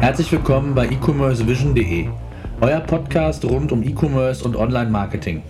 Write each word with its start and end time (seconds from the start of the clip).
Herzlich 0.00 0.32
willkommen 0.32 0.74
bei 0.74 0.86
e-commercevision.de, 0.86 2.08
euer 2.62 2.80
Podcast 2.80 3.44
rund 3.44 3.70
um 3.70 3.82
E-Commerce 3.82 4.42
und 4.42 4.56
Online-Marketing. 4.56 5.42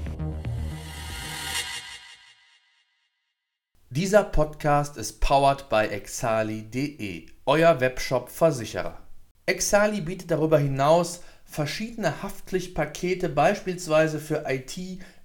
Dieser 3.91 4.25
Podcast 4.25 4.97
ist 4.97 5.21
powered 5.21 5.69
by 5.69 5.87
exali.de, 5.95 7.27
euer 7.47 7.81
Webshop-Versicherer. 7.81 8.99
Exali 9.47 10.01
bietet 10.01 10.33
darüber 10.33 10.59
hinaus 10.59 11.23
verschiedene 11.45 12.21
Haftpflichtpakete, 12.21 13.29
beispielsweise 13.29 14.19
für 14.19 14.47
IT, 14.49 14.77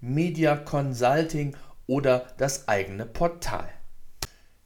Media, 0.02 0.56
Consulting 0.56 1.58
oder 1.88 2.28
das 2.38 2.68
eigene 2.68 3.08
Portal. 3.08 3.75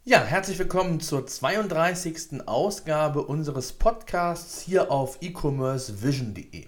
Ja, 0.05 0.23
herzlich 0.23 0.57
willkommen 0.57 1.01
zur 1.01 1.27
32. 1.27 2.47
Ausgabe 2.47 3.21
unseres 3.21 3.73
Podcasts 3.73 4.61
hier 4.61 4.91
auf 4.91 5.17
e-commercevision.de. 5.21 6.67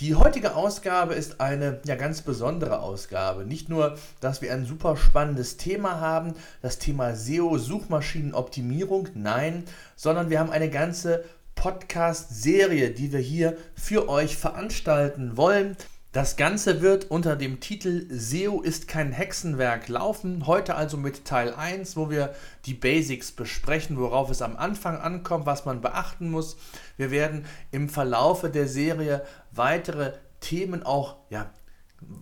Die 0.00 0.14
heutige 0.14 0.56
Ausgabe 0.56 1.12
ist 1.12 1.42
eine 1.42 1.82
ja, 1.84 1.94
ganz 1.94 2.22
besondere 2.22 2.80
Ausgabe. 2.80 3.44
Nicht 3.44 3.68
nur, 3.68 3.98
dass 4.20 4.40
wir 4.40 4.50
ein 4.52 4.64
super 4.64 4.96
spannendes 4.96 5.58
Thema 5.58 6.00
haben, 6.00 6.32
das 6.62 6.78
Thema 6.78 7.14
SEO, 7.14 7.58
Suchmaschinenoptimierung, 7.58 9.08
nein, 9.14 9.64
sondern 9.94 10.30
wir 10.30 10.40
haben 10.40 10.50
eine 10.50 10.70
ganze 10.70 11.22
Podcast-Serie, 11.56 12.92
die 12.92 13.12
wir 13.12 13.20
hier 13.20 13.58
für 13.74 14.08
euch 14.08 14.38
veranstalten 14.38 15.36
wollen. 15.36 15.76
Das 16.14 16.36
Ganze 16.36 16.80
wird 16.80 17.10
unter 17.10 17.34
dem 17.34 17.58
Titel 17.58 18.06
SEO 18.08 18.60
ist 18.60 18.86
kein 18.86 19.10
Hexenwerk 19.10 19.88
laufen. 19.88 20.46
Heute 20.46 20.76
also 20.76 20.96
mit 20.96 21.24
Teil 21.24 21.52
1, 21.52 21.96
wo 21.96 22.08
wir 22.08 22.32
die 22.66 22.74
Basics 22.74 23.32
besprechen, 23.32 23.98
worauf 23.98 24.30
es 24.30 24.40
am 24.40 24.56
Anfang 24.56 24.96
ankommt, 24.96 25.44
was 25.44 25.64
man 25.64 25.80
beachten 25.80 26.30
muss. 26.30 26.56
Wir 26.96 27.10
werden 27.10 27.44
im 27.72 27.88
Verlaufe 27.88 28.48
der 28.48 28.68
Serie 28.68 29.26
weitere 29.50 30.12
Themen 30.38 30.84
auch 30.84 31.16
ja, 31.30 31.50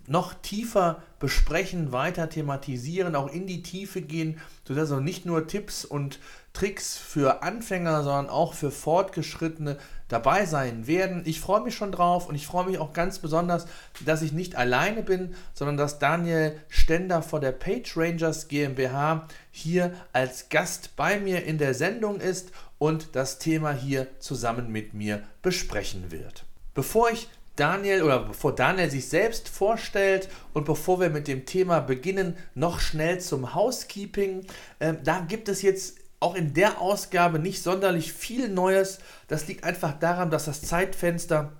noch 0.06 0.34
tiefer 0.34 1.02
besprechen, 1.18 1.92
weiter 1.92 2.28
thematisieren, 2.28 3.14
auch 3.14 3.32
in 3.32 3.46
die 3.46 3.62
Tiefe 3.62 4.02
gehen, 4.02 4.38
sodass 4.66 4.92
auch 4.92 5.00
nicht 5.00 5.26
nur 5.26 5.46
Tipps 5.46 5.84
und 5.84 6.18
Tricks 6.52 6.98
für 6.98 7.42
Anfänger, 7.42 8.02
sondern 8.02 8.28
auch 8.28 8.52
für 8.52 8.70
Fortgeschrittene 8.70 9.78
dabei 10.08 10.44
sein 10.44 10.86
werden. 10.86 11.22
Ich 11.24 11.40
freue 11.40 11.62
mich 11.62 11.74
schon 11.74 11.92
drauf 11.92 12.28
und 12.28 12.34
ich 12.34 12.46
freue 12.46 12.66
mich 12.66 12.78
auch 12.78 12.92
ganz 12.92 13.18
besonders, 13.18 13.66
dass 14.04 14.20
ich 14.20 14.32
nicht 14.32 14.56
alleine 14.56 15.02
bin, 15.02 15.34
sondern 15.54 15.78
dass 15.78 15.98
Daniel 15.98 16.58
Stender 16.68 17.22
vor 17.22 17.40
der 17.40 17.52
Page 17.52 17.96
Rangers 17.96 18.48
GmbH 18.48 19.26
hier 19.50 19.94
als 20.12 20.50
Gast 20.50 20.94
bei 20.96 21.18
mir 21.18 21.44
in 21.44 21.56
der 21.56 21.72
Sendung 21.72 22.20
ist 22.20 22.50
und 22.78 23.16
das 23.16 23.38
Thema 23.38 23.72
hier 23.72 24.08
zusammen 24.18 24.70
mit 24.70 24.92
mir 24.92 25.22
besprechen 25.40 26.10
wird. 26.10 26.44
Bevor 26.74 27.10
ich 27.10 27.28
Daniel 27.56 28.02
oder 28.02 28.20
bevor 28.20 28.54
Daniel 28.54 28.90
sich 28.90 29.08
selbst 29.08 29.48
vorstellt 29.48 30.28
und 30.54 30.64
bevor 30.64 31.00
wir 31.00 31.10
mit 31.10 31.28
dem 31.28 31.44
Thema 31.44 31.80
beginnen, 31.80 32.36
noch 32.54 32.80
schnell 32.80 33.20
zum 33.20 33.54
Housekeeping. 33.54 34.46
Ähm, 34.80 34.98
da 35.04 35.20
gibt 35.20 35.48
es 35.48 35.62
jetzt 35.62 35.98
auch 36.20 36.34
in 36.34 36.54
der 36.54 36.80
Ausgabe 36.80 37.38
nicht 37.38 37.62
sonderlich 37.62 38.12
viel 38.12 38.48
Neues. 38.48 39.00
Das 39.28 39.46
liegt 39.48 39.64
einfach 39.64 39.98
daran, 39.98 40.30
dass 40.30 40.44
das 40.44 40.62
Zeitfenster 40.62 41.52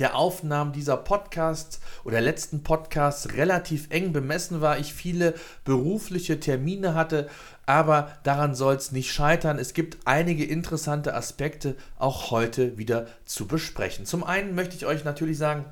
der 0.00 0.16
Aufnahmen 0.16 0.72
dieser 0.72 0.96
Podcasts 0.96 1.80
oder 2.04 2.20
letzten 2.20 2.62
Podcasts 2.62 3.34
relativ 3.34 3.86
eng 3.90 4.12
bemessen 4.12 4.60
war. 4.60 4.78
Ich 4.78 4.94
viele 4.94 5.34
berufliche 5.64 6.40
Termine 6.40 6.94
hatte, 6.94 7.28
aber 7.66 8.10
daran 8.24 8.54
soll 8.54 8.74
es 8.74 8.92
nicht 8.92 9.12
scheitern. 9.12 9.58
Es 9.58 9.74
gibt 9.74 9.98
einige 10.06 10.44
interessante 10.44 11.14
Aspekte 11.14 11.76
auch 11.98 12.30
heute 12.30 12.78
wieder 12.78 13.06
zu 13.26 13.46
besprechen. 13.46 14.06
Zum 14.06 14.24
einen 14.24 14.54
möchte 14.54 14.74
ich 14.74 14.86
euch 14.86 15.04
natürlich 15.04 15.38
sagen, 15.38 15.66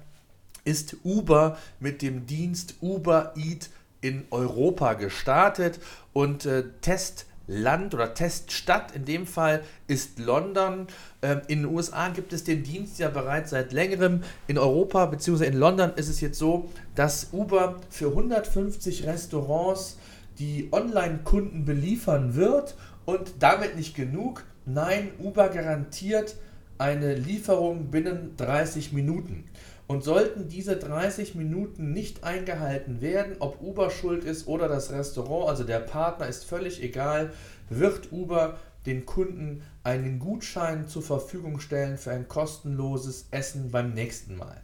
ist 0.64 0.96
Uber 1.02 1.56
mit 1.80 2.02
dem 2.02 2.26
Dienst 2.26 2.74
Uber 2.82 3.32
Eat 3.34 3.70
in 4.00 4.24
Europa 4.30 4.92
gestartet 4.94 5.80
und 6.12 6.44
äh, 6.46 6.64
Test 6.82 7.26
Land 7.48 7.94
oder 7.94 8.14
Teststadt 8.14 8.94
in 8.94 9.04
dem 9.04 9.26
Fall 9.26 9.62
ist 9.88 10.18
London. 10.18 10.86
Ähm, 11.22 11.40
in 11.48 11.62
den 11.62 11.74
USA 11.74 12.08
gibt 12.10 12.32
es 12.32 12.44
den 12.44 12.62
Dienst 12.62 12.98
ja 12.98 13.08
bereits 13.08 13.50
seit 13.50 13.72
längerem. 13.72 14.22
In 14.46 14.58
Europa 14.58 15.06
bzw. 15.06 15.46
in 15.46 15.54
London 15.54 15.92
ist 15.96 16.08
es 16.08 16.20
jetzt 16.20 16.38
so, 16.38 16.70
dass 16.94 17.28
Uber 17.32 17.80
für 17.90 18.08
150 18.08 19.06
Restaurants 19.06 19.98
die 20.38 20.68
Online-Kunden 20.70 21.64
beliefern 21.64 22.36
wird 22.36 22.76
und 23.06 23.32
damit 23.40 23.76
nicht 23.76 23.96
genug. 23.96 24.44
Nein, 24.66 25.10
Uber 25.18 25.48
garantiert 25.48 26.36
eine 26.76 27.14
Lieferung 27.14 27.90
binnen 27.90 28.34
30 28.36 28.92
Minuten. 28.92 29.44
Und 29.88 30.04
sollten 30.04 30.48
diese 30.48 30.76
30 30.76 31.34
Minuten 31.34 31.92
nicht 31.92 32.22
eingehalten 32.22 33.00
werden, 33.00 33.36
ob 33.40 33.62
Uber 33.62 33.90
schuld 33.90 34.22
ist 34.22 34.46
oder 34.46 34.68
das 34.68 34.92
Restaurant, 34.92 35.48
also 35.48 35.64
der 35.64 35.80
Partner, 35.80 36.28
ist 36.28 36.44
völlig 36.44 36.82
egal, 36.82 37.32
wird 37.70 38.12
Uber 38.12 38.58
den 38.84 39.06
Kunden 39.06 39.62
einen 39.84 40.18
Gutschein 40.18 40.88
zur 40.88 41.02
Verfügung 41.02 41.58
stellen 41.58 41.96
für 41.96 42.10
ein 42.10 42.28
kostenloses 42.28 43.28
Essen 43.30 43.70
beim 43.70 43.94
nächsten 43.94 44.36
Mal. 44.36 44.60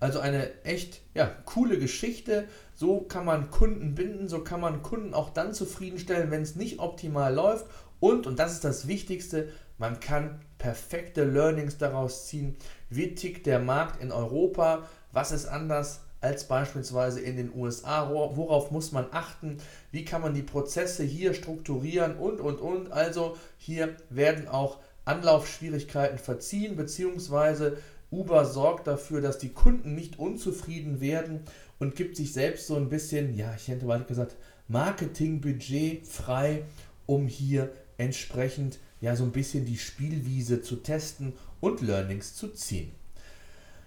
Also 0.00 0.18
eine 0.18 0.50
echt 0.64 1.02
ja, 1.14 1.26
coole 1.44 1.78
Geschichte. 1.78 2.48
So 2.74 3.02
kann 3.02 3.24
man 3.24 3.50
Kunden 3.50 3.94
binden, 3.94 4.26
so 4.26 4.42
kann 4.42 4.60
man 4.60 4.82
Kunden 4.82 5.14
auch 5.14 5.30
dann 5.30 5.52
zufriedenstellen, 5.54 6.30
wenn 6.30 6.42
es 6.42 6.56
nicht 6.56 6.80
optimal 6.80 7.32
läuft. 7.32 7.66
Und, 8.00 8.26
und 8.26 8.38
das 8.38 8.52
ist 8.52 8.64
das 8.64 8.88
Wichtigste, 8.88 9.50
man 9.78 10.00
kann 10.00 10.40
perfekte 10.58 11.24
Learnings 11.24 11.78
daraus 11.78 12.26
ziehen. 12.26 12.56
Wie 12.94 13.14
tickt 13.14 13.46
der 13.46 13.58
Markt 13.58 14.02
in 14.02 14.12
Europa? 14.12 14.88
Was 15.12 15.32
ist 15.32 15.46
anders 15.46 16.00
als 16.20 16.44
beispielsweise 16.44 17.20
in 17.20 17.36
den 17.36 17.52
USA? 17.54 18.10
Worauf 18.10 18.70
muss 18.70 18.92
man 18.92 19.06
achten? 19.10 19.58
Wie 19.90 20.04
kann 20.04 20.22
man 20.22 20.34
die 20.34 20.42
Prozesse 20.42 21.02
hier 21.02 21.34
strukturieren? 21.34 22.16
Und, 22.16 22.40
und, 22.40 22.60
und. 22.60 22.92
Also 22.92 23.36
hier 23.58 23.96
werden 24.10 24.46
auch 24.46 24.78
Anlaufschwierigkeiten 25.04 26.18
verziehen, 26.18 26.76
beziehungsweise 26.76 27.78
Uber 28.10 28.44
sorgt 28.44 28.86
dafür, 28.86 29.20
dass 29.20 29.38
die 29.38 29.48
Kunden 29.48 29.94
nicht 29.94 30.18
unzufrieden 30.18 31.00
werden 31.00 31.40
und 31.78 31.96
gibt 31.96 32.16
sich 32.16 32.32
selbst 32.32 32.66
so 32.66 32.76
ein 32.76 32.88
bisschen, 32.88 33.36
ja, 33.36 33.54
ich 33.56 33.68
hätte 33.68 33.86
mal 33.86 34.04
gesagt, 34.04 34.36
Marketingbudget 34.68 36.06
frei, 36.06 36.64
um 37.06 37.26
hier 37.26 37.72
entsprechend 38.02 38.78
ja 39.00 39.16
so 39.16 39.24
ein 39.24 39.32
bisschen 39.32 39.64
die 39.64 39.78
Spielwiese 39.78 40.62
zu 40.62 40.76
testen 40.76 41.32
und 41.60 41.80
Learnings 41.80 42.34
zu 42.34 42.48
ziehen. 42.48 42.92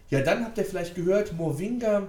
Ja, 0.09 0.21
dann 0.21 0.43
habt 0.43 0.57
ihr 0.57 0.65
vielleicht 0.65 0.95
gehört, 0.95 1.33
Movinga 1.33 2.07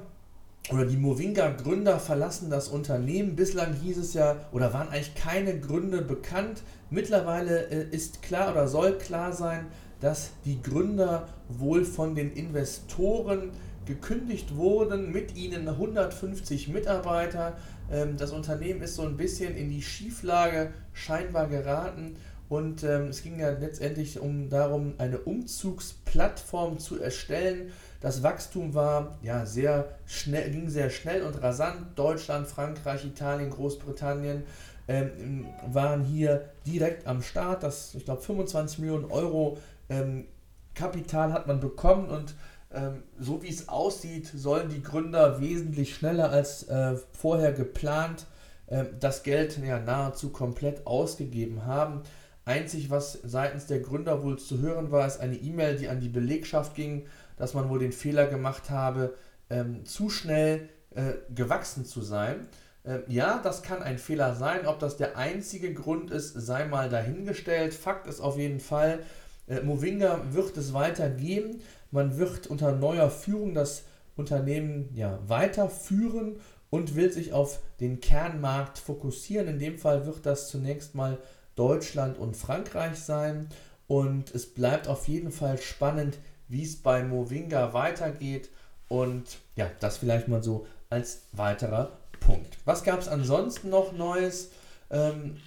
oder 0.73 0.85
die 0.85 0.97
Movinga-Gründer 0.97 2.01
verlassen 2.01 2.51
das 2.51 2.69
Unternehmen. 2.69 3.37
Bislang 3.37 3.73
hieß 3.75 3.99
es 3.99 4.15
ja, 4.15 4.37
oder 4.53 4.73
waren 4.73 4.89
eigentlich 4.89 5.15
keine 5.15 5.61
Gründe 5.61 6.03
bekannt. 6.03 6.63
Mittlerweile 6.91 7.69
äh, 7.69 7.89
ist 7.91 8.23
klar 8.23 8.51
oder 8.53 8.67
soll 8.67 8.99
klar 8.99 9.33
sein, 9.33 9.67
dass 10.01 10.31
die 10.45 10.61
Gründer 10.61 11.29
wohl 11.49 11.85
von 11.85 12.15
den 12.15 12.33
Investoren 12.33 13.51
gekündigt 13.87 14.57
wurden, 14.57 15.13
mit 15.13 15.37
ihnen 15.37 15.69
150 15.69 16.69
Mitarbeiter. 16.69 17.57
Ähm, 17.91 18.17
das 18.17 18.33
Unternehmen 18.33 18.83
ist 18.83 18.97
so 18.97 19.03
ein 19.03 19.17
bisschen 19.17 19.57
in 19.57 19.71
die 19.71 19.83
Schieflage 19.83 20.73
scheinbar 20.93 21.49
geraten 21.49 22.17
und 22.49 22.85
ähm, 22.85 23.09
es 23.09 23.23
ging 23.23 23.41
ja 23.41 23.51
letztendlich 23.51 24.21
um 24.21 24.49
darum, 24.49 24.95
eine 24.99 25.19
Umzugsplattform 25.19 26.79
zu 26.79 27.01
erstellen. 27.01 27.73
Das 28.01 28.23
Wachstum 28.23 28.75
war 28.75 29.19
ja 29.23 29.47
sehr 29.47 29.97
schnell, 30.07 30.51
ging 30.51 30.69
sehr 30.69 30.91
schnell 30.91 31.23
und 31.23 31.43
rasant. 31.43 31.99
Deutschland, 31.99 32.47
Frankreich, 32.47 33.05
Italien, 33.05 33.51
Großbritannien 33.51 34.45
ähm, 34.87 35.47
waren 35.67 36.05
hier 36.05 36.51
direkt 36.65 37.07
am 37.09 37.21
Start. 37.21 37.65
Das, 37.65 37.95
ich 37.97 38.05
glaube, 38.05 38.23
25 38.23 38.79
Millionen 38.79 39.07
Euro 39.07 39.59
ähm, 39.89 40.27
Kapital 40.75 41.33
hat 41.33 41.49
man 41.49 41.59
bekommen 41.59 42.09
und 42.09 42.35
ähm, 42.73 43.03
so 43.19 43.43
wie 43.43 43.49
es 43.49 43.69
aussieht, 43.69 44.27
sollen 44.35 44.69
die 44.69 44.83
Gründer 44.83 45.41
wesentlich 45.41 45.95
schneller 45.95 46.31
als 46.31 46.65
äh, 46.65 46.97
vorher 47.13 47.53
geplant 47.53 48.27
äh, 48.67 48.85
das 48.99 49.23
Geld 49.23 49.59
ja, 49.65 49.79
nahezu 49.79 50.31
komplett 50.31 50.87
ausgegeben 50.87 51.65
haben. 51.67 52.03
Einzig, 52.45 52.91
was 52.91 53.19
seitens 53.25 53.67
der 53.67 53.81
Gründer 53.81 54.23
wohl 54.23 54.39
zu 54.39 54.61
hören 54.61 54.91
war, 54.93 55.07
ist 55.07 55.21
eine 55.21 55.37
E-Mail, 55.37 55.77
die 55.77 55.89
an 55.89 56.01
die 56.01 56.09
Belegschaft 56.09 56.75
ging, 56.75 57.07
dass 57.37 57.55
man 57.55 57.69
wohl 57.69 57.81
den 57.81 57.93
Fehler 57.93 58.27
gemacht 58.27 58.71
habe, 58.71 59.15
ähm, 59.51 59.85
zu 59.85 60.11
schnell 60.11 60.69
äh, 60.95 61.15
gewachsen 61.35 61.85
zu 61.85 62.03
sein. 62.03 62.49
Äh, 62.85 63.01
ja, 63.09 63.41
das 63.43 63.63
kann 63.63 63.83
ein 63.83 63.99
Fehler 63.99 64.35
sein. 64.35 64.67
Ob 64.67 64.79
das 64.79 64.97
der 64.97 65.17
einzige 65.17 65.75
Grund 65.75 66.11
ist, 66.11 66.35
sei 66.35 66.67
mal 66.67 66.89
dahingestellt. 66.89 67.75
Fakt 67.75 68.07
ist 68.07 68.21
auf 68.21 68.39
jeden 68.39 68.61
Fall, 68.61 69.01
äh, 69.49 69.61
Movinga 69.61 70.21
wird 70.31 70.57
es 70.57 70.73
weitergeben. 70.73 71.61
Man 71.97 72.19
wird 72.19 72.47
unter 72.47 72.73
neuer 72.73 73.09
Führung 73.09 73.55
das 73.55 73.85
Unternehmen 74.17 74.91
ja, 74.95 75.19
weiterführen 75.29 76.39
und 76.69 76.95
will 76.95 77.11
sich 77.11 77.33
auf 77.33 77.61
den 77.81 78.01
Kernmarkt 78.01 78.77
fokussieren. 78.77 79.49
In 79.49 79.59
dem 79.59 79.79
Fall 79.79 80.05
wird 80.05 80.27
das 80.27 80.49
zunächst 80.49 80.95
mal 80.95 81.17
Deutschland 81.55 82.19
und 82.19 82.37
Frankreich 82.37 82.99
sein. 82.99 83.49
und 83.89 84.35
es 84.35 84.53
bleibt 84.53 84.89
auf 84.89 85.09
jeden 85.09 85.33
Fall 85.33 85.57
spannend, 85.57 86.19
wie 86.49 86.65
es 86.65 86.77
bei 86.77 87.03
Movinga 87.03 87.73
weitergeht 87.73 88.51
und 88.89 89.39
ja, 89.55 89.71
das 89.81 89.97
vielleicht 89.97 90.29
mal 90.29 90.43
so 90.43 90.67
als 90.91 91.23
weiterer 91.33 91.97
Punkt. 92.21 92.59
Was 92.67 92.85
gab 92.85 93.01
es 93.01 93.09
ansonsten 93.09 93.71
noch 93.71 93.93
Neues? 93.93 94.51
Ähm, 94.91 95.39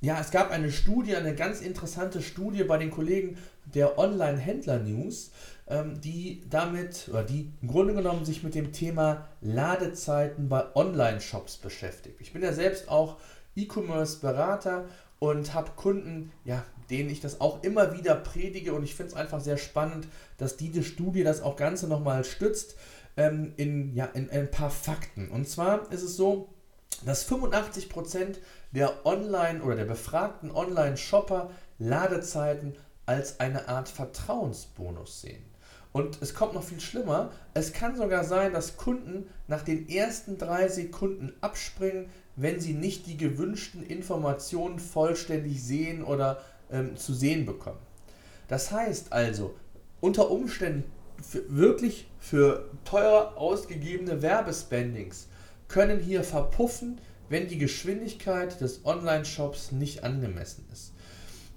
ja, 0.00 0.20
es 0.20 0.30
gab 0.30 0.52
eine 0.52 0.70
Studie, 0.70 1.16
eine 1.16 1.34
ganz 1.34 1.60
interessante 1.60 2.22
Studie 2.22 2.62
bei 2.62 2.78
den 2.78 2.92
Kollegen 2.92 3.36
der 3.74 3.98
Online-Händler-News, 3.98 5.30
ähm, 5.68 6.00
die 6.00 6.42
damit, 6.48 7.08
oder 7.10 7.22
die 7.22 7.52
im 7.60 7.68
Grunde 7.68 7.94
genommen 7.94 8.24
sich 8.24 8.42
mit 8.42 8.54
dem 8.54 8.72
Thema 8.72 9.28
Ladezeiten 9.40 10.48
bei 10.48 10.64
Online-Shops 10.74 11.58
beschäftigt. 11.58 12.20
Ich 12.20 12.32
bin 12.32 12.42
ja 12.42 12.52
selbst 12.52 12.88
auch 12.88 13.16
E-Commerce-Berater 13.56 14.86
und 15.18 15.54
habe 15.54 15.72
Kunden, 15.76 16.32
ja, 16.44 16.64
denen 16.90 17.10
ich 17.10 17.20
das 17.20 17.40
auch 17.40 17.62
immer 17.62 17.96
wieder 17.96 18.14
predige 18.14 18.72
und 18.72 18.82
ich 18.82 18.94
finde 18.94 19.12
es 19.12 19.18
einfach 19.18 19.40
sehr 19.40 19.58
spannend, 19.58 20.06
dass 20.38 20.56
diese 20.56 20.82
Studie 20.82 21.22
das 21.22 21.42
auch 21.42 21.56
Ganze 21.56 21.86
nochmal 21.88 22.24
stützt 22.24 22.76
ähm, 23.16 23.52
in, 23.56 23.94
ja, 23.94 24.06
in, 24.06 24.28
in 24.28 24.40
ein 24.40 24.50
paar 24.50 24.70
Fakten. 24.70 25.28
Und 25.28 25.48
zwar 25.48 25.90
ist 25.92 26.02
es 26.02 26.16
so, 26.16 26.48
dass 27.04 27.28
85% 27.30 28.36
der 28.72 29.06
Online- 29.06 29.62
oder 29.62 29.76
der 29.76 29.84
befragten 29.84 30.50
Online-Shopper 30.50 31.50
Ladezeiten 31.78 32.74
als 33.08 33.40
eine 33.40 33.68
Art 33.68 33.88
Vertrauensbonus 33.88 35.22
sehen. 35.22 35.42
Und 35.92 36.20
es 36.20 36.34
kommt 36.34 36.54
noch 36.54 36.62
viel 36.62 36.80
schlimmer. 36.80 37.32
Es 37.54 37.72
kann 37.72 37.96
sogar 37.96 38.22
sein, 38.22 38.52
dass 38.52 38.76
Kunden 38.76 39.26
nach 39.46 39.62
den 39.62 39.88
ersten 39.88 40.36
drei 40.36 40.68
Sekunden 40.68 41.32
abspringen, 41.40 42.10
wenn 42.36 42.60
sie 42.60 42.74
nicht 42.74 43.06
die 43.06 43.16
gewünschten 43.16 43.82
Informationen 43.82 44.78
vollständig 44.78 45.62
sehen 45.62 46.04
oder 46.04 46.40
ähm, 46.70 46.96
zu 46.96 47.14
sehen 47.14 47.46
bekommen. 47.46 47.80
Das 48.46 48.70
heißt 48.70 49.12
also, 49.12 49.54
unter 50.00 50.30
Umständen 50.30 50.84
für, 51.22 51.44
wirklich 51.48 52.08
für 52.18 52.70
teuer 52.84 53.32
ausgegebene 53.36 54.20
Werbespendings 54.20 55.28
können 55.66 55.98
hier 55.98 56.22
verpuffen, 56.22 57.00
wenn 57.30 57.48
die 57.48 57.58
Geschwindigkeit 57.58 58.60
des 58.60 58.84
Online-Shops 58.84 59.72
nicht 59.72 60.04
angemessen 60.04 60.66
ist. 60.72 60.92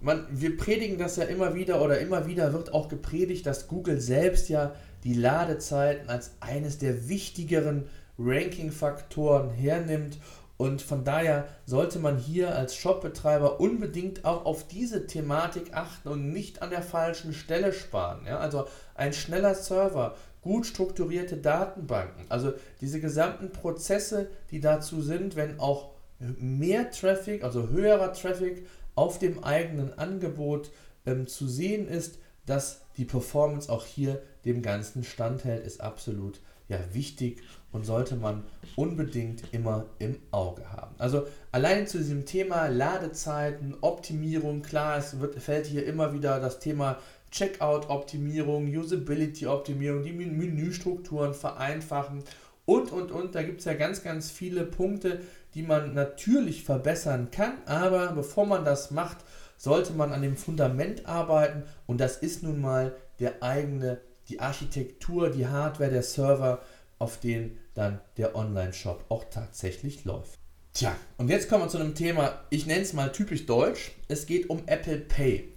Man, 0.01 0.25
wir 0.31 0.57
predigen 0.57 0.97
das 0.97 1.15
ja 1.15 1.25
immer 1.25 1.53
wieder 1.53 1.81
oder 1.81 1.99
immer 1.99 2.27
wieder 2.27 2.53
wird 2.53 2.73
auch 2.73 2.89
gepredigt, 2.89 3.45
dass 3.45 3.67
Google 3.67 4.01
selbst 4.01 4.49
ja 4.49 4.73
die 5.03 5.13
Ladezeiten 5.13 6.09
als 6.09 6.31
eines 6.39 6.79
der 6.79 7.07
wichtigeren 7.07 7.87
Ranking-Faktoren 8.17 9.51
hernimmt 9.51 10.17
und 10.61 10.83
von 10.83 11.03
daher 11.03 11.47
sollte 11.65 11.97
man 11.97 12.17
hier 12.19 12.55
als 12.55 12.75
Shopbetreiber 12.75 13.59
unbedingt 13.59 14.25
auch 14.25 14.45
auf 14.45 14.67
diese 14.67 15.07
Thematik 15.07 15.73
achten 15.73 16.07
und 16.07 16.31
nicht 16.31 16.61
an 16.61 16.69
der 16.69 16.83
falschen 16.83 17.33
Stelle 17.33 17.73
sparen. 17.73 18.27
Ja? 18.27 18.37
Also 18.37 18.67
ein 18.93 19.11
schneller 19.11 19.55
Server, 19.55 20.15
gut 20.41 20.67
strukturierte 20.67 21.37
Datenbanken, 21.37 22.25
also 22.29 22.53
diese 22.79 23.01
gesamten 23.01 23.51
Prozesse, 23.51 24.29
die 24.51 24.59
dazu 24.59 25.01
sind, 25.01 25.35
wenn 25.35 25.59
auch 25.59 25.93
mehr 26.19 26.91
Traffic, 26.91 27.43
also 27.43 27.69
höherer 27.69 28.13
Traffic 28.13 28.67
auf 29.01 29.17
dem 29.17 29.43
eigenen 29.43 29.97
Angebot 29.97 30.69
ähm, 31.07 31.25
zu 31.25 31.47
sehen 31.47 31.87
ist, 31.87 32.19
dass 32.45 32.81
die 32.97 33.05
Performance 33.05 33.71
auch 33.71 33.83
hier 33.83 34.21
dem 34.45 34.61
Ganzen 34.61 35.03
standhält, 35.03 35.65
ist 35.65 35.81
absolut 35.81 36.39
ja, 36.69 36.77
wichtig 36.93 37.41
und 37.71 37.83
sollte 37.83 38.15
man 38.15 38.43
unbedingt 38.75 39.51
immer 39.53 39.87
im 39.97 40.17
Auge 40.29 40.71
haben. 40.71 40.93
Also 40.99 41.25
allein 41.51 41.87
zu 41.87 41.97
diesem 41.97 42.27
Thema 42.27 42.67
Ladezeiten, 42.67 43.75
Optimierung, 43.81 44.61
klar, 44.61 44.99
es 44.99 45.19
wird, 45.19 45.41
fällt 45.41 45.65
hier 45.65 45.83
immer 45.87 46.13
wieder 46.13 46.39
das 46.39 46.59
Thema 46.59 46.99
Checkout-Optimierung, 47.31 48.67
Usability-Optimierung, 48.67 50.03
die 50.03 50.13
Menüstrukturen 50.13 51.33
vereinfachen 51.33 52.23
und, 52.65 52.91
und, 52.91 53.11
und. 53.11 53.33
Da 53.33 53.41
gibt 53.41 53.61
es 53.61 53.65
ja 53.65 53.73
ganz, 53.73 54.03
ganz 54.03 54.29
viele 54.29 54.63
Punkte, 54.63 55.21
die 55.53 55.63
man 55.63 55.93
natürlich 55.93 56.63
verbessern 56.63 57.29
kann, 57.31 57.57
aber 57.65 58.13
bevor 58.13 58.45
man 58.45 58.65
das 58.65 58.91
macht, 58.91 59.17
sollte 59.57 59.93
man 59.93 60.11
an 60.11 60.21
dem 60.21 60.37
Fundament 60.37 61.05
arbeiten 61.05 61.63
und 61.85 61.99
das 61.99 62.17
ist 62.17 62.43
nun 62.43 62.61
mal 62.61 62.95
der 63.19 63.43
eigene 63.43 64.01
die 64.29 64.39
Architektur, 64.39 65.29
die 65.29 65.47
Hardware, 65.47 65.91
der 65.91 66.03
Server, 66.03 66.61
auf 66.99 67.19
den 67.19 67.57
dann 67.73 67.99
der 68.17 68.35
Online-Shop 68.35 69.05
auch 69.09 69.25
tatsächlich 69.29 70.05
läuft. 70.05 70.39
Tja, 70.73 70.95
und 71.17 71.29
jetzt 71.29 71.49
kommen 71.49 71.65
wir 71.65 71.69
zu 71.69 71.79
einem 71.79 71.95
Thema, 71.95 72.39
ich 72.49 72.65
nenne 72.65 72.81
es 72.81 72.93
mal 72.93 73.11
typisch 73.11 73.45
deutsch. 73.45 73.91
Es 74.07 74.25
geht 74.25 74.49
um 74.49 74.61
Apple 74.67 74.99
Pay. 74.99 75.49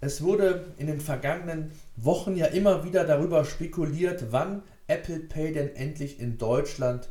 Es 0.00 0.22
wurde 0.22 0.66
in 0.78 0.86
den 0.86 1.00
vergangenen 1.00 1.72
Wochen 1.96 2.36
ja 2.36 2.46
immer 2.46 2.84
wieder 2.84 3.04
darüber 3.04 3.44
spekuliert, 3.44 4.26
wann 4.30 4.62
Apple 4.86 5.20
Pay 5.20 5.52
denn 5.52 5.74
endlich 5.74 6.20
in 6.20 6.38
Deutschland 6.38 7.08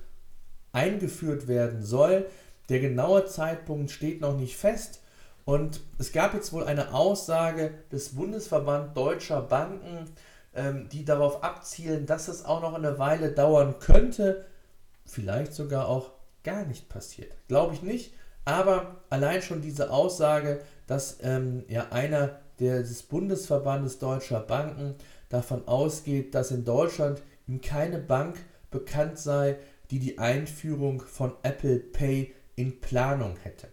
eingeführt 0.73 1.47
werden 1.47 1.83
soll. 1.83 2.25
Der 2.69 2.79
genaue 2.79 3.25
Zeitpunkt 3.25 3.91
steht 3.91 4.21
noch 4.21 4.37
nicht 4.37 4.57
fest. 4.57 5.01
Und 5.45 5.81
es 5.97 6.11
gab 6.11 6.33
jetzt 6.33 6.53
wohl 6.53 6.65
eine 6.65 6.93
Aussage 6.93 7.71
des 7.91 8.15
Bundesverband 8.15 8.95
Deutscher 8.95 9.41
Banken, 9.41 10.09
ähm, 10.53 10.87
die 10.89 11.03
darauf 11.03 11.43
abzielen, 11.43 12.05
dass 12.05 12.27
es 12.27 12.45
auch 12.45 12.61
noch 12.61 12.73
eine 12.73 12.99
Weile 12.99 13.31
dauern 13.31 13.79
könnte, 13.79 14.45
vielleicht 15.05 15.53
sogar 15.53 15.87
auch 15.87 16.11
gar 16.43 16.65
nicht 16.65 16.89
passiert. 16.89 17.33
Glaube 17.47 17.73
ich 17.73 17.81
nicht, 17.81 18.13
aber 18.45 18.97
allein 19.09 19.41
schon 19.41 19.61
diese 19.61 19.91
Aussage, 19.91 20.61
dass 20.87 21.17
ähm, 21.21 21.63
ja 21.67 21.87
einer 21.91 22.39
des 22.59 23.03
Bundesverbandes 23.03 23.97
deutscher 23.97 24.39
Banken 24.39 24.95
davon 25.29 25.67
ausgeht, 25.67 26.35
dass 26.35 26.51
in 26.51 26.63
Deutschland 26.63 27.21
ihm 27.47 27.59
keine 27.59 27.97
Bank 27.97 28.37
bekannt 28.69 29.17
sei, 29.17 29.57
die 29.91 29.99
die 29.99 30.17
Einführung 30.17 31.01
von 31.01 31.33
Apple 31.43 31.77
Pay 31.77 32.33
in 32.55 32.79
Planung 32.79 33.35
hätte. 33.43 33.67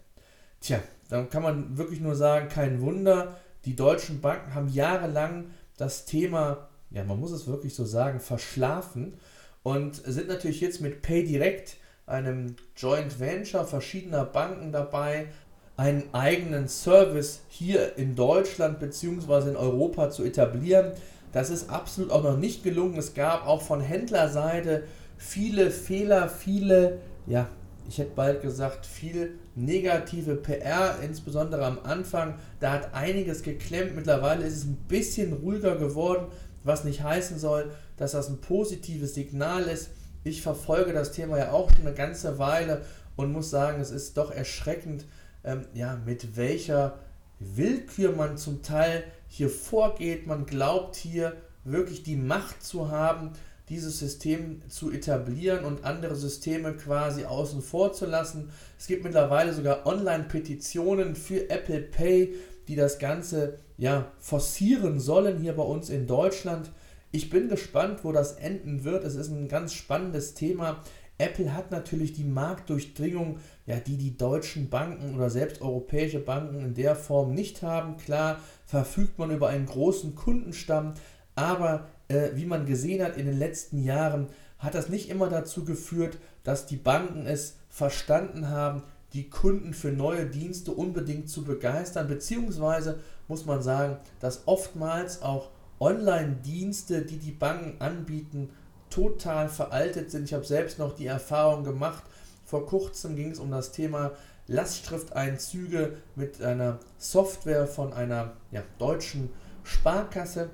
Tja, 0.60 0.80
dann 1.08 1.30
kann 1.30 1.44
man 1.44 1.78
wirklich 1.78 2.00
nur 2.00 2.16
sagen, 2.16 2.48
kein 2.48 2.80
Wunder. 2.80 3.36
Die 3.64 3.76
deutschen 3.76 4.20
Banken 4.20 4.54
haben 4.54 4.68
jahrelang 4.68 5.46
das 5.76 6.04
Thema, 6.04 6.68
ja, 6.90 7.04
man 7.04 7.20
muss 7.20 7.30
es 7.30 7.46
wirklich 7.46 7.74
so 7.74 7.84
sagen, 7.84 8.18
verschlafen 8.18 9.14
und 9.62 9.94
sind 9.94 10.28
natürlich 10.28 10.60
jetzt 10.60 10.80
mit 10.80 11.02
PayDirect, 11.02 11.76
einem 12.06 12.56
Joint 12.76 13.20
Venture 13.20 13.64
verschiedener 13.64 14.24
Banken 14.24 14.72
dabei, 14.72 15.28
einen 15.76 16.02
eigenen 16.12 16.66
Service 16.66 17.42
hier 17.48 17.96
in 17.96 18.16
Deutschland 18.16 18.80
bzw. 18.80 19.50
in 19.50 19.56
Europa 19.56 20.10
zu 20.10 20.24
etablieren. 20.24 20.92
Das 21.32 21.50
ist 21.50 21.70
absolut 21.70 22.10
auch 22.10 22.24
noch 22.24 22.36
nicht 22.36 22.64
gelungen. 22.64 22.98
Es 22.98 23.14
gab 23.14 23.46
auch 23.46 23.62
von 23.62 23.80
Händlerseite 23.80 24.84
viele 25.18 25.70
Fehler, 25.70 26.28
viele, 26.28 27.00
ja, 27.26 27.48
ich 27.88 27.98
hätte 27.98 28.14
bald 28.14 28.42
gesagt, 28.42 28.86
viel 28.86 29.38
negative 29.54 30.36
PR, 30.36 30.98
insbesondere 31.02 31.64
am 31.64 31.78
Anfang. 31.82 32.34
Da 32.60 32.72
hat 32.72 32.94
einiges 32.94 33.42
geklemmt. 33.42 33.96
Mittlerweile 33.96 34.44
ist 34.44 34.56
es 34.56 34.64
ein 34.64 34.76
bisschen 34.88 35.32
ruhiger 35.32 35.76
geworden, 35.76 36.26
was 36.64 36.84
nicht 36.84 37.02
heißen 37.02 37.38
soll, 37.38 37.70
dass 37.96 38.12
das 38.12 38.28
ein 38.28 38.40
positives 38.40 39.14
Signal 39.14 39.64
ist. 39.64 39.90
Ich 40.22 40.42
verfolge 40.42 40.92
das 40.92 41.12
Thema 41.12 41.38
ja 41.38 41.52
auch 41.52 41.70
schon 41.70 41.86
eine 41.86 41.94
ganze 41.94 42.38
Weile 42.38 42.82
und 43.16 43.32
muss 43.32 43.50
sagen, 43.50 43.80
es 43.80 43.90
ist 43.90 44.16
doch 44.16 44.30
erschreckend, 44.30 45.06
ähm, 45.42 45.64
ja, 45.72 45.98
mit 46.04 46.36
welcher 46.36 46.98
Willkür 47.38 48.12
man 48.12 48.36
zum 48.36 48.62
Teil 48.62 49.04
hier 49.28 49.48
vorgeht. 49.48 50.26
Man 50.26 50.44
glaubt 50.44 50.96
hier 50.96 51.34
wirklich 51.64 52.02
die 52.02 52.16
Macht 52.16 52.62
zu 52.62 52.90
haben, 52.90 53.32
dieses 53.68 53.98
System 53.98 54.62
zu 54.68 54.90
etablieren 54.90 55.64
und 55.64 55.84
andere 55.84 56.16
Systeme 56.16 56.74
quasi 56.74 57.24
außen 57.24 57.62
vor 57.62 57.92
zu 57.92 58.06
lassen. 58.06 58.50
Es 58.78 58.86
gibt 58.86 59.04
mittlerweile 59.04 59.52
sogar 59.52 59.86
Online-Petitionen 59.86 61.16
für 61.16 61.50
Apple 61.50 61.80
Pay, 61.80 62.34
die 62.68 62.76
das 62.76 62.98
Ganze 62.98 63.58
ja 63.76 64.12
forcieren 64.18 65.00
sollen 65.00 65.38
hier 65.38 65.54
bei 65.54 65.62
uns 65.62 65.90
in 65.90 66.06
Deutschland. 66.06 66.70
Ich 67.10 67.30
bin 67.30 67.48
gespannt, 67.48 68.00
wo 68.02 68.12
das 68.12 68.32
enden 68.32 68.84
wird. 68.84 69.04
Es 69.04 69.14
ist 69.14 69.28
ein 69.30 69.48
ganz 69.48 69.72
spannendes 69.72 70.34
Thema. 70.34 70.82
Apple 71.18 71.52
hat 71.54 71.72
natürlich 71.72 72.12
die 72.12 72.24
Marktdurchdringung, 72.24 73.40
ja, 73.66 73.80
die 73.80 73.96
die 73.96 74.16
deutschen 74.16 74.70
Banken 74.70 75.16
oder 75.16 75.30
selbst 75.30 75.60
europäische 75.60 76.20
Banken 76.20 76.60
in 76.60 76.74
der 76.74 76.94
Form 76.94 77.34
nicht 77.34 77.62
haben. 77.62 77.96
Klar 77.96 78.38
verfügt 78.64 79.18
man 79.18 79.30
über 79.30 79.48
einen 79.48 79.66
großen 79.66 80.14
Kundenstamm, 80.14 80.94
aber 81.34 81.88
äh, 82.08 82.30
wie 82.34 82.46
man 82.46 82.66
gesehen 82.66 83.04
hat 83.04 83.16
in 83.16 83.26
den 83.26 83.38
letzten 83.38 83.82
Jahren, 83.82 84.28
hat 84.58 84.74
das 84.74 84.88
nicht 84.88 85.08
immer 85.08 85.28
dazu 85.28 85.64
geführt, 85.64 86.18
dass 86.42 86.66
die 86.66 86.76
Banken 86.76 87.26
es 87.26 87.56
verstanden 87.68 88.48
haben, 88.48 88.82
die 89.12 89.30
Kunden 89.30 89.72
für 89.72 89.92
neue 89.92 90.26
Dienste 90.26 90.72
unbedingt 90.72 91.30
zu 91.30 91.44
begeistern, 91.44 92.08
beziehungsweise 92.08 92.98
muss 93.26 93.46
man 93.46 93.62
sagen, 93.62 93.96
dass 94.20 94.46
oftmals 94.46 95.22
auch 95.22 95.50
Online-Dienste, 95.80 97.02
die 97.02 97.18
die 97.18 97.30
Banken 97.30 97.80
anbieten, 97.80 98.50
total 98.90 99.48
veraltet 99.48 100.10
sind. 100.10 100.24
Ich 100.24 100.34
habe 100.34 100.44
selbst 100.44 100.78
noch 100.78 100.94
die 100.94 101.06
Erfahrung 101.06 101.62
gemacht, 101.62 102.02
vor 102.44 102.66
kurzem 102.66 103.16
ging 103.16 103.30
es 103.30 103.38
um 103.38 103.50
das 103.50 103.72
Thema 103.72 104.12
Lastschrifteinzüge 104.46 105.98
mit 106.16 106.42
einer 106.42 106.78
Software 106.96 107.66
von 107.66 107.92
einer 107.92 108.32
ja, 108.50 108.62
deutschen 108.78 109.30
Sparkasse, 109.62 110.48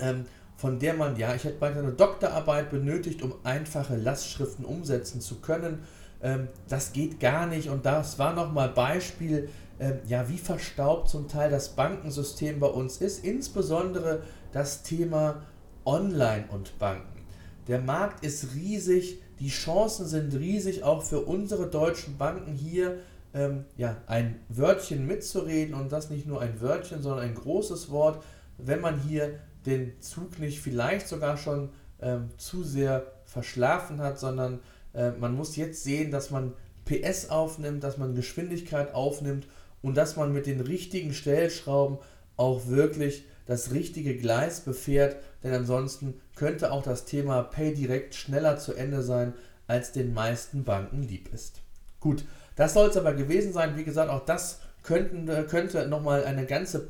ähm, 0.00 0.24
von 0.60 0.78
der 0.78 0.92
man, 0.92 1.16
ja, 1.16 1.34
ich 1.34 1.44
hätte 1.44 1.58
bald 1.58 1.74
eine 1.78 1.92
Doktorarbeit 1.92 2.68
benötigt, 2.68 3.22
um 3.22 3.32
einfache 3.44 3.96
Lastschriften 3.96 4.66
umsetzen 4.66 5.22
zu 5.22 5.36
können. 5.36 5.78
Ähm, 6.22 6.48
das 6.68 6.92
geht 6.92 7.18
gar 7.18 7.46
nicht 7.46 7.70
und 7.70 7.86
das 7.86 8.18
war 8.18 8.34
nochmal 8.34 8.68
Beispiel, 8.68 9.48
ähm, 9.78 10.00
ja, 10.06 10.28
wie 10.28 10.36
verstaubt 10.36 11.08
zum 11.08 11.28
Teil 11.28 11.50
das 11.50 11.70
Bankensystem 11.70 12.60
bei 12.60 12.66
uns 12.66 12.98
ist, 12.98 13.24
insbesondere 13.24 14.20
das 14.52 14.82
Thema 14.82 15.40
Online 15.86 16.44
und 16.50 16.78
Banken. 16.78 17.24
Der 17.66 17.80
Markt 17.80 18.22
ist 18.22 18.54
riesig, 18.54 19.22
die 19.38 19.48
Chancen 19.48 20.04
sind 20.04 20.34
riesig, 20.34 20.84
auch 20.84 21.02
für 21.02 21.20
unsere 21.20 21.68
deutschen 21.68 22.18
Banken 22.18 22.52
hier 22.52 22.98
ähm, 23.32 23.64
ja, 23.78 23.96
ein 24.06 24.40
Wörtchen 24.50 25.06
mitzureden 25.06 25.72
und 25.74 25.90
das 25.90 26.10
nicht 26.10 26.26
nur 26.26 26.42
ein 26.42 26.60
Wörtchen, 26.60 27.00
sondern 27.00 27.24
ein 27.24 27.34
großes 27.34 27.90
Wort, 27.90 28.22
wenn 28.58 28.82
man 28.82 29.00
hier 29.00 29.38
den 29.66 30.00
Zug 30.00 30.38
nicht 30.38 30.60
vielleicht 30.60 31.08
sogar 31.08 31.36
schon 31.36 31.70
ähm, 32.00 32.30
zu 32.36 32.62
sehr 32.64 33.12
verschlafen 33.24 34.00
hat, 34.00 34.18
sondern 34.18 34.60
äh, 34.94 35.10
man 35.12 35.34
muss 35.34 35.56
jetzt 35.56 35.84
sehen, 35.84 36.10
dass 36.10 36.30
man 36.30 36.54
PS 36.84 37.30
aufnimmt, 37.30 37.84
dass 37.84 37.98
man 37.98 38.14
Geschwindigkeit 38.14 38.94
aufnimmt 38.94 39.46
und 39.82 39.96
dass 39.96 40.16
man 40.16 40.32
mit 40.32 40.46
den 40.46 40.60
richtigen 40.60 41.12
Stellschrauben 41.12 41.98
auch 42.36 42.66
wirklich 42.66 43.24
das 43.46 43.72
richtige 43.72 44.16
Gleis 44.16 44.60
befährt, 44.60 45.16
denn 45.42 45.52
ansonsten 45.52 46.20
könnte 46.36 46.72
auch 46.72 46.82
das 46.82 47.04
Thema 47.04 47.42
Pay 47.42 47.74
Direct 47.74 48.14
schneller 48.14 48.58
zu 48.58 48.74
Ende 48.74 49.02
sein, 49.02 49.34
als 49.66 49.92
den 49.92 50.14
meisten 50.14 50.64
Banken 50.64 51.02
lieb 51.02 51.32
ist. 51.32 51.60
Gut, 52.00 52.24
das 52.56 52.74
soll 52.74 52.88
es 52.88 52.96
aber 52.96 53.12
gewesen 53.14 53.52
sein. 53.52 53.76
Wie 53.76 53.84
gesagt, 53.84 54.10
auch 54.10 54.24
das 54.24 54.60
könnten, 54.82 55.28
äh, 55.28 55.44
könnte 55.48 55.86
nochmal 55.86 56.24
eine 56.24 56.46
ganze 56.46 56.80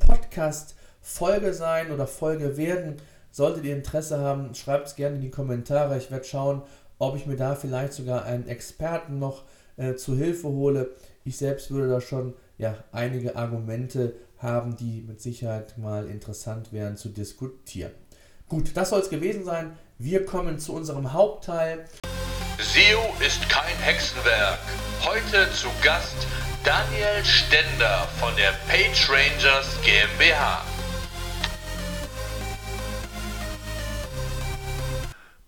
Podcast-Folge 1.01 1.55
sein 1.55 1.91
oder 1.91 2.07
Folge 2.07 2.57
werden. 2.57 2.97
Solltet 3.31 3.65
ihr 3.65 3.77
Interesse 3.77 4.19
haben, 4.19 4.55
schreibt 4.55 4.89
es 4.89 4.97
gerne 4.97 5.17
in 5.17 5.23
die 5.23 5.31
Kommentare. 5.31 5.97
Ich 5.99 6.11
werde 6.11 6.25
schauen, 6.25 6.63
ob 6.99 7.17
ich 7.17 7.27
mir 7.27 7.37
da 7.37 7.55
vielleicht 7.55 7.93
sogar 7.93 8.25
einen 8.25 8.49
Experten 8.49 9.19
noch 9.19 9.45
äh, 9.77 9.95
zu 9.95 10.17
Hilfe 10.17 10.49
hole. 10.49 10.91
Ich 11.25 11.37
selbst 11.37 11.71
würde 11.71 11.89
da 11.89 12.01
schon 12.01 12.35
ja, 12.59 12.77
einige 12.93 13.37
Argumente 13.37 14.15
haben, 14.39 14.77
die 14.77 15.03
mit 15.07 15.21
Sicherheit 15.21 15.79
mal 15.79 16.07
interessant 16.09 16.73
wären 16.73 16.97
zu 16.97 17.09
diskutieren. 17.09 17.93
Gut, 18.49 18.73
das 18.75 18.91
soll 18.91 19.01
es 19.01 19.11
gewesen 19.11 19.45
sein. 19.45 19.77
Wir 19.99 20.25
kommen 20.25 20.59
zu 20.59 20.73
unserem 20.73 21.13
Hauptteil. 21.13 21.85
SEO 22.59 23.01
ist 23.25 23.49
kein 23.49 23.77
Hexenwerk. 23.81 24.59
Heute 25.03 25.49
zu 25.53 25.69
Gast 25.83 26.27
Daniel 26.65 27.25
Stender 27.25 28.09
von 28.19 28.35
der 28.37 28.53
Page 28.69 29.09
Rangers 29.09 29.79
GmbH. 29.83 30.65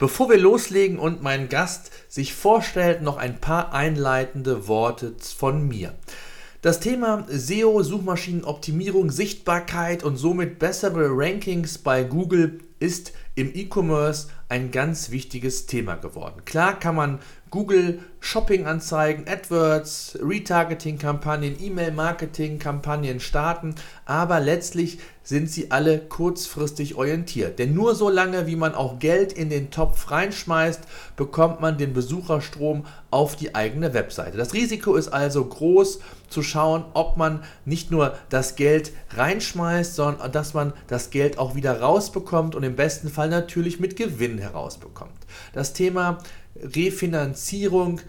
Bevor 0.02 0.30
wir 0.30 0.36
loslegen 0.36 0.98
und 0.98 1.22
mein 1.22 1.48
Gast 1.48 1.92
sich 2.08 2.34
vorstellt, 2.34 3.02
noch 3.02 3.18
ein 3.18 3.38
paar 3.38 3.72
einleitende 3.72 4.66
Worte 4.66 5.14
von 5.38 5.68
mir. 5.68 5.94
Das 6.60 6.80
Thema 6.80 7.24
SEO, 7.28 7.84
Suchmaschinenoptimierung, 7.84 9.12
Sichtbarkeit 9.12 10.02
und 10.02 10.16
somit 10.16 10.58
bessere 10.58 11.10
Rankings 11.12 11.78
bei 11.78 12.02
Google 12.02 12.58
ist 12.80 13.12
im 13.34 13.54
E-Commerce 13.54 14.28
ein 14.48 14.70
ganz 14.70 15.10
wichtiges 15.10 15.66
Thema 15.66 15.94
geworden. 15.94 16.42
Klar 16.44 16.78
kann 16.78 16.94
man 16.94 17.18
Google 17.50 18.00
Shopping-Anzeigen, 18.20 19.26
AdWords, 19.28 20.18
Retargeting-Kampagnen, 20.22 21.56
E-Mail-Marketing-Kampagnen 21.60 23.20
starten, 23.20 23.74
aber 24.06 24.40
letztlich 24.40 24.98
sind 25.22 25.50
sie 25.50 25.70
alle 25.70 25.98
kurzfristig 25.98 26.94
orientiert. 26.94 27.58
Denn 27.58 27.74
nur 27.74 27.94
so 27.94 28.08
lange, 28.08 28.46
wie 28.46 28.56
man 28.56 28.74
auch 28.74 28.98
Geld 28.98 29.32
in 29.32 29.50
den 29.50 29.70
Topf 29.70 30.10
reinschmeißt, 30.10 30.80
bekommt 31.16 31.60
man 31.60 31.78
den 31.78 31.92
Besucherstrom 31.92 32.86
auf 33.10 33.36
die 33.36 33.54
eigene 33.54 33.92
Webseite. 33.92 34.38
Das 34.38 34.54
Risiko 34.54 34.94
ist 34.94 35.08
also 35.08 35.44
groß 35.44 36.00
zu 36.32 36.42
schauen, 36.42 36.84
ob 36.94 37.16
man 37.16 37.44
nicht 37.64 37.90
nur 37.90 38.16
das 38.28 38.56
Geld 38.56 38.92
reinschmeißt, 39.10 39.94
sondern 39.94 40.32
dass 40.32 40.54
man 40.54 40.72
das 40.88 41.10
Geld 41.10 41.38
auch 41.38 41.54
wieder 41.54 41.80
rausbekommt 41.80 42.54
und 42.54 42.62
im 42.62 42.76
besten 42.76 43.08
Fall 43.08 43.28
natürlich 43.28 43.78
mit 43.78 43.96
Gewinn 43.96 44.38
herausbekommt. 44.38 45.12
Das 45.52 45.72
Thema 45.72 46.18
Refinanzierung, 46.56 48.00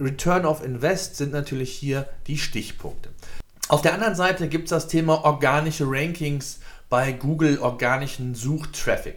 Return 0.00 0.46
of 0.46 0.64
Invest 0.64 1.16
sind 1.16 1.32
natürlich 1.32 1.72
hier 1.72 2.08
die 2.26 2.38
Stichpunkte. 2.38 3.10
Auf 3.68 3.82
der 3.82 3.94
anderen 3.94 4.14
Seite 4.14 4.48
gibt 4.48 4.64
es 4.64 4.70
das 4.70 4.88
Thema 4.88 5.24
organische 5.24 5.84
Rankings 5.86 6.60
bei 6.88 7.12
Google, 7.12 7.58
organischen 7.58 8.34
Suchtraffic. 8.34 9.16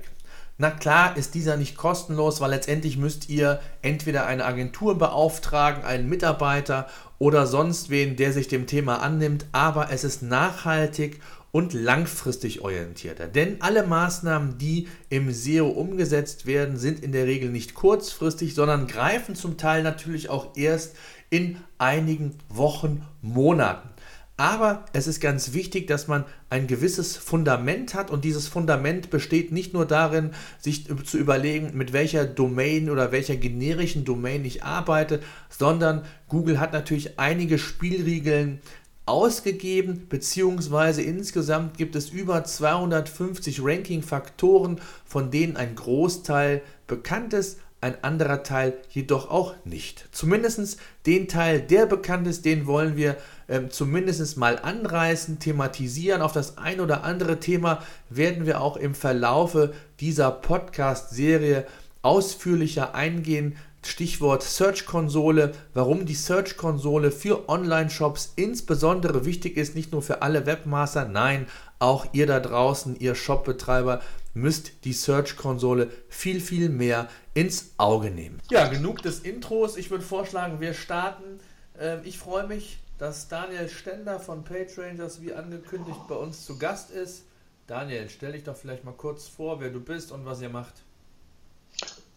Na 0.58 0.72
klar 0.72 1.18
ist 1.18 1.36
dieser 1.36 1.58
nicht 1.58 1.76
kostenlos, 1.76 2.40
weil 2.40 2.52
letztendlich 2.52 2.98
müsst 2.98 3.28
ihr 3.28 3.60
entweder 3.82 4.26
eine 4.26 4.46
Agentur 4.46 4.98
beauftragen, 4.98 5.84
einen 5.84 6.08
Mitarbeiter 6.08 6.88
oder 7.20 7.46
sonst 7.46 7.90
wen, 7.90 8.16
der 8.16 8.32
sich 8.32 8.48
dem 8.48 8.66
Thema 8.66 9.02
annimmt, 9.02 9.48
aber 9.52 9.92
es 9.92 10.06
ist 10.06 10.22
nachhaltig 10.22 11.20
und 11.52 11.74
langfristig 11.74 12.62
orientierter. 12.62 13.28
Denn 13.28 13.62
alle 13.62 13.86
Maßnahmen, 13.86 14.58
die 14.58 14.88
im 15.10 15.32
SEO 15.32 15.68
umgesetzt 15.68 16.46
werden, 16.46 16.78
sind 16.78 17.02
in 17.02 17.12
der 17.12 17.26
Regel 17.26 17.50
nicht 17.50 17.74
kurzfristig, 17.74 18.56
sondern 18.56 18.88
greifen 18.88 19.36
zum 19.36 19.58
Teil 19.58 19.84
natürlich 19.84 20.30
auch 20.30 20.56
erst 20.56 20.96
in 21.30 21.58
einigen 21.78 22.38
Wochen, 22.50 23.06
Monaten. 23.22 23.90
Aber 24.38 24.86
es 24.92 25.08
ist 25.08 25.22
ganz 25.22 25.54
wichtig, 25.54 25.88
dass 25.88 26.08
man 26.08 26.26
ein 26.50 26.68
gewisses 26.68 27.16
Fundament 27.16 27.94
hat 27.94 28.12
und 28.12 28.26
dieses 28.26 28.50
Fundament 28.50 29.10
besteht 29.10 29.54
nicht 29.54 29.74
nur 29.74 29.86
darin, 29.86 30.32
sich 30.60 30.88
zu 31.06 31.18
überlegen, 31.18 31.72
mit 31.78 31.94
welcher 31.94 32.26
Domain 32.26 32.90
oder 32.90 33.14
welcher 33.14 33.38
generischen 33.38 34.04
Domain 34.04 34.44
ich 34.44 34.64
arbeite, 34.64 35.22
sondern 35.50 36.04
Google 36.28 36.60
hat 36.60 36.74
natürlich 36.74 37.18
einige 37.18 37.58
Spielregeln 37.58 38.60
ausgegeben, 39.06 40.08
beziehungsweise 40.10 41.02
insgesamt 41.02 41.78
gibt 41.78 41.96
es 41.96 42.10
über 42.10 42.44
250 42.44 43.64
Ranking-Faktoren, 43.64 44.82
von 45.06 45.32
denen 45.32 45.56
ein 45.56 45.76
Großteil 45.76 46.62
bekannt 46.88 47.34
ist, 47.34 47.60
ein 47.82 48.04
anderer 48.04 48.42
Teil 48.44 48.74
jedoch 48.90 49.30
auch 49.30 49.54
nicht. 49.64 50.10
Zumindest 50.12 50.80
den 51.06 51.28
Teil, 51.28 51.62
der 51.62 51.86
bekannt 51.86 52.26
ist, 52.26 52.44
den 52.44 52.66
wollen 52.66 52.98
wir 52.98 53.16
ähm, 53.48 53.70
zumindest 53.70 54.38
mal 54.38 54.60
anreißen, 54.60 55.40
thematisieren. 55.40 56.22
Auf 56.22 56.32
das 56.32 56.58
ein 56.58 56.80
oder 56.80 57.04
andere 57.04 57.40
Thema 57.40 57.84
werden 58.10 58.46
wir 58.46 58.62
auch 58.62 58.78
im 58.78 58.96
Verlaufe 58.96 59.74
dieser 60.00 60.32
Podcast-Serie 60.32 61.66
ausführlicher 62.02 62.96
eingehen. 62.96 63.56
Stichwort 63.84 64.42
Search-Konsole, 64.42 65.52
warum 65.76 66.06
die 66.08 66.16
Search-Konsole 66.16 67.12
für 67.12 67.48
Online-Shops 67.48 68.34
insbesondere 68.36 69.26
wichtig 69.26 69.58
ist, 69.58 69.76
nicht 69.76 69.92
nur 69.92 70.02
für 70.02 70.24
alle 70.24 70.48
Webmaster, 70.48 71.06
nein, 71.06 71.46
auch 71.78 72.08
ihr 72.14 72.26
da 72.26 72.40
draußen, 72.40 73.00
ihr 73.00 73.14
Shopbetreiber, 73.14 74.02
müsst 74.34 74.86
die 74.86 74.94
Search-Konsole 74.94 75.92
viel, 76.10 76.42
viel 76.42 76.70
mehr 76.70 77.08
ins 77.36 77.74
Auge 77.78 78.10
nehmen. 78.10 78.42
Ja, 78.50 78.68
genug 78.68 79.02
des 79.02 79.20
Intros. 79.20 79.78
Ich 79.78 79.92
würde 79.92 80.04
vorschlagen, 80.04 80.60
wir 80.60 80.74
starten. 80.74 81.40
Ähm, 81.80 82.00
ich 82.04 82.18
freue 82.18 82.48
mich, 82.48 82.80
dass 82.98 83.28
Daniel 83.28 83.68
Stender 83.68 84.20
von 84.20 84.44
PageRangers 84.44 85.22
wie 85.22 85.34
angekündigt 85.34 86.00
bei 86.08 86.16
uns 86.16 86.46
zu 86.46 86.58
Gast 86.58 86.92
ist. 86.92 87.24
Daniel, 87.68 88.10
stell 88.10 88.34
dich 88.34 88.44
doch 88.44 88.56
vielleicht 88.56 88.86
mal 88.86 88.94
kurz 88.94 89.28
vor, 89.28 89.60
wer 89.60 89.70
du 89.70 89.80
bist 89.80 90.12
und 90.12 90.26
was 90.26 90.42
ihr 90.42 90.50
macht. 90.50 90.74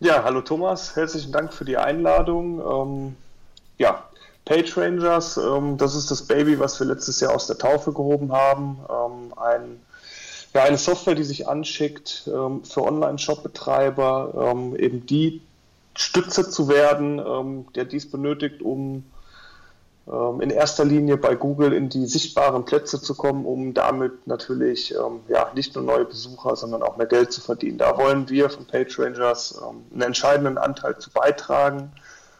Ja, 0.01 0.23
hallo 0.23 0.43
Thomas, 0.43 0.95
herzlichen 0.95 1.33
Dank 1.33 1.53
für 1.53 1.65
die 1.65 1.77
Einladung. 1.77 2.61
Ähm, 2.61 3.17
ja, 3.79 4.09
PageRangers, 4.45 5.37
ähm, 5.39 5.77
das 5.79 5.97
ist 5.97 6.11
das 6.11 6.23
Baby, 6.23 6.61
was 6.61 6.79
wir 6.79 6.87
letztes 6.87 7.19
Jahr 7.19 7.35
aus 7.35 7.49
der 7.49 7.59
Taufe 7.59 7.93
gehoben 7.93 8.31
haben. 8.31 8.79
Ähm, 8.89 9.35
ein, 9.37 9.81
ja, 10.55 10.63
eine 10.63 10.79
Software, 10.79 11.17
die 11.17 11.25
sich 11.25 11.49
anschickt 11.49 12.31
ähm, 12.33 12.63
für 12.65 12.83
Online-Shop-Betreiber, 12.83 14.53
ähm, 14.53 14.77
eben 14.77 15.05
die 15.07 15.43
Stütze 15.97 16.49
zu 16.49 16.69
werden, 16.69 17.19
ähm, 17.19 17.67
der 17.75 17.85
dies 17.85 18.09
benötigt, 18.09 18.63
um 18.63 19.03
in 20.41 20.51
erster 20.51 20.87
Linie 20.87 21.19
bei 21.19 21.35
Google 21.35 21.75
in 21.75 21.91
die 21.91 22.07
sichtbaren 22.07 22.65
Plätze 22.65 23.01
zu 23.01 23.15
kommen, 23.15 23.45
um 23.45 23.75
damit 23.75 24.27
natürlich 24.27 24.95
ähm, 24.95 25.21
ja, 25.29 25.51
nicht 25.55 25.75
nur 25.75 25.85
neue 25.85 26.07
Besucher, 26.07 26.57
sondern 26.57 26.83
auch 26.83 26.97
mehr 26.97 27.07
Geld 27.07 27.31
zu 27.31 27.43
verdienen. 27.43 27.77
Da 27.77 27.97
wollen 27.99 28.29
wir 28.31 28.49
von 28.49 28.65
PageRangers 28.65 29.61
ähm, 29.63 29.83
einen 29.93 30.03
entscheidenden 30.03 30.57
Anteil 30.57 30.97
zu 30.99 31.11
beitragen 31.11 31.93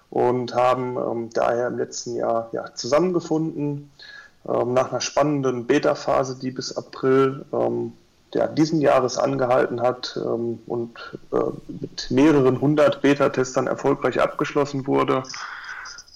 und 0.09 0.55
haben 0.55 1.29
daher 1.35 1.67
im 1.67 1.77
letzten 1.77 2.17
Jahr 2.17 2.49
ja, 2.53 2.73
zusammengefunden 2.75 3.91
nach 4.45 4.91
einer 4.91 5.03
spannenden 5.03 5.67
Beta-Phase, 5.67 6.39
die 6.41 6.51
bis 6.51 6.75
April 6.75 7.45
ja, 8.33 8.47
diesen 8.47 8.81
Jahres 8.81 9.19
angehalten 9.19 9.83
hat 9.83 10.17
und 10.17 11.19
äh, 11.31 11.37
mit 11.69 12.11
mehreren 12.11 12.59
hundert 12.59 13.03
Beta-Testern 13.03 13.67
erfolgreich 13.67 14.19
abgeschlossen 14.19 14.87
wurde 14.87 15.25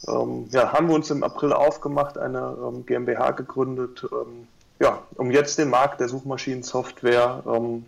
ähm, 0.09 0.49
ja, 0.51 0.73
haben 0.73 0.89
wir 0.89 0.95
uns 0.95 1.11
im 1.11 1.23
April 1.23 1.53
aufgemacht, 1.53 2.19
eine 2.19 2.57
ähm, 2.61 2.87
GmbH 2.87 3.33
gegründet, 3.33 4.05
ähm, 4.11 4.49
ja, 4.81 4.99
um 5.17 5.31
jetzt 5.31 5.59
den 5.59 5.71
Markt 5.71 6.01
der 6.01 6.09
Suchmaschinensoftware 6.09 7.45
ähm, 7.47 7.87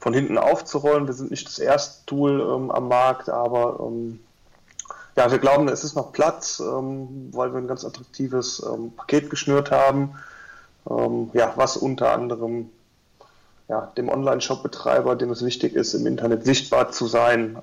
von 0.00 0.12
hinten 0.14 0.38
aufzurollen. 0.38 1.06
Wir 1.06 1.14
sind 1.14 1.30
nicht 1.30 1.46
das 1.46 1.60
erste 1.60 2.04
Tool 2.06 2.40
ähm, 2.40 2.70
am 2.70 2.88
Markt, 2.88 3.28
aber 3.28 3.78
ähm, 3.80 4.20
ja, 5.14 5.30
wir 5.30 5.38
glauben, 5.38 5.68
es 5.68 5.84
ist 5.84 5.94
noch 5.94 6.12
Platz, 6.12 6.58
weil 6.58 7.52
wir 7.52 7.58
ein 7.58 7.68
ganz 7.68 7.84
attraktives 7.84 8.66
Paket 8.96 9.28
geschnürt 9.28 9.70
haben, 9.70 10.14
ja, 10.86 11.52
was 11.54 11.76
unter 11.76 12.14
anderem 12.14 12.70
ja, 13.68 13.92
dem 13.98 14.08
Online-Shop-Betreiber, 14.08 15.14
dem 15.14 15.30
es 15.30 15.44
wichtig 15.44 15.74
ist, 15.74 15.92
im 15.92 16.06
Internet 16.06 16.46
sichtbar 16.46 16.92
zu 16.92 17.06
sein, 17.06 17.58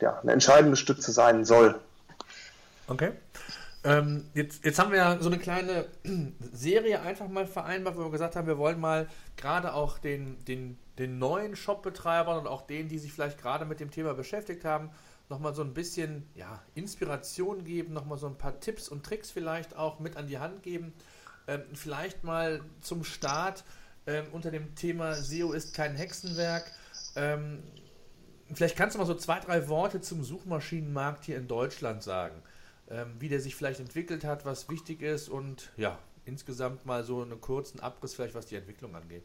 ja, 0.00 0.18
eine 0.22 0.32
entscheidende 0.32 0.76
Stütze 0.76 1.12
sein 1.12 1.44
soll. 1.44 1.78
Okay. 2.86 3.12
Ähm, 3.84 4.28
jetzt, 4.34 4.64
jetzt 4.64 4.78
haben 4.78 4.92
wir 4.92 4.98
ja 4.98 5.18
so 5.20 5.28
eine 5.28 5.38
kleine 5.38 5.86
Serie 6.52 7.00
einfach 7.00 7.28
mal 7.28 7.46
vereinbart, 7.46 7.96
wo 7.96 8.04
wir 8.04 8.10
gesagt 8.10 8.36
haben, 8.36 8.46
wir 8.46 8.58
wollen 8.58 8.78
mal 8.78 9.08
gerade 9.36 9.74
auch 9.74 9.98
den, 9.98 10.44
den, 10.44 10.78
den 10.98 11.18
neuen 11.18 11.56
Shop-Betreibern 11.56 12.38
und 12.38 12.46
auch 12.46 12.62
denen, 12.62 12.88
die 12.88 12.98
sich 12.98 13.12
vielleicht 13.12 13.38
gerade 13.38 13.64
mit 13.64 13.80
dem 13.80 13.90
Thema 13.90 14.14
beschäftigt 14.14 14.64
haben, 14.64 14.90
nochmal 15.28 15.54
so 15.54 15.62
ein 15.62 15.74
bisschen 15.74 16.28
ja, 16.34 16.62
Inspiration 16.74 17.64
geben, 17.64 17.92
nochmal 17.92 18.18
so 18.18 18.28
ein 18.28 18.38
paar 18.38 18.60
Tipps 18.60 18.88
und 18.88 19.04
Tricks 19.04 19.32
vielleicht 19.32 19.76
auch 19.76 19.98
mit 19.98 20.16
an 20.16 20.28
die 20.28 20.38
Hand 20.38 20.62
geben. 20.62 20.92
Ähm, 21.48 21.62
vielleicht 21.74 22.22
mal 22.22 22.60
zum 22.82 23.02
Start 23.02 23.64
ähm, 24.06 24.26
unter 24.30 24.52
dem 24.52 24.76
Thema 24.76 25.14
SEO 25.14 25.52
ist 25.52 25.74
kein 25.74 25.96
Hexenwerk. 25.96 26.70
Ähm, 27.16 27.64
vielleicht 28.54 28.76
kannst 28.76 28.94
du 28.94 29.00
mal 29.00 29.06
so 29.06 29.14
zwei, 29.14 29.40
drei 29.40 29.68
Worte 29.68 30.00
zum 30.00 30.22
Suchmaschinenmarkt 30.22 31.24
hier 31.24 31.36
in 31.36 31.48
Deutschland 31.48 32.04
sagen 32.04 32.40
ähm, 32.90 33.14
wie 33.18 33.28
der 33.28 33.40
sich 33.40 33.54
vielleicht 33.54 33.80
entwickelt 33.80 34.24
hat, 34.24 34.44
was 34.44 34.68
wichtig 34.68 35.02
ist 35.02 35.28
und 35.28 35.70
ja, 35.76 35.98
insgesamt 36.24 36.86
mal 36.86 37.04
so 37.04 37.22
einen 37.22 37.40
kurzen 37.40 37.80
Abriss 37.80 38.14
vielleicht, 38.14 38.34
was 38.34 38.46
die 38.46 38.56
Entwicklung 38.56 38.94
angeht. 38.94 39.24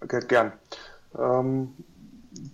Okay, 0.00 0.20
gern. 0.26 0.52
Ähm, 1.18 1.74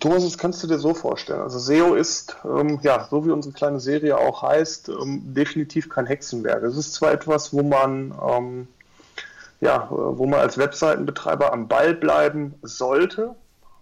Thomas, 0.00 0.24
das 0.24 0.38
kannst 0.38 0.62
du 0.62 0.66
dir 0.66 0.78
so 0.78 0.92
vorstellen. 0.92 1.40
Also 1.40 1.58
SEO 1.58 1.94
ist, 1.94 2.36
ähm, 2.44 2.80
ja, 2.82 3.06
so 3.10 3.24
wie 3.24 3.30
unsere 3.30 3.54
kleine 3.54 3.80
Serie 3.80 4.18
auch 4.18 4.42
heißt, 4.42 4.88
ähm, 4.88 5.22
definitiv 5.34 5.88
kein 5.88 6.06
Hexenwerk. 6.06 6.62
Es 6.62 6.76
ist 6.76 6.94
zwar 6.94 7.12
etwas, 7.12 7.52
wo 7.52 7.62
man, 7.62 8.14
ähm, 8.22 8.68
ja, 9.60 9.88
wo 9.90 10.26
man 10.26 10.40
als 10.40 10.58
Webseitenbetreiber 10.58 11.52
am 11.52 11.68
Ball 11.68 11.94
bleiben 11.94 12.54
sollte, 12.62 13.34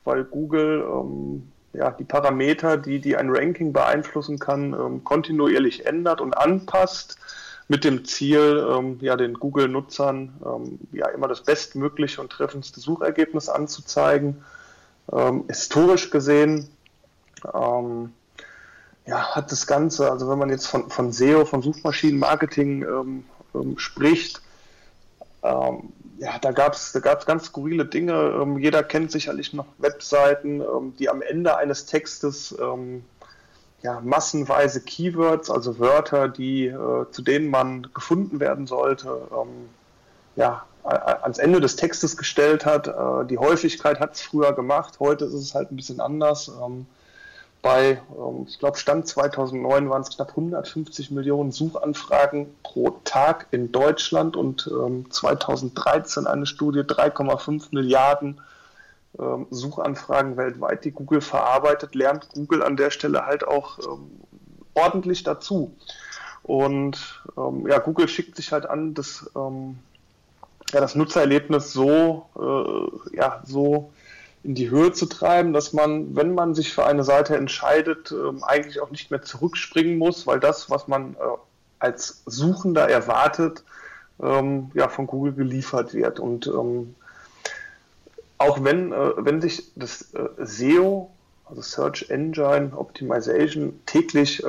weil 0.05 0.25
Google 0.25 0.85
ähm, 0.89 1.51
ja, 1.73 1.91
die 1.91 2.05
Parameter, 2.05 2.77
die, 2.77 3.01
die 3.01 3.17
ein 3.17 3.31
Ranking 3.31 3.73
beeinflussen 3.73 4.39
kann, 4.39 4.73
ähm, 4.73 5.05
kontinuierlich 5.05 5.87
ändert 5.87 6.21
und 6.21 6.37
anpasst 6.37 7.19
mit 7.69 7.85
dem 7.85 8.05
Ziel, 8.05 8.67
ähm, 8.71 8.99
ja, 9.01 9.17
den 9.17 9.35
Google-Nutzern 9.35 10.35
ähm, 10.45 10.79
ja, 10.93 11.09
immer 11.09 11.29
das 11.29 11.43
bestmögliche 11.43 12.21
und 12.21 12.31
treffendste 12.31 12.81
Suchergebnis 12.81 13.49
anzuzeigen. 13.49 14.45
Ähm, 15.13 15.45
historisch 15.49 16.11
gesehen 16.11 16.69
ähm, 17.53 18.13
ja, 19.07 19.35
hat 19.35 19.53
das 19.53 19.67
Ganze, 19.67 20.11
also 20.11 20.29
wenn 20.29 20.39
man 20.39 20.51
jetzt 20.51 20.67
von, 20.67 20.91
von 20.91 21.13
SEO, 21.13 21.45
von 21.45 21.63
Suchmaschinenmarketing 21.63 22.83
ähm, 22.83 23.25
spricht, 23.79 24.43
ja, 26.19 26.39
da 26.39 26.53
gab 26.53 26.75
es 26.75 26.93
da 26.93 27.01
gab's 27.01 27.27
ganz 27.27 27.47
skurrile 27.47 27.85
Dinge. 27.85 28.13
Ähm, 28.41 28.59
jeder 28.59 28.83
kennt 28.83 29.11
sicherlich 29.11 29.53
noch 29.53 29.67
Webseiten, 29.79 30.61
ähm, 30.61 30.95
die 30.99 31.09
am 31.09 31.23
Ende 31.23 31.57
eines 31.57 31.87
Textes 31.87 32.57
ähm, 32.61 33.05
ja, 33.83 34.01
massenweise 34.01 34.81
Keywords, 34.81 35.51
also 35.51 35.79
Wörter, 35.79 36.29
die, 36.29 36.67
äh, 36.67 37.07
zu 37.11 37.23
denen 37.23 37.51
man 37.51 37.89
gefunden 37.95 38.41
werden 38.41 38.67
sollte, 38.67 39.29
ähm, 39.33 39.69
ja, 40.35 40.65
ans 40.83 41.39
Ende 41.39 41.61
des 41.61 41.77
Textes 41.77 42.17
gestellt 42.17 42.65
hat. 42.65 42.89
Äh, 42.89 43.27
die 43.27 43.39
Häufigkeit 43.39 44.01
hat 44.01 44.15
es 44.15 44.23
früher 44.23 44.53
gemacht, 44.53 45.01
heute 45.01 45.25
ist 45.25 45.35
es 45.35 45.55
halt 45.55 45.71
ein 45.71 45.77
bisschen 45.77 46.01
anders. 46.01 46.51
Bei, 47.67 48.01
ähm, 48.17 48.47
ich 48.47 48.61
glaube, 48.61 48.79
Stand 48.79 49.09
2009 49.09 49.91
waren 49.91 50.03
es 50.03 50.11
knapp 50.11 50.29
150 50.29 51.11
Millionen 51.11 51.51
Suchanfragen 51.51 52.47
pro 52.63 52.91
Tag 53.03 53.49
in 53.51 53.73
Deutschland 53.73 54.37
und 54.37 54.71
2013 55.11 56.23
ähm, 56.23 56.27
eine 56.29 56.47
Studie 56.47 56.83
3,5 56.83 57.71
Milliarden 57.73 58.41
ähm, 59.19 59.49
Suchanfragen 59.51 60.37
weltweit, 60.37 60.85
die 60.85 60.93
Google 60.93 61.21
verarbeitet, 61.21 61.97
lernt 61.97 62.29
Google 62.35 62.63
an 62.63 62.77
der 62.77 62.93
Stelle 62.93 63.27
halt 63.27 63.45
auch 63.45 63.81
ordentlich 64.75 65.25
dazu. 65.25 65.75
Und 66.45 67.25
ja, 67.67 67.81
Google 67.81 68.07
schickt 68.07 68.37
sich 68.37 68.53
halt 68.53 68.67
an, 68.67 68.95
das, 68.95 69.29
ja, 69.35 70.81
das 70.81 70.95
Nutzererlebnis 70.95 71.73
so, 71.73 72.29
äh, 72.37 73.17
ja, 73.17 73.43
so 73.45 73.91
in 74.47 74.55
die 74.55 74.71
Höhe 74.71 74.93
zu 74.93 75.07
treiben, 75.07 75.53
dass 75.53 75.73
man, 75.73 76.15
wenn 76.15 76.33
man 76.33 76.55
sich 76.55 76.73
für 76.73 76.87
eine 76.87 77.03
Seite 77.03 77.37
entscheidet, 77.37 78.13
ähm, 78.13 78.45
eigentlich 78.45 78.81
auch 78.81 78.91
nicht 78.91 79.11
mehr 79.11 79.23
zurückspringen 79.23 79.99
muss, 79.99 80.25
weil 80.29 80.39
das, 80.39 80.71
was 80.71 80.87
man 80.87 81.15
äh, 81.15 81.17
als 81.81 82.23
Suchender 82.27 82.89
erwartet, 82.89 83.65
ähm, 84.23 84.71
ja, 84.73 84.89
von 84.89 85.09
Google 85.09 85.33
geliefert 85.33 85.95
wird. 85.95 86.21
Und 86.21 86.47
ähm, 86.47 86.95
auch 88.39 88.63
wenn, 88.63 88.93
äh, 88.93 89.13
wenn 89.17 89.41
sich 89.41 89.73
das 89.75 90.15
äh, 90.15 90.29
SEO, 90.39 91.11
also 91.47 91.61
Search 91.61 92.09
Engine 92.11 92.71
Optimization, 92.77 93.81
täglich 93.87 94.43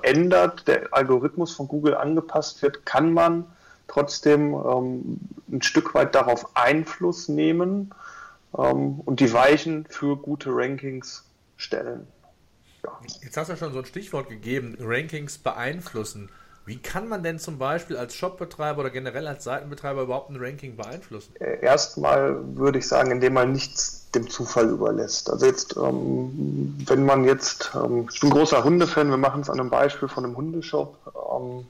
ändert, 0.00 0.66
der 0.66 0.88
Algorithmus 0.92 1.52
von 1.52 1.68
Google 1.68 1.94
angepasst 1.94 2.62
wird, 2.62 2.86
kann 2.86 3.12
man 3.12 3.44
trotzdem 3.86 4.54
ein 4.54 5.60
Stück 5.60 5.92
weit 5.92 6.14
darauf 6.14 6.56
Einfluss 6.56 7.28
nehmen 7.28 7.92
ähm, 8.56 9.00
und 9.00 9.20
die 9.20 9.32
Weichen 9.32 9.86
für 9.88 10.16
gute 10.16 10.50
Rankings 10.50 11.24
stellen. 11.56 12.06
Ja. 12.84 12.98
Jetzt 13.22 13.36
hast 13.36 13.48
du 13.48 13.52
ja 13.52 13.56
schon 13.56 13.72
so 13.72 13.80
ein 13.80 13.84
Stichwort 13.84 14.28
gegeben, 14.28 14.76
Rankings 14.80 15.38
beeinflussen. 15.38 16.30
Wie 16.68 16.76
kann 16.76 17.08
man 17.08 17.22
denn 17.22 17.38
zum 17.38 17.56
Beispiel 17.56 17.96
als 17.96 18.14
Shopbetreiber 18.14 18.80
oder 18.80 18.90
generell 18.90 19.26
als 19.26 19.44
Seitenbetreiber 19.44 20.02
überhaupt 20.02 20.28
ein 20.28 20.36
Ranking 20.36 20.76
beeinflussen? 20.76 21.34
Äh, 21.40 21.64
erstmal 21.64 22.56
würde 22.56 22.78
ich 22.78 22.86
sagen, 22.86 23.10
indem 23.10 23.32
man 23.32 23.52
nichts 23.52 24.10
dem 24.14 24.28
Zufall 24.28 24.68
überlässt. 24.68 25.30
Also 25.30 25.46
jetzt, 25.46 25.76
ähm, 25.78 26.76
wenn 26.86 27.06
man 27.06 27.24
jetzt, 27.24 27.70
ähm, 27.74 28.06
ich 28.12 28.20
bin 28.20 28.28
großer 28.28 28.64
Hundefan, 28.64 29.08
wir 29.08 29.16
machen 29.16 29.40
es 29.40 29.48
an 29.48 29.58
einem 29.58 29.70
Beispiel 29.70 30.08
von 30.08 30.26
einem 30.26 30.36
Hundeshop. 30.36 30.94
Ähm, 31.06 31.66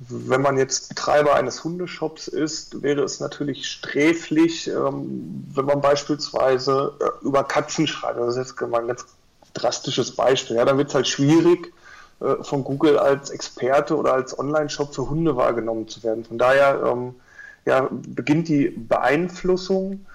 wenn 0.00 0.42
man 0.42 0.56
jetzt 0.56 0.88
Betreiber 0.88 1.34
eines 1.34 1.64
Hundeshops 1.64 2.28
ist, 2.28 2.82
wäre 2.82 3.02
es 3.02 3.18
natürlich 3.20 3.68
sträflich, 3.68 4.68
ähm, 4.68 5.44
wenn 5.52 5.64
man 5.64 5.80
beispielsweise 5.80 6.92
äh, 7.00 7.24
über 7.24 7.44
Katzen 7.44 7.86
schreibt. 7.86 8.18
Das 8.18 8.36
ist 8.36 8.50
jetzt 8.50 8.60
mal 8.60 8.80
ein 8.80 8.88
ganz 8.88 9.06
drastisches 9.54 10.14
Beispiel. 10.14 10.56
Ja, 10.56 10.64
dann 10.64 10.78
wird 10.78 10.88
es 10.88 10.94
halt 10.94 11.08
schwierig, 11.08 11.72
äh, 12.20 12.42
von 12.42 12.64
Google 12.64 12.98
als 12.98 13.30
Experte 13.30 13.96
oder 13.96 14.12
als 14.12 14.38
Online-Shop 14.38 14.94
für 14.94 15.08
Hunde 15.08 15.36
wahrgenommen 15.36 15.88
zu 15.88 16.02
werden. 16.02 16.24
Von 16.24 16.38
daher 16.38 16.82
ähm, 16.84 17.14
ja, 17.64 17.88
beginnt 17.90 18.48
die 18.48 18.68
Beeinflussung 18.68 20.06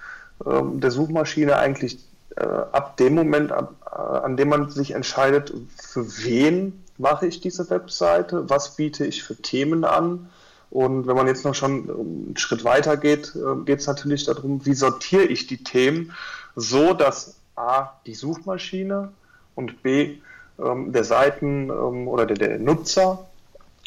ähm, 0.46 0.80
der 0.80 0.90
Suchmaschine 0.90 1.56
eigentlich 1.56 1.98
äh, 2.36 2.44
ab 2.44 2.96
dem 2.96 3.14
Moment, 3.14 3.52
ab, 3.52 3.74
äh, 3.86 3.98
an 3.98 4.36
dem 4.36 4.48
man 4.48 4.70
sich 4.70 4.92
entscheidet, 4.92 5.52
für 5.76 6.06
wen 6.24 6.83
mache 6.98 7.26
ich 7.26 7.40
diese 7.40 7.68
Webseite, 7.70 8.48
was 8.48 8.76
biete 8.76 9.04
ich 9.04 9.22
für 9.22 9.36
Themen 9.36 9.84
an. 9.84 10.30
Und 10.70 11.06
wenn 11.06 11.16
man 11.16 11.26
jetzt 11.26 11.44
noch 11.44 11.54
schon 11.54 11.88
einen 11.88 12.36
Schritt 12.36 12.64
weiter 12.64 12.96
geht, 12.96 13.34
äh, 13.36 13.64
geht 13.64 13.80
es 13.80 13.86
natürlich 13.86 14.24
darum, 14.24 14.64
wie 14.66 14.74
sortiere 14.74 15.24
ich 15.24 15.46
die 15.46 15.62
Themen 15.62 16.12
so, 16.56 16.94
dass 16.94 17.36
A, 17.56 17.90
die 18.06 18.14
Suchmaschine 18.14 19.12
und 19.54 19.82
B, 19.82 20.18
ähm, 20.58 20.92
der 20.92 21.04
Seiten 21.04 21.70
ähm, 21.70 22.08
oder 22.08 22.26
der, 22.26 22.36
der 22.36 22.58
Nutzer 22.58 23.26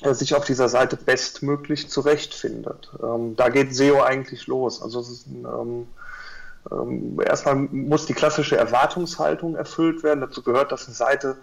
äh, 0.02 0.14
sich 0.14 0.36
auf 0.36 0.46
dieser 0.46 0.70
Seite 0.70 0.96
bestmöglich 0.96 1.90
zurechtfindet. 1.90 2.90
Ähm, 3.02 3.36
da 3.36 3.50
geht 3.50 3.76
SEO 3.76 4.02
eigentlich 4.02 4.48
los. 4.48 4.82
Also 4.82 5.02
ein, 5.02 5.88
ähm, 6.72 7.20
erstmal 7.26 7.56
muss 7.56 8.06
die 8.06 8.14
klassische 8.14 8.58
Erwartungshaltung 8.58 9.56
erfüllt 9.56 10.04
werden. 10.04 10.22
Dazu 10.22 10.44
gehört, 10.44 10.72
dass 10.72 10.86
eine 10.86 10.96
Seite 10.96 11.38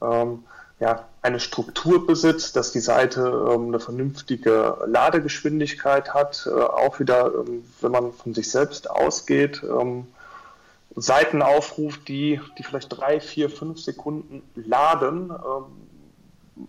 ähm, 0.00 0.44
ja, 0.78 1.08
eine 1.22 1.40
Struktur 1.40 2.06
besitzt, 2.06 2.54
dass 2.56 2.72
die 2.72 2.80
Seite 2.80 3.20
ähm, 3.50 3.68
eine 3.68 3.80
vernünftige 3.80 4.76
Ladegeschwindigkeit 4.86 6.12
hat, 6.12 6.46
äh, 6.46 6.50
auch 6.50 7.00
wieder, 7.00 7.32
ähm, 7.34 7.64
wenn 7.80 7.92
man 7.92 8.12
von 8.12 8.34
sich 8.34 8.50
selbst 8.50 8.90
ausgeht, 8.90 9.62
ähm, 9.62 10.06
Seiten 10.94 11.42
aufruft, 11.42 12.08
die, 12.08 12.40
die 12.58 12.62
vielleicht 12.62 12.96
drei, 12.96 13.20
vier, 13.20 13.50
fünf 13.50 13.80
Sekunden 13.80 14.42
laden, 14.54 15.30
ähm, 15.30 16.66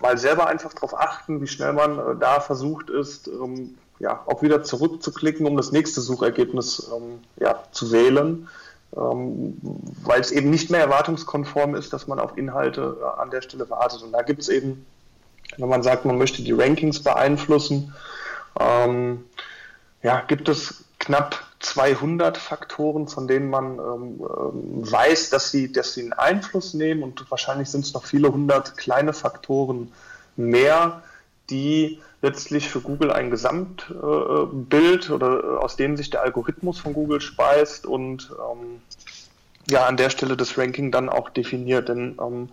mal 0.00 0.18
selber 0.18 0.46
einfach 0.46 0.72
darauf 0.72 0.98
achten, 0.98 1.40
wie 1.40 1.46
schnell 1.48 1.72
man 1.72 1.98
äh, 1.98 2.16
da 2.18 2.40
versucht 2.40 2.90
ist, 2.90 3.26
ähm, 3.26 3.76
ja, 3.98 4.22
auch 4.26 4.42
wieder 4.42 4.62
zurückzuklicken, 4.62 5.46
um 5.46 5.56
das 5.56 5.72
nächste 5.72 6.00
Suchergebnis 6.00 6.90
ähm, 6.94 7.20
ja, 7.40 7.64
zu 7.72 7.90
wählen 7.90 8.48
weil 8.90 10.20
es 10.20 10.30
eben 10.30 10.50
nicht 10.50 10.70
mehr 10.70 10.80
erwartungskonform 10.80 11.74
ist, 11.74 11.92
dass 11.92 12.06
man 12.06 12.18
auf 12.18 12.38
Inhalte 12.38 12.96
äh, 13.00 13.20
an 13.20 13.30
der 13.30 13.42
Stelle 13.42 13.68
wartet. 13.68 14.02
Und 14.02 14.12
da 14.12 14.22
gibt 14.22 14.40
es 14.40 14.48
eben 14.48 14.86
wenn 15.56 15.68
man 15.68 15.82
sagt, 15.82 16.04
man 16.04 16.18
möchte 16.18 16.42
die 16.42 16.52
Rankings 16.52 17.02
beeinflussen, 17.02 17.94
ähm, 18.60 19.24
ja, 20.02 20.20
gibt 20.20 20.48
es 20.48 20.84
knapp 20.98 21.42
200 21.60 22.36
Faktoren, 22.36 23.08
von 23.08 23.26
denen 23.26 23.50
man 23.50 23.78
ähm, 23.78 24.20
ähm, 24.20 24.92
weiß, 24.92 25.30
dass 25.30 25.50
sie, 25.50 25.72
dass 25.72 25.94
sie 25.94 26.02
einen 26.02 26.12
Einfluss 26.12 26.74
nehmen 26.74 27.02
und 27.02 27.28
wahrscheinlich 27.30 27.70
sind 27.70 27.84
es 27.84 27.94
noch 27.94 28.04
viele 28.04 28.32
hundert 28.32 28.76
kleine 28.76 29.12
Faktoren 29.12 29.92
mehr, 30.36 31.02
die 31.50 32.00
letztlich 32.20 32.68
für 32.68 32.80
Google 32.80 33.12
ein 33.12 33.30
Gesamtbild 33.30 35.08
äh, 35.08 35.12
oder 35.12 35.44
äh, 35.44 35.56
aus 35.58 35.76
denen 35.76 35.96
sich 35.96 36.10
der 36.10 36.22
Algorithmus 36.22 36.78
von 36.78 36.92
Google 36.92 37.20
speist 37.20 37.86
und 37.86 38.30
ähm, 38.50 38.80
ja 39.70 39.86
an 39.86 39.96
der 39.96 40.10
Stelle 40.10 40.36
das 40.36 40.58
Ranking 40.58 40.90
dann 40.90 41.08
auch 41.08 41.30
definiert. 41.30 41.88
Denn 41.88 42.18
ähm, 42.20 42.48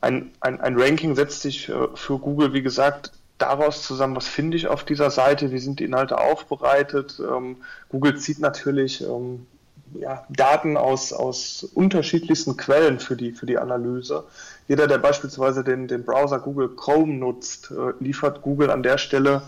ein, 0.00 0.30
ein, 0.40 0.60
ein 0.60 0.78
Ranking 0.78 1.14
setzt 1.14 1.42
sich 1.42 1.68
äh, 1.68 1.88
für 1.94 2.18
Google, 2.18 2.52
wie 2.52 2.62
gesagt, 2.62 3.12
daraus 3.38 3.82
zusammen, 3.82 4.16
was 4.16 4.28
finde 4.28 4.56
ich 4.56 4.68
auf 4.68 4.84
dieser 4.84 5.10
Seite, 5.10 5.50
wie 5.50 5.58
sind 5.58 5.80
die 5.80 5.84
Inhalte 5.84 6.18
aufbereitet. 6.18 7.20
Ähm, 7.20 7.56
Google 7.88 8.18
zieht 8.18 8.38
natürlich 8.38 9.02
ähm, 9.02 9.46
ja, 9.94 10.24
Daten 10.28 10.76
aus, 10.76 11.12
aus 11.12 11.64
unterschiedlichsten 11.74 12.56
Quellen 12.56 13.00
für 13.00 13.16
die, 13.16 13.32
für 13.32 13.46
die 13.46 13.58
Analyse. 13.58 14.24
Jeder, 14.70 14.86
der 14.86 14.98
beispielsweise 14.98 15.64
den, 15.64 15.88
den 15.88 16.04
Browser 16.04 16.38
Google 16.38 16.68
Chrome 16.76 17.14
nutzt, 17.14 17.72
äh, 17.72 17.92
liefert 17.98 18.40
Google 18.40 18.70
an 18.70 18.84
der 18.84 18.98
Stelle 18.98 19.42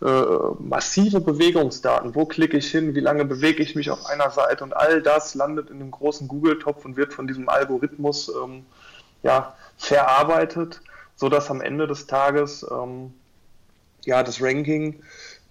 äh, 0.00 0.06
massive 0.58 1.20
Bewegungsdaten. 1.20 2.14
Wo 2.14 2.24
klicke 2.24 2.56
ich 2.56 2.70
hin? 2.70 2.94
Wie 2.94 3.00
lange 3.00 3.26
bewege 3.26 3.62
ich 3.62 3.74
mich 3.74 3.90
auf 3.90 4.06
einer 4.06 4.30
Seite? 4.30 4.64
Und 4.64 4.74
all 4.74 5.02
das 5.02 5.34
landet 5.34 5.68
in 5.68 5.80
dem 5.80 5.90
großen 5.90 6.28
Google-Topf 6.28 6.82
und 6.86 6.96
wird 6.96 7.12
von 7.12 7.26
diesem 7.26 7.50
Algorithmus 7.50 8.32
ähm, 8.42 8.64
ja, 9.22 9.54
verarbeitet, 9.76 10.80
sodass 11.14 11.50
am 11.50 11.60
Ende 11.60 11.86
des 11.86 12.06
Tages 12.06 12.64
ähm, 12.70 13.12
ja, 14.06 14.22
das 14.22 14.40
Ranking 14.40 15.02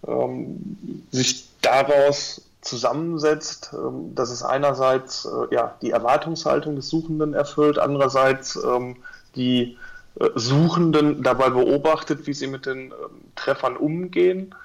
ähm, 0.08 1.04
sich 1.12 1.49
daraus 1.62 2.41
zusammensetzt, 2.63 3.71
ähm, 3.73 4.15
dass 4.15 4.32
es 4.32 4.43
einerseits 4.43 5.26
äh, 5.26 5.54
ja, 5.54 5.76
die 5.82 5.91
Erwartungshaltung 5.91 6.76
des 6.76 6.89
Suchenden 6.89 7.34
erfüllt, 7.34 7.78
andererseits 7.78 8.56
ähm, 8.56 8.97
die 9.36 9.78
äh, 10.19 10.30
Suchenden 10.36 11.23
dabei 11.23 11.49
beobachtet, 11.49 12.26
wie 12.26 12.34
sie 12.34 12.47
mit 12.47 12.65
den 12.65 12.91
ähm, 12.91 12.93
Treffern 13.36 13.78
umgehen 13.78 14.56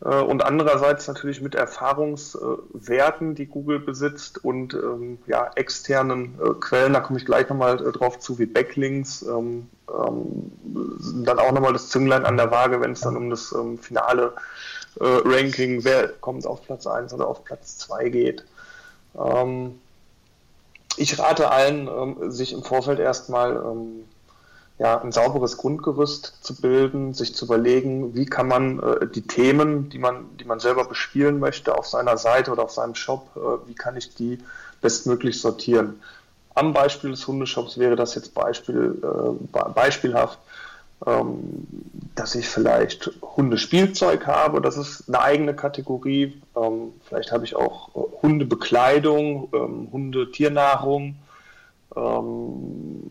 und 0.00 0.44
andererseits 0.44 1.08
natürlich 1.08 1.40
mit 1.40 1.56
Erfahrungswerten, 1.56 3.34
die 3.34 3.46
Google 3.46 3.80
besitzt 3.80 4.44
und 4.44 4.74
ähm, 4.74 5.18
ja, 5.26 5.50
externen 5.56 6.38
äh, 6.40 6.54
Quellen, 6.60 6.92
da 6.92 7.00
komme 7.00 7.18
ich 7.18 7.26
gleich 7.26 7.48
nochmal 7.48 7.84
äh, 7.84 7.90
drauf 7.90 8.20
zu, 8.20 8.38
wie 8.38 8.46
Backlinks, 8.46 9.22
ähm, 9.22 9.68
ähm, 9.88 10.52
dann 11.24 11.40
auch 11.40 11.50
nochmal 11.50 11.72
das 11.72 11.88
Zünglein 11.88 12.24
an 12.24 12.36
der 12.36 12.52
Waage, 12.52 12.80
wenn 12.80 12.92
es 12.92 13.00
dann 13.00 13.16
um 13.16 13.28
das 13.28 13.50
ähm, 13.52 13.76
finale 13.78 14.34
äh, 15.00 15.04
Ranking, 15.24 15.82
wer 15.82 16.08
kommt 16.08 16.46
auf 16.46 16.64
Platz 16.64 16.86
1 16.86 17.12
oder 17.12 17.26
auf 17.26 17.42
Platz 17.44 17.78
2 17.78 18.08
geht. 18.10 18.44
Ähm, 19.18 19.80
ich 20.96 21.18
rate 21.18 21.50
allen, 21.50 21.88
ähm, 21.88 22.30
sich 22.30 22.52
im 22.52 22.62
Vorfeld 22.62 23.00
erstmal 23.00 23.56
ja, 24.78 25.00
ein 25.00 25.10
sauberes 25.10 25.56
Grundgerüst 25.56 26.38
zu 26.40 26.54
bilden, 26.54 27.12
sich 27.12 27.34
zu 27.34 27.46
überlegen, 27.46 28.14
wie 28.14 28.26
kann 28.26 28.46
man 28.46 28.78
äh, 28.78 29.06
die 29.08 29.22
Themen, 29.22 29.88
die 29.88 29.98
man, 29.98 30.36
die 30.38 30.44
man 30.44 30.60
selber 30.60 30.84
bespielen 30.84 31.40
möchte, 31.40 31.76
auf 31.76 31.86
seiner 31.86 32.16
Seite 32.16 32.52
oder 32.52 32.62
auf 32.62 32.70
seinem 32.70 32.94
Shop, 32.94 33.28
äh, 33.36 33.68
wie 33.68 33.74
kann 33.74 33.96
ich 33.96 34.14
die 34.14 34.38
bestmöglich 34.80 35.40
sortieren. 35.40 36.00
Am 36.54 36.72
Beispiel 36.72 37.10
des 37.10 37.26
Hundeshops 37.26 37.78
wäre 37.78 37.96
das 37.96 38.14
jetzt 38.14 38.34
Beispiel, 38.34 39.00
äh, 39.02 39.68
beispielhaft, 39.70 40.38
ähm, 41.06 41.66
dass 42.14 42.34
ich 42.34 42.48
vielleicht 42.48 43.10
Hundespielzeug 43.22 44.26
habe, 44.26 44.60
das 44.60 44.76
ist 44.76 45.08
eine 45.08 45.20
eigene 45.20 45.54
Kategorie. 45.54 46.40
Ähm, 46.56 46.92
vielleicht 47.08 47.30
habe 47.30 47.44
ich 47.44 47.54
auch 47.54 47.88
äh, 47.94 48.00
Hundebekleidung, 48.22 49.48
ähm, 49.54 49.88
Hundetiernahrung 49.92 51.16
ähm, 51.96 53.10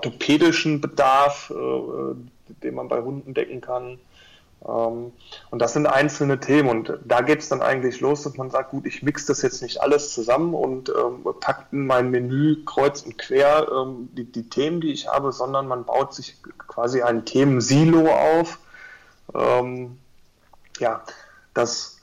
orthopädischen 0.00 0.80
Bedarf, 0.80 1.50
äh, 1.50 2.14
den 2.62 2.74
man 2.74 2.88
bei 2.88 3.02
Hunden 3.02 3.34
decken 3.34 3.60
kann. 3.60 3.98
Ähm, 4.66 5.12
und 5.50 5.58
das 5.60 5.74
sind 5.74 5.86
einzelne 5.86 6.40
Themen 6.40 6.68
und 6.68 6.98
da 7.04 7.20
geht 7.20 7.40
es 7.40 7.48
dann 7.48 7.62
eigentlich 7.62 8.00
los, 8.00 8.22
dass 8.22 8.36
man 8.36 8.50
sagt, 8.50 8.70
gut, 8.70 8.86
ich 8.86 9.02
mixe 9.02 9.26
das 9.26 9.42
jetzt 9.42 9.62
nicht 9.62 9.80
alles 9.82 10.12
zusammen 10.12 10.54
und 10.54 10.90
ähm, 10.90 11.24
packt 11.40 11.72
in 11.72 11.86
mein 11.86 12.10
Menü 12.10 12.64
kreuz 12.64 13.02
und 13.02 13.18
quer 13.18 13.68
ähm, 13.70 14.08
die, 14.12 14.24
die, 14.24 14.48
Themen, 14.48 14.80
die 14.80 14.92
ich 14.92 15.08
habe, 15.08 15.32
sondern 15.32 15.66
man 15.66 15.84
baut 15.84 16.14
sich 16.14 16.36
quasi 16.58 17.02
ein 17.02 17.24
Themensilo 17.24 18.10
auf. 18.10 18.58
Ähm, 19.34 19.98
ja, 20.78 21.02
das 21.54 21.99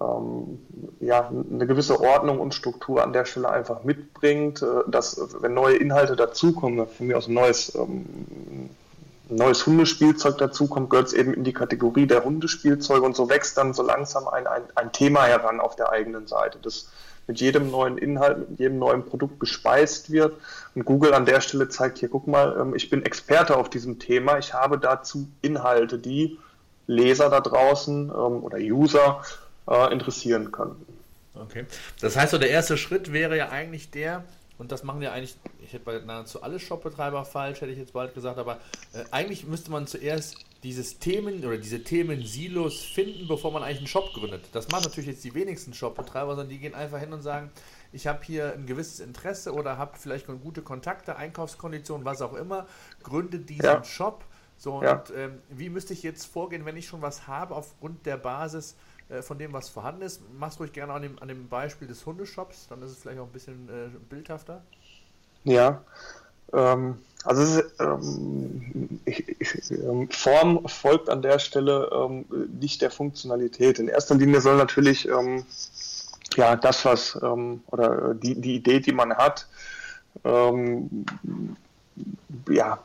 ähm, 0.00 0.60
ja, 1.00 1.28
eine 1.28 1.66
gewisse 1.66 2.00
Ordnung 2.00 2.40
und 2.40 2.54
Struktur 2.54 3.02
an 3.02 3.12
der 3.12 3.24
Stelle 3.24 3.48
einfach 3.48 3.84
mitbringt, 3.84 4.62
äh, 4.62 4.88
dass 4.88 5.20
wenn 5.40 5.54
neue 5.54 5.76
Inhalte 5.76 6.16
dazukommen, 6.16 6.86
von 6.86 7.06
mir 7.06 7.16
aus 7.16 7.28
ein 7.28 7.34
neues, 7.34 7.74
ähm, 7.74 8.70
neues 9.28 9.66
Hundespielzeug 9.66 10.38
dazukommt, 10.38 10.90
gehört 10.90 11.08
es 11.08 11.12
eben 11.12 11.32
in 11.32 11.44
die 11.44 11.52
Kategorie 11.52 12.06
der 12.06 12.24
Hundespielzeuge 12.24 13.04
und 13.04 13.16
so 13.16 13.28
wächst 13.28 13.56
dann 13.56 13.72
so 13.72 13.82
langsam 13.82 14.28
ein, 14.28 14.46
ein, 14.46 14.62
ein 14.74 14.92
Thema 14.92 15.24
heran 15.24 15.60
auf 15.60 15.76
der 15.76 15.90
eigenen 15.90 16.26
Seite, 16.26 16.58
das 16.60 16.90
mit 17.26 17.40
jedem 17.40 17.70
neuen 17.70 17.96
Inhalt, 17.96 18.50
mit 18.50 18.58
jedem 18.58 18.78
neuen 18.78 19.04
Produkt 19.04 19.40
gespeist 19.40 20.10
wird. 20.10 20.36
Und 20.74 20.84
Google 20.84 21.14
an 21.14 21.24
der 21.24 21.40
Stelle 21.40 21.68
zeigt 21.68 21.98
hier, 21.98 22.08
guck 22.08 22.26
mal, 22.26 22.56
ähm, 22.60 22.74
ich 22.74 22.90
bin 22.90 23.02
Experte 23.04 23.56
auf 23.56 23.70
diesem 23.70 23.98
Thema, 23.98 24.38
ich 24.38 24.52
habe 24.52 24.78
dazu 24.78 25.28
Inhalte, 25.40 25.98
die 25.98 26.38
Leser 26.86 27.30
da 27.30 27.40
draußen 27.40 28.10
ähm, 28.10 28.44
oder 28.44 28.58
User 28.58 29.22
äh, 29.68 29.92
interessieren 29.92 30.52
könnten. 30.52 30.86
Okay. 31.34 31.66
Das 32.00 32.16
heißt, 32.16 32.30
so 32.30 32.38
der 32.38 32.50
erste 32.50 32.76
Schritt 32.76 33.12
wäre 33.12 33.36
ja 33.36 33.48
eigentlich 33.48 33.90
der, 33.90 34.24
und 34.58 34.70
das 34.70 34.84
machen 34.84 35.02
ja 35.02 35.12
eigentlich, 35.12 35.36
ich 35.62 35.72
hätte 35.72 35.84
bei 35.84 35.98
nahezu 35.98 36.42
alle 36.42 36.60
Shopbetreiber 36.60 37.24
falsch, 37.24 37.60
hätte 37.60 37.72
ich 37.72 37.78
jetzt 37.78 37.92
bald 37.92 38.14
gesagt, 38.14 38.38
aber 38.38 38.58
äh, 38.92 39.04
eigentlich 39.10 39.44
müsste 39.44 39.70
man 39.70 39.86
zuerst 39.86 40.36
dieses 40.62 40.98
Themen 40.98 41.44
oder 41.44 41.58
diese 41.58 41.82
Themen-Silos 41.82 42.80
finden, 42.80 43.28
bevor 43.28 43.52
man 43.52 43.62
eigentlich 43.62 43.78
einen 43.78 43.86
Shop 43.86 44.12
gründet. 44.14 44.46
Das 44.52 44.68
machen 44.68 44.84
natürlich 44.84 45.08
jetzt 45.08 45.24
die 45.24 45.34
wenigsten 45.34 45.74
Shopbetreiber, 45.74 46.30
sondern 46.30 46.48
die 46.48 46.58
gehen 46.58 46.74
einfach 46.74 46.98
hin 46.98 47.12
und 47.12 47.20
sagen, 47.20 47.50
ich 47.92 48.06
habe 48.06 48.24
hier 48.24 48.54
ein 48.54 48.66
gewisses 48.66 49.00
Interesse 49.00 49.52
oder 49.52 49.76
habe 49.76 49.98
vielleicht 49.98 50.26
gute 50.26 50.62
Kontakte, 50.62 51.16
Einkaufskonditionen, 51.16 52.04
was 52.04 52.22
auch 52.22 52.32
immer, 52.32 52.66
gründe 53.02 53.38
diesen 53.38 53.64
ja. 53.64 53.84
Shop. 53.84 54.24
So, 54.56 54.82
ja. 54.82 54.94
und 54.94 55.12
ähm, 55.16 55.42
wie 55.50 55.68
müsste 55.68 55.92
ich 55.92 56.02
jetzt 56.02 56.24
vorgehen, 56.26 56.64
wenn 56.64 56.76
ich 56.76 56.86
schon 56.86 57.02
was 57.02 57.26
habe 57.26 57.54
aufgrund 57.54 58.06
der 58.06 58.16
Basis 58.16 58.76
äh, 59.08 59.22
von 59.22 59.38
dem, 59.38 59.52
was 59.52 59.68
vorhanden 59.68 60.02
ist. 60.02 60.22
Mach's 60.38 60.58
ruhig 60.58 60.72
gerne 60.72 60.92
an 60.92 61.02
dem, 61.02 61.18
an 61.20 61.28
dem 61.28 61.48
Beispiel 61.48 61.88
des 61.88 62.04
Hundeshops, 62.06 62.66
dann 62.68 62.82
ist 62.82 62.92
es 62.92 62.98
vielleicht 62.98 63.20
auch 63.20 63.26
ein 63.26 63.32
bisschen 63.32 63.68
äh, 63.68 63.88
bildhafter. 64.08 64.62
Ja, 65.44 65.82
ähm, 66.52 66.98
also 67.24 67.42
ist, 67.42 67.80
ähm, 67.80 69.00
ich, 69.04 69.28
ich, 69.40 69.70
ähm, 69.70 70.08
Form 70.10 70.66
folgt 70.68 71.08
an 71.10 71.22
der 71.22 71.38
Stelle 71.38 71.90
ähm, 71.92 72.24
nicht 72.60 72.82
der 72.82 72.90
Funktionalität. 72.90 73.78
In 73.78 73.88
erster 73.88 74.14
Linie 74.14 74.40
soll 74.40 74.56
natürlich 74.56 75.08
ähm, 75.08 75.44
ja 76.36 76.56
das, 76.56 76.84
was 76.84 77.18
ähm, 77.22 77.62
oder 77.68 78.14
die, 78.14 78.40
die 78.40 78.56
Idee, 78.56 78.80
die 78.80 78.92
man 78.92 79.14
hat, 79.14 79.46
ja, 82.48 82.78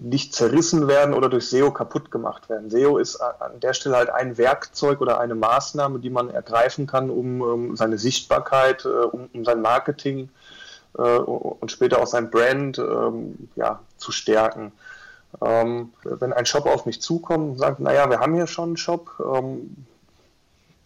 nicht 0.00 0.34
zerrissen 0.34 0.88
werden 0.88 1.14
oder 1.14 1.28
durch 1.28 1.48
SEO 1.48 1.70
kaputt 1.70 2.10
gemacht 2.10 2.48
werden. 2.48 2.70
SEO 2.70 2.98
ist 2.98 3.16
an 3.16 3.60
der 3.60 3.72
Stelle 3.72 3.96
halt 3.96 4.10
ein 4.10 4.36
Werkzeug 4.36 5.00
oder 5.00 5.20
eine 5.20 5.34
Maßnahme, 5.34 6.00
die 6.00 6.10
man 6.10 6.30
ergreifen 6.30 6.86
kann, 6.86 7.10
um, 7.10 7.76
seine 7.76 7.98
Sichtbarkeit, 7.98 8.84
äh, 8.84 8.88
um, 8.88 9.44
sein 9.44 9.62
Marketing 9.62 10.28
äh, 10.98 11.02
und 11.02 11.70
später 11.70 12.00
auch 12.00 12.06
sein 12.06 12.30
Brand 12.30 12.78
ähm, 12.78 13.48
ja, 13.56 13.80
zu 13.96 14.12
stärken. 14.12 14.72
Ähm, 15.40 15.92
wenn 16.02 16.32
ein 16.32 16.46
Shop 16.46 16.66
auf 16.66 16.86
mich 16.86 17.00
zukommt 17.00 17.50
und 17.50 17.58
sagt, 17.58 17.78
naja, 17.80 18.10
wir 18.10 18.18
haben 18.18 18.34
hier 18.34 18.48
schon 18.48 18.70
einen 18.70 18.76
Shop, 18.76 19.10
ähm, 19.20 19.86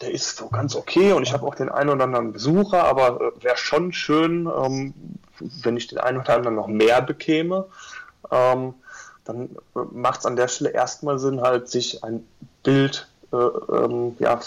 der 0.01 0.12
ist 0.12 0.37
so 0.37 0.49
ganz 0.49 0.77
okay 0.77 1.12
und 1.12 1.23
ich 1.23 1.33
habe 1.33 1.47
auch 1.47 1.55
den 1.55 1.71
einen 1.71 1.90
oder 1.90 2.05
anderen 2.05 2.33
Besucher, 2.33 2.85
aber 2.85 3.21
äh, 3.21 3.45
wäre 3.45 3.57
schon 3.57 3.93
schön, 3.93 4.47
ähm, 4.47 4.93
wenn 5.38 5.77
ich 5.77 5.87
den 5.87 5.99
einen 5.99 6.19
oder 6.19 6.35
anderen 6.35 6.57
noch 6.57 6.67
mehr 6.67 7.01
bekäme 7.01 7.67
ähm, 8.31 8.75
dann 9.25 9.57
macht 9.93 10.21
es 10.21 10.27
an 10.27 10.37
der 10.37 10.49
Stelle 10.49 10.71
erstmal 10.71 11.19
Sinn, 11.19 11.41
halt 11.41 11.69
sich 11.69 12.05
ein 12.05 12.27
Bild 12.63 13.09
äh, 13.33 13.37
ähm, 13.37 14.17
ja, 14.19 14.41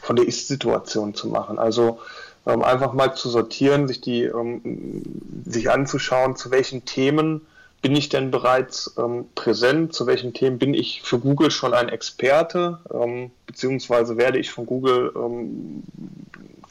von 0.00 0.16
der 0.16 0.26
Ist-Situation 0.26 1.14
zu 1.14 1.28
machen. 1.28 1.58
Also 1.58 2.00
ähm, 2.46 2.62
einfach 2.62 2.92
mal 2.92 3.14
zu 3.14 3.28
sortieren, 3.28 3.88
sich 3.88 4.00
die, 4.00 4.24
ähm, 4.24 5.02
sich 5.44 5.70
anzuschauen, 5.70 6.36
zu 6.36 6.50
welchen 6.50 6.84
Themen 6.84 7.46
bin 7.82 7.94
ich 7.94 8.08
denn 8.08 8.30
bereits 8.30 8.94
ähm, 8.98 9.26
präsent, 9.34 9.94
zu 9.94 10.06
welchen 10.06 10.34
Themen 10.34 10.58
bin 10.58 10.74
ich 10.74 11.02
für 11.02 11.18
Google 11.18 11.50
schon 11.50 11.74
ein 11.74 11.88
Experte, 11.88 12.80
ähm, 12.92 13.30
beziehungsweise 13.46 14.16
werde 14.16 14.38
ich 14.38 14.50
von 14.50 14.66
Google, 14.66 15.12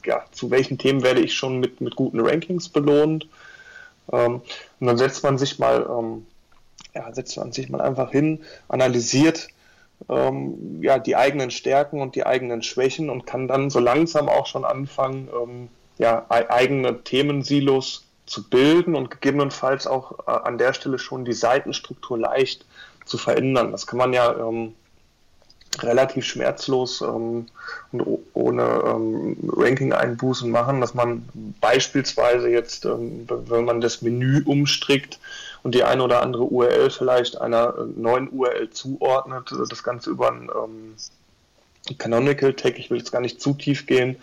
ja, 0.05 0.23
zu 0.31 0.51
welchen 0.51 0.77
Themen 0.77 1.03
werde 1.03 1.21
ich 1.21 1.33
schon 1.33 1.59
mit, 1.59 1.79
mit 1.79 1.95
guten 1.95 2.19
Rankings 2.19 2.69
belohnt. 2.69 3.27
und 4.07 4.43
dann 4.79 4.97
setzt 4.97 5.23
man 5.23 5.37
sich 5.37 5.57
mal 5.57 6.13
ja, 6.95 7.13
setzt 7.13 7.37
man 7.37 7.51
sich 7.51 7.69
mal 7.69 7.81
einfach 7.81 8.11
hin, 8.11 8.41
analysiert 8.67 9.49
ähm, 10.09 10.81
ja, 10.81 10.99
die 10.99 11.15
eigenen 11.15 11.51
Stärken 11.51 12.01
und 12.01 12.15
die 12.15 12.25
eigenen 12.25 12.61
Schwächen 12.61 13.09
und 13.09 13.25
kann 13.25 13.47
dann 13.47 13.69
so 13.69 13.79
langsam 13.79 14.29
auch 14.29 14.45
schon 14.45 14.65
anfangen, 14.65 15.29
ähm, 15.41 15.69
ja, 15.97 16.25
eigene 16.29 17.03
Themensilos 17.03 18.03
zu 18.25 18.49
bilden 18.49 18.95
und 18.95 19.11
gegebenenfalls 19.11 19.87
auch 19.87 20.19
äh, 20.27 20.31
an 20.31 20.57
der 20.57 20.73
Stelle 20.73 20.99
schon 20.99 21.25
die 21.25 21.33
Seitenstruktur 21.33 22.17
leicht 22.17 22.65
zu 23.05 23.17
verändern. 23.17 23.71
Das 23.71 23.87
kann 23.87 23.97
man 23.97 24.13
ja 24.13 24.35
ähm, 24.35 24.73
relativ 25.79 26.25
schmerzlos 26.25 27.01
ähm, 27.01 27.47
und 27.91 28.19
ohne 28.33 28.63
ähm, 28.85 29.37
Ranking-Einbußen 29.55 30.49
machen, 30.49 30.81
dass 30.81 30.93
man 30.93 31.27
beispielsweise 31.61 32.49
jetzt, 32.49 32.85
ähm, 32.85 33.27
wenn 33.29 33.65
man 33.65 33.81
das 33.81 34.01
Menü 34.01 34.43
umstrickt 34.43 35.19
und 35.65 35.73
die 35.73 35.83
eine 35.83 36.03
oder 36.03 36.21
andere 36.21 36.43
URL 36.43 36.91
vielleicht 36.91 37.41
einer 37.41 37.73
äh, 37.75 37.99
neuen 37.99 38.29
URL 38.29 38.69
zuordnet, 38.69 39.51
äh, 39.51 39.67
das 39.67 39.81
Ganze 39.81 40.11
über 40.11 40.31
ein 40.31 40.47
ähm, 40.55 41.97
Canonical 41.97 42.53
Tag, 42.53 42.77
ich 42.77 42.91
will 42.91 42.99
jetzt 42.99 43.11
gar 43.11 43.19
nicht 43.19 43.41
zu 43.41 43.55
tief 43.55 43.87
gehen, 43.87 44.17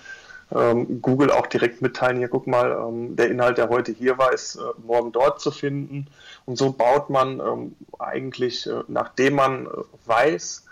ähm, 0.54 1.02
Google 1.02 1.32
auch 1.32 1.48
direkt 1.48 1.82
mitteilen, 1.82 2.18
hier 2.18 2.28
guck 2.28 2.46
mal, 2.46 2.70
ähm, 2.70 3.16
der 3.16 3.28
Inhalt, 3.28 3.58
der 3.58 3.70
heute 3.70 3.90
hier 3.90 4.18
war, 4.18 4.32
ist 4.32 4.54
äh, 4.54 4.60
morgen 4.86 5.10
dort 5.10 5.40
zu 5.40 5.50
finden. 5.50 6.06
Und 6.46 6.58
so 6.58 6.70
baut 6.70 7.10
man 7.10 7.40
ähm, 7.40 7.74
eigentlich, 7.98 8.68
äh, 8.68 8.84
nachdem 8.86 9.34
man 9.34 9.66
äh, 9.66 9.70
weiß, 10.06 10.64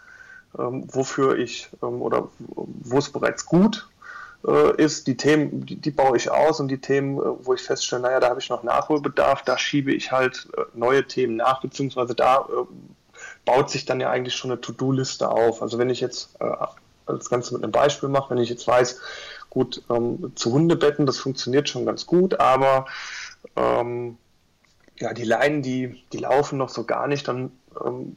ähm, 0.57 0.85
wofür 0.87 1.37
ich 1.37 1.69
ähm, 1.83 2.01
oder 2.01 2.29
wo 2.47 2.99
es 2.99 3.11
bereits 3.11 3.45
gut 3.45 3.89
ist, 4.43 5.07
die 5.07 5.17
Themen, 5.17 5.67
die, 5.67 5.77
die, 5.77 5.91
baue 5.91 6.17
ich 6.17 6.31
aus 6.31 6.61
und 6.61 6.69
die 6.69 6.81
Themen, 6.81 7.19
äh, 7.19 7.23
wo 7.45 7.55
ich 7.55 7.63
feststelle, 7.63 8.03
naja, 8.03 8.21
da 8.21 8.31
habe 8.31 8.41
ich 8.41 8.49
noch 8.49 8.63
Nachholbedarf, 8.63 9.43
da 9.43 9.59
schiebe 9.59 9.93
ich 9.93 10.13
halt 10.13 10.49
äh, 10.57 10.63
neue 10.75 11.07
Themen 11.07 11.37
nach, 11.37 11.61
beziehungsweise 11.61 12.15
da 12.15 12.49
baut 13.45 13.71
sich 13.71 13.85
dann 13.85 14.01
ja 14.01 14.11
eigentlich 14.11 14.35
schon 14.35 14.51
eine 14.51 14.61
To-Do-Liste 14.61 15.29
auf. 15.29 15.61
Also 15.61 15.79
wenn 15.79 15.91
ich 15.91 16.01
jetzt 16.01 16.39
das 16.39 17.29
Ganze 17.29 17.55
mit 17.55 17.63
einem 17.63 17.73
Beispiel 17.73 18.09
mache, 18.09 18.31
wenn 18.31 18.43
ich 18.43 18.49
jetzt 18.49 18.67
weiß, 18.67 19.01
gut, 19.51 19.83
ähm, 19.91 20.33
zu 20.37 20.53
Hundebetten, 20.53 21.07
das 21.07 21.19
funktioniert 21.19 21.69
schon 21.69 21.85
ganz 21.85 22.07
gut, 22.07 22.39
aber 22.41 22.87
ähm, 23.57 24.17
ja, 24.99 25.13
die 25.13 25.25
Leinen, 25.25 25.63
die, 25.63 26.03
die 26.13 26.19
laufen 26.19 26.59
noch 26.59 26.69
so 26.69 26.85
gar 26.85 27.09
nicht, 27.09 27.27
dann 27.27 27.51
ähm, 27.85 28.17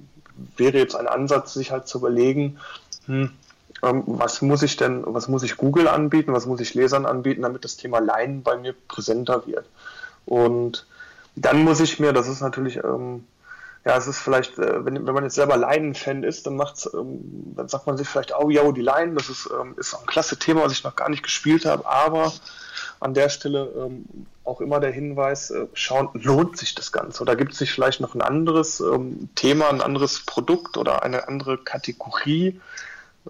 wäre 0.58 0.78
jetzt 0.78 0.96
ein 0.96 1.08
Ansatz, 1.08 1.54
sich 1.54 1.72
halt 1.72 1.88
zu 1.88 1.98
überlegen, 1.98 2.60
hm, 3.06 3.32
was 3.92 4.42
muss 4.42 4.64
ich 4.64 4.78
denn, 4.78 5.04
was 5.06 5.28
muss 5.28 5.44
ich 5.44 5.58
Google 5.58 5.88
anbieten, 5.88 6.34
was 6.34 6.46
muss 6.46 6.62
ich 6.62 6.74
Lesern 6.74 7.06
anbieten, 7.06 7.42
damit 7.42 7.66
das 7.66 7.78
Thema 7.78 8.00
Leinen 8.00 8.44
bei 8.44 8.58
mir 8.58 8.74
präsenter 8.88 9.46
wird. 9.46 9.66
Und 10.26 10.86
dann 11.36 11.64
muss 11.64 11.80
ich 11.80 12.00
mir, 12.00 12.14
das 12.14 12.28
ist 12.28 12.42
natürlich 12.42 12.78
ähm, 12.78 13.26
ja, 13.86 13.98
es 13.98 14.08
ist 14.08 14.20
vielleicht, 14.20 14.58
äh, 14.60 14.86
wenn, 14.86 15.06
wenn 15.06 15.14
man 15.14 15.24
jetzt 15.24 15.36
selber 15.36 15.58
Leinen-Fan 15.58 16.24
ist, 16.24 16.48
dann 16.48 16.56
macht's, 16.56 16.90
ähm, 16.94 17.54
dann 17.56 17.68
sagt 17.68 17.86
man 17.86 17.98
sich 17.98 18.08
vielleicht, 18.08 18.34
oh 18.38 18.50
ja, 18.50 18.72
die 18.72 18.82
Leinen, 18.82 19.16
das 19.16 19.30
ist, 19.30 19.50
ähm, 19.60 19.76
ist 19.78 19.94
auch 19.94 20.02
ein 20.02 20.08
klasse 20.08 20.40
Thema, 20.40 20.64
was 20.64 20.72
ich 20.72 20.84
noch 20.84 20.96
gar 20.96 21.10
nicht 21.10 21.24
gespielt 21.24 21.66
habe, 21.66 21.86
aber 21.86 22.32
an 23.02 23.14
der 23.14 23.28
Stelle 23.28 23.70
ähm, 23.76 24.06
auch 24.46 24.62
immer 24.62 24.80
der 24.80 24.92
Hinweis, 24.92 25.52
äh, 25.52 25.68
schauen, 25.74 26.10
lohnt 26.14 26.58
sich 26.58 26.76
das 26.76 26.94
Ganze? 26.94 27.22
Oder 27.22 27.36
gibt 27.36 27.52
es 27.52 27.60
sich 27.60 27.74
vielleicht 27.74 28.00
noch 28.00 28.16
ein 28.16 28.22
anderes 28.22 28.80
ähm, 28.80 29.30
Thema, 29.36 29.70
ein 29.70 29.82
anderes 29.82 30.26
Produkt 30.26 30.78
oder 30.78 31.04
eine 31.04 31.28
andere 31.28 31.58
Kategorie, 31.58 32.62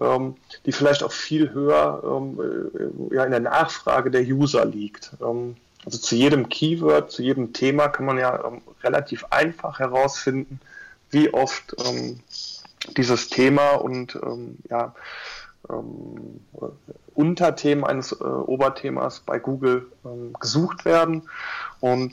ähm, 0.00 0.36
die 0.66 0.72
vielleicht 0.72 1.02
auch 1.02 1.12
viel 1.12 1.52
höher 1.52 2.02
ähm, 2.04 2.40
äh, 3.10 3.14
ja, 3.14 3.24
in 3.24 3.30
der 3.30 3.40
Nachfrage 3.40 4.10
der 4.10 4.22
User 4.22 4.64
liegt? 4.64 5.12
Ähm, 5.20 5.56
also 5.84 5.98
zu 5.98 6.14
jedem 6.16 6.48
Keyword, 6.48 7.10
zu 7.10 7.22
jedem 7.22 7.52
Thema 7.52 7.88
kann 7.88 8.06
man 8.06 8.18
ja 8.18 8.44
ähm, 8.44 8.62
relativ 8.82 9.26
einfach 9.30 9.78
herausfinden, 9.78 10.60
wie 11.10 11.32
oft 11.32 11.76
ähm, 11.84 12.20
dieses 12.96 13.28
Thema 13.28 13.72
und 13.72 14.16
ähm, 14.16 14.58
ja, 14.68 14.94
Unterthemen 17.14 17.84
eines 17.84 18.12
äh, 18.12 18.16
Oberthemas 18.22 19.20
bei 19.20 19.38
Google 19.38 19.86
gesucht 20.38 20.84
werden. 20.84 21.22
Und 21.80 22.12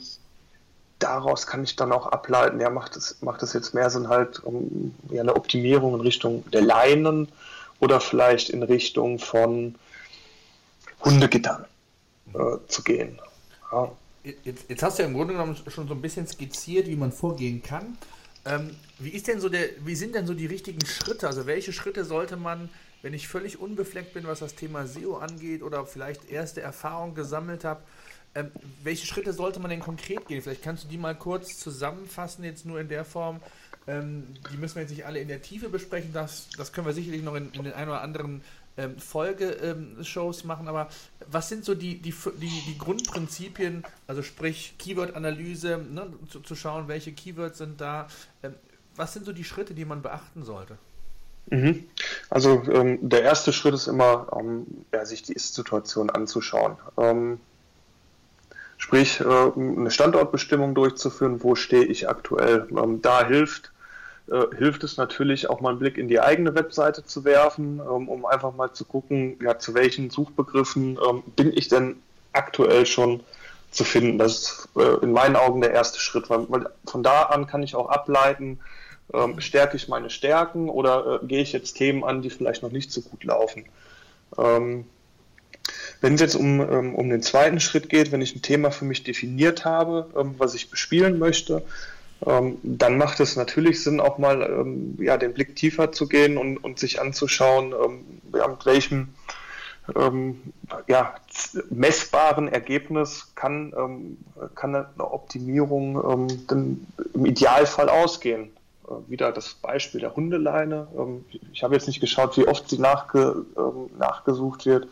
daraus 1.02 1.46
kann 1.46 1.64
ich 1.64 1.76
dann 1.76 1.92
auch 1.92 2.06
ableiten, 2.06 2.60
ja, 2.60 2.70
macht 2.70 2.96
es, 2.96 3.20
macht 3.20 3.42
jetzt 3.42 3.74
mehr 3.74 3.90
Sinn, 3.90 4.08
halt 4.08 4.42
um 4.42 4.94
ja, 5.10 5.22
eine 5.22 5.36
Optimierung 5.36 5.94
in 5.94 6.00
Richtung 6.00 6.44
der 6.50 6.62
Leinen 6.62 7.28
oder 7.82 8.00
vielleicht 8.00 8.48
in 8.48 8.62
Richtung 8.62 9.18
von 9.18 9.74
Hundegittern 11.04 11.66
äh, 12.32 12.38
zu 12.68 12.82
gehen. 12.84 13.18
Ja. 13.72 13.90
Jetzt, 14.44 14.70
jetzt, 14.70 14.82
hast 14.84 14.98
du 14.98 15.02
ja 15.02 15.08
im 15.08 15.14
Grunde 15.14 15.34
genommen 15.34 15.56
schon 15.66 15.88
so 15.88 15.94
ein 15.94 16.00
bisschen 16.00 16.28
skizziert, 16.28 16.86
wie 16.86 16.94
man 16.94 17.10
vorgehen 17.10 17.60
kann. 17.60 17.98
Ähm, 18.44 18.76
wie, 19.00 19.10
ist 19.10 19.26
denn 19.26 19.40
so 19.40 19.48
der, 19.48 19.68
wie 19.84 19.96
sind 19.96 20.14
denn 20.14 20.28
so 20.28 20.34
die 20.34 20.46
richtigen 20.46 20.86
Schritte? 20.86 21.26
Also 21.26 21.46
welche 21.46 21.72
Schritte 21.72 22.04
sollte 22.04 22.36
man, 22.36 22.68
wenn 23.02 23.14
ich 23.14 23.26
völlig 23.26 23.58
unbefleckt 23.58 24.14
bin, 24.14 24.28
was 24.28 24.38
das 24.38 24.54
Thema 24.54 24.86
SEO 24.86 25.16
angeht 25.16 25.64
oder 25.64 25.84
vielleicht 25.84 26.30
erste 26.30 26.60
Erfahrung 26.60 27.16
gesammelt 27.16 27.64
habe, 27.64 27.82
ähm, 28.36 28.52
welche 28.84 29.06
Schritte 29.06 29.32
sollte 29.32 29.58
man 29.58 29.70
denn 29.70 29.80
konkret 29.80 30.28
gehen? 30.28 30.40
Vielleicht 30.40 30.62
kannst 30.62 30.84
du 30.84 30.88
die 30.88 30.98
mal 30.98 31.16
kurz 31.16 31.58
zusammenfassen, 31.58 32.44
jetzt 32.44 32.64
nur 32.64 32.78
in 32.78 32.88
der 32.88 33.04
Form. 33.04 33.40
Ähm, 33.86 34.28
die 34.52 34.56
müssen 34.56 34.76
wir 34.76 34.82
jetzt 34.82 34.90
nicht 34.90 35.06
alle 35.06 35.20
in 35.20 35.28
der 35.28 35.42
Tiefe 35.42 35.68
besprechen. 35.68 36.12
Das, 36.12 36.48
das 36.56 36.72
können 36.72 36.86
wir 36.86 36.94
sicherlich 36.94 37.22
noch 37.22 37.34
in, 37.34 37.50
in 37.52 37.64
den 37.64 37.72
ein 37.72 37.88
oder 37.88 38.00
anderen 38.00 38.42
ähm, 38.76 38.98
Folgeshows 38.98 40.42
ähm, 40.42 40.48
machen, 40.48 40.68
aber 40.68 40.88
was 41.30 41.48
sind 41.48 41.64
so 41.64 41.74
die, 41.74 41.98
die, 41.98 42.14
die, 42.40 42.62
die 42.66 42.78
Grundprinzipien, 42.78 43.84
also 44.06 44.22
sprich 44.22 44.74
Keyword-Analyse, 44.78 45.78
ne, 45.78 46.06
zu, 46.30 46.40
zu, 46.40 46.54
schauen, 46.54 46.88
welche 46.88 47.12
Keywords 47.12 47.58
sind 47.58 47.80
da, 47.80 48.08
ähm, 48.42 48.54
was 48.96 49.12
sind 49.12 49.26
so 49.26 49.32
die 49.32 49.44
Schritte, 49.44 49.74
die 49.74 49.84
man 49.84 50.02
beachten 50.02 50.44
sollte? 50.44 50.78
Mhm. 51.50 51.84
Also 52.30 52.62
ähm, 52.70 52.98
der 53.02 53.22
erste 53.22 53.52
Schritt 53.52 53.74
ist 53.74 53.88
immer, 53.88 54.28
ähm, 54.38 54.66
ja, 54.92 55.04
sich 55.04 55.22
die 55.22 55.32
Ist-Situation 55.32 56.08
anzuschauen. 56.10 56.76
Ähm, 56.96 57.40
sprich, 58.78 59.20
äh, 59.20 59.24
eine 59.24 59.90
Standortbestimmung 59.90 60.74
durchzuführen, 60.74 61.42
wo 61.42 61.56
stehe 61.56 61.84
ich 61.84 62.08
aktuell. 62.08 62.68
da 63.02 63.26
hilft 63.26 63.71
äh, 64.30 64.56
hilft 64.56 64.84
es 64.84 64.96
natürlich 64.96 65.50
auch 65.50 65.60
mal 65.60 65.70
einen 65.70 65.78
Blick 65.78 65.98
in 65.98 66.08
die 66.08 66.20
eigene 66.20 66.54
Webseite 66.54 67.04
zu 67.04 67.24
werfen, 67.24 67.80
ähm, 67.80 68.08
um 68.08 68.24
einfach 68.24 68.54
mal 68.54 68.72
zu 68.72 68.84
gucken, 68.84 69.38
ja, 69.42 69.58
zu 69.58 69.74
welchen 69.74 70.10
Suchbegriffen 70.10 70.98
ähm, 71.08 71.22
bin 71.36 71.52
ich 71.56 71.68
denn 71.68 71.96
aktuell 72.32 72.86
schon 72.86 73.20
zu 73.70 73.84
finden. 73.84 74.18
Das 74.18 74.32
ist 74.32 74.68
äh, 74.76 75.02
in 75.02 75.12
meinen 75.12 75.36
Augen 75.36 75.60
der 75.60 75.72
erste 75.72 75.98
Schritt, 75.98 76.30
weil, 76.30 76.46
weil 76.48 76.66
von 76.86 77.02
da 77.02 77.22
an 77.22 77.46
kann 77.46 77.62
ich 77.62 77.74
auch 77.74 77.88
ableiten, 77.88 78.60
ähm, 79.12 79.40
stärke 79.40 79.76
ich 79.76 79.88
meine 79.88 80.10
Stärken 80.10 80.68
oder 80.68 81.20
äh, 81.22 81.26
gehe 81.26 81.42
ich 81.42 81.52
jetzt 81.52 81.74
Themen 81.74 82.04
an, 82.04 82.22
die 82.22 82.30
vielleicht 82.30 82.62
noch 82.62 82.72
nicht 82.72 82.92
so 82.92 83.00
gut 83.00 83.24
laufen. 83.24 83.64
Ähm, 84.38 84.84
wenn 86.00 86.14
es 86.14 86.20
jetzt 86.20 86.34
um, 86.34 86.60
ähm, 86.60 86.94
um 86.94 87.08
den 87.08 87.22
zweiten 87.22 87.60
Schritt 87.60 87.88
geht, 87.88 88.12
wenn 88.12 88.22
ich 88.22 88.34
ein 88.34 88.42
Thema 88.42 88.70
für 88.70 88.84
mich 88.84 89.04
definiert 89.04 89.64
habe, 89.64 90.10
ähm, 90.16 90.34
was 90.38 90.54
ich 90.54 90.70
bespielen 90.70 91.18
möchte, 91.18 91.62
ähm, 92.24 92.58
dann 92.62 92.98
macht 92.98 93.20
es 93.20 93.36
natürlich 93.36 93.82
Sinn, 93.82 94.00
auch 94.00 94.18
mal 94.18 94.42
ähm, 94.42 94.96
ja, 95.00 95.16
den 95.16 95.34
Blick 95.34 95.56
tiefer 95.56 95.92
zu 95.92 96.08
gehen 96.08 96.36
und, 96.36 96.58
und 96.58 96.78
sich 96.78 97.00
anzuschauen, 97.00 97.72
ähm, 97.72 98.04
mit 98.32 98.66
welchem 98.66 99.08
ähm, 99.96 100.40
ja, 100.86 101.14
messbaren 101.70 102.48
Ergebnis 102.48 103.32
kann, 103.34 103.72
ähm, 103.76 104.18
kann 104.54 104.74
eine 104.74 104.86
Optimierung 105.10 106.28
ähm, 106.50 106.86
im 107.14 107.26
Idealfall 107.26 107.88
ausgehen. 107.88 108.50
Äh, 108.86 109.10
wieder 109.10 109.32
das 109.32 109.54
Beispiel 109.54 110.00
der 110.00 110.14
Hundeleine. 110.14 110.86
ich 111.52 111.64
habe 111.64 111.74
jetzt 111.74 111.88
nicht 111.88 112.00
geschaut, 112.00 112.36
wie 112.36 112.46
oft 112.46 112.68
sie 112.68 112.78
nachge, 112.78 113.44
nachgesucht 113.98 114.66
wird 114.66 114.86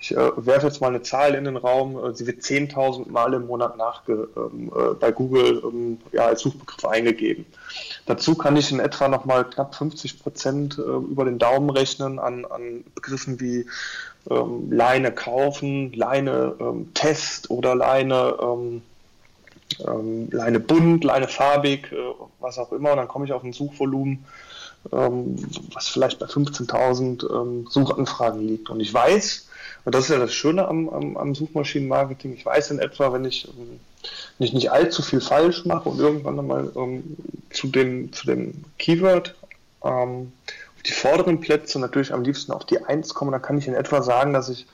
ich 0.00 0.16
äh, 0.16 0.30
werfe 0.46 0.66
jetzt 0.66 0.80
mal 0.80 0.88
eine 0.88 1.02
Zahl 1.02 1.34
in 1.34 1.44
den 1.44 1.58
Raum, 1.58 2.02
äh, 2.02 2.14
sie 2.14 2.26
wird 2.26 2.40
10.000 2.40 3.10
Mal 3.10 3.34
im 3.34 3.46
Monat 3.46 3.76
nachge, 3.76 4.28
ähm, 4.34 4.72
äh, 4.74 4.94
bei 4.94 5.12
Google 5.12 5.62
ähm, 5.62 5.98
ja, 6.12 6.24
als 6.26 6.40
Suchbegriff 6.40 6.86
eingegeben. 6.86 7.44
Dazu 8.06 8.34
kann 8.34 8.56
ich 8.56 8.72
in 8.72 8.80
etwa 8.80 9.08
nochmal 9.08 9.44
knapp 9.44 9.74
50 9.74 10.22
Prozent 10.22 10.78
äh, 10.78 10.82
über 10.82 11.26
den 11.26 11.38
Daumen 11.38 11.68
rechnen 11.68 12.18
an, 12.18 12.46
an 12.46 12.82
Begriffen 12.94 13.40
wie 13.40 13.66
ähm, 14.30 14.72
Leine 14.72 15.12
kaufen, 15.12 15.92
Leine 15.92 16.54
ähm, 16.58 16.94
Test 16.94 17.50
oder 17.50 17.74
Leine, 17.74 18.36
ähm, 18.40 18.82
ähm, 19.86 20.30
Leine 20.30 20.60
bunt, 20.60 21.04
Leine 21.04 21.28
farbig, 21.28 21.92
äh, 21.92 21.96
was 22.40 22.58
auch 22.58 22.72
immer. 22.72 22.92
Und 22.92 22.96
dann 22.96 23.08
komme 23.08 23.26
ich 23.26 23.32
auf 23.32 23.44
ein 23.44 23.52
Suchvolumen 23.52 24.24
was 24.82 25.88
vielleicht 25.88 26.20
bei 26.20 26.24
15.000 26.24 27.70
Suchanfragen 27.70 28.48
liegt. 28.48 28.70
Und 28.70 28.80
ich 28.80 28.94
weiß, 28.94 29.49
und 29.84 29.94
das 29.94 30.04
ist 30.04 30.10
ja 30.10 30.18
das 30.18 30.34
Schöne 30.34 30.68
am, 30.68 30.88
am, 30.88 31.16
am 31.16 31.34
Suchmaschinenmarketing. 31.34 32.34
Ich 32.34 32.44
weiß 32.44 32.70
in 32.72 32.78
etwa, 32.78 33.12
wenn 33.12 33.24
ich 33.24 33.48
ähm, 33.48 33.80
nicht, 34.38 34.54
nicht 34.54 34.70
allzu 34.70 35.02
viel 35.02 35.20
falsch 35.20 35.64
mache 35.64 35.88
und 35.88 35.98
irgendwann 35.98 36.38
einmal 36.38 36.72
ähm, 36.76 37.16
zu, 37.50 37.68
dem, 37.68 38.12
zu 38.12 38.26
dem 38.26 38.64
Keyword 38.78 39.34
ähm, 39.84 40.32
auf 40.76 40.82
die 40.84 40.92
vorderen 40.92 41.40
Plätze 41.40 41.78
natürlich 41.78 42.12
am 42.12 42.22
liebsten 42.22 42.52
auf 42.52 42.64
die 42.64 42.82
1 42.82 43.14
komme, 43.14 43.32
dann 43.32 43.42
kann 43.42 43.58
ich 43.58 43.68
in 43.68 43.74
etwa 43.74 44.02
sagen, 44.02 44.32
dass 44.32 44.48
ich 44.48 44.66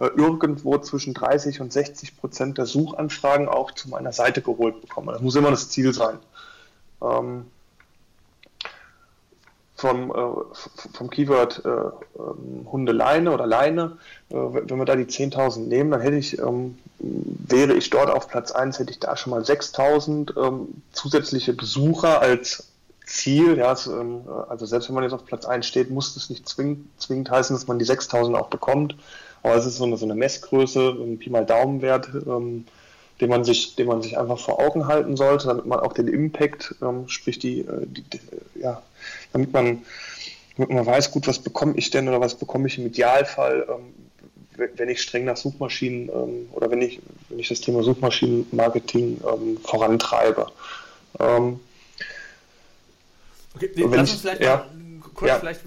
äh, 0.00 0.06
irgendwo 0.06 0.78
zwischen 0.78 1.14
30 1.14 1.60
und 1.60 1.72
60 1.72 2.16
Prozent 2.16 2.58
der 2.58 2.66
Suchanfragen 2.66 3.48
auch 3.48 3.72
zu 3.72 3.88
meiner 3.88 4.12
Seite 4.12 4.42
geholt 4.42 4.80
bekomme. 4.80 5.12
Das 5.12 5.22
muss 5.22 5.36
immer 5.36 5.50
das 5.50 5.70
Ziel 5.70 5.92
sein. 5.92 6.18
ähm, 7.02 7.46
vom, 9.80 10.10
äh, 10.10 10.94
vom 10.94 11.08
Keyword 11.08 11.62
äh, 11.64 11.68
ähm, 11.68 12.66
Hundeleine 12.70 13.32
oder 13.32 13.46
Leine, 13.46 13.96
äh, 14.28 14.34
wenn 14.34 14.76
wir 14.76 14.84
da 14.84 14.94
die 14.94 15.06
10.000 15.06 15.60
nehmen, 15.60 15.90
dann 15.90 16.02
hätte 16.02 16.16
ich, 16.16 16.38
ähm, 16.38 16.78
wäre 16.98 17.72
ich 17.72 17.88
dort 17.88 18.10
auf 18.10 18.28
Platz 18.28 18.52
1, 18.52 18.78
hätte 18.78 18.90
ich 18.90 19.00
da 19.00 19.16
schon 19.16 19.30
mal 19.30 19.42
6.000 19.42 20.36
ähm, 20.36 20.82
zusätzliche 20.92 21.54
Besucher 21.54 22.20
als 22.20 22.68
Ziel. 23.06 23.56
Ja, 23.56 23.74
ähm, 23.86 24.20
also 24.48 24.66
selbst 24.66 24.88
wenn 24.88 24.94
man 24.94 25.04
jetzt 25.04 25.14
auf 25.14 25.24
Platz 25.24 25.46
1 25.46 25.66
steht, 25.66 25.90
muss 25.90 26.12
das 26.12 26.28
nicht 26.28 26.46
zwingend, 26.46 26.86
zwingend 26.98 27.30
heißen, 27.30 27.56
dass 27.56 27.66
man 27.66 27.78
die 27.78 27.86
6.000 27.86 28.34
auch 28.36 28.48
bekommt. 28.48 28.96
Aber 29.42 29.54
es 29.54 29.64
ist 29.64 29.78
so 29.78 29.84
eine, 29.84 29.96
so 29.96 30.04
eine 30.04 30.14
Messgröße, 30.14 30.90
ein 30.90 31.18
Pi 31.18 31.30
mal 31.30 31.46
Daumenwert, 31.46 32.10
ähm, 32.26 32.66
den 33.22 33.30
man 33.30 33.44
sich, 33.44 33.76
den 33.76 33.86
man 33.86 34.02
sich 34.02 34.18
einfach 34.18 34.38
vor 34.38 34.60
Augen 34.60 34.86
halten 34.86 35.16
sollte, 35.16 35.46
damit 35.46 35.64
man 35.64 35.80
auch 35.80 35.94
den 35.94 36.08
Impact, 36.08 36.74
ähm, 36.82 37.08
sprich 37.08 37.38
die, 37.38 37.60
äh, 37.60 37.86
die, 37.86 38.02
die, 38.02 38.20
ja, 38.60 38.82
damit 39.32 39.52
man, 39.52 39.82
damit 40.56 40.72
man 40.72 40.86
weiß, 40.86 41.10
gut, 41.10 41.26
was 41.26 41.38
bekomme 41.38 41.74
ich 41.76 41.90
denn 41.90 42.08
oder 42.08 42.20
was 42.20 42.34
bekomme 42.34 42.68
ich 42.68 42.78
im 42.78 42.86
Idealfall, 42.86 43.66
ähm, 43.68 43.94
wenn 44.76 44.88
ich 44.88 45.00
streng 45.00 45.24
nach 45.24 45.36
Suchmaschinen 45.36 46.08
ähm, 46.08 46.48
oder 46.52 46.70
wenn 46.70 46.82
ich, 46.82 47.00
wenn 47.28 47.38
ich 47.38 47.48
das 47.48 47.60
Thema 47.60 47.82
Suchmaschinenmarketing 47.82 49.20
ähm, 49.26 49.58
vorantreibe. 49.62 50.50
Ähm, 51.18 51.60
okay, 53.54 53.70
lass 53.76 54.10
uns 54.10 54.20
vielleicht 54.20 54.42
ja, 54.42 54.56
mal 54.56 55.10
kurz 55.14 55.30
ja. 55.30 55.38
vielleicht 55.38 55.60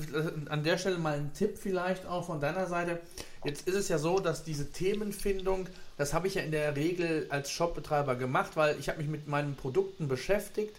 an 0.49 0.63
der 0.63 0.77
Stelle 0.77 0.97
mal 0.97 1.13
einen 1.13 1.33
Tipp 1.33 1.57
vielleicht 1.61 2.05
auch 2.05 2.25
von 2.25 2.39
deiner 2.39 2.67
Seite. 2.67 2.99
Jetzt 3.43 3.67
ist 3.67 3.75
es 3.75 3.89
ja 3.89 3.97
so, 3.97 4.19
dass 4.19 4.43
diese 4.43 4.71
Themenfindung, 4.71 5.67
das 5.97 6.13
habe 6.13 6.27
ich 6.27 6.35
ja 6.35 6.41
in 6.41 6.51
der 6.51 6.75
Regel 6.75 7.27
als 7.29 7.51
Shopbetreiber 7.51 8.15
gemacht, 8.15 8.51
weil 8.55 8.79
ich 8.79 8.89
habe 8.89 8.99
mich 8.99 9.07
mit 9.07 9.27
meinen 9.27 9.55
Produkten 9.55 10.07
beschäftigt, 10.07 10.75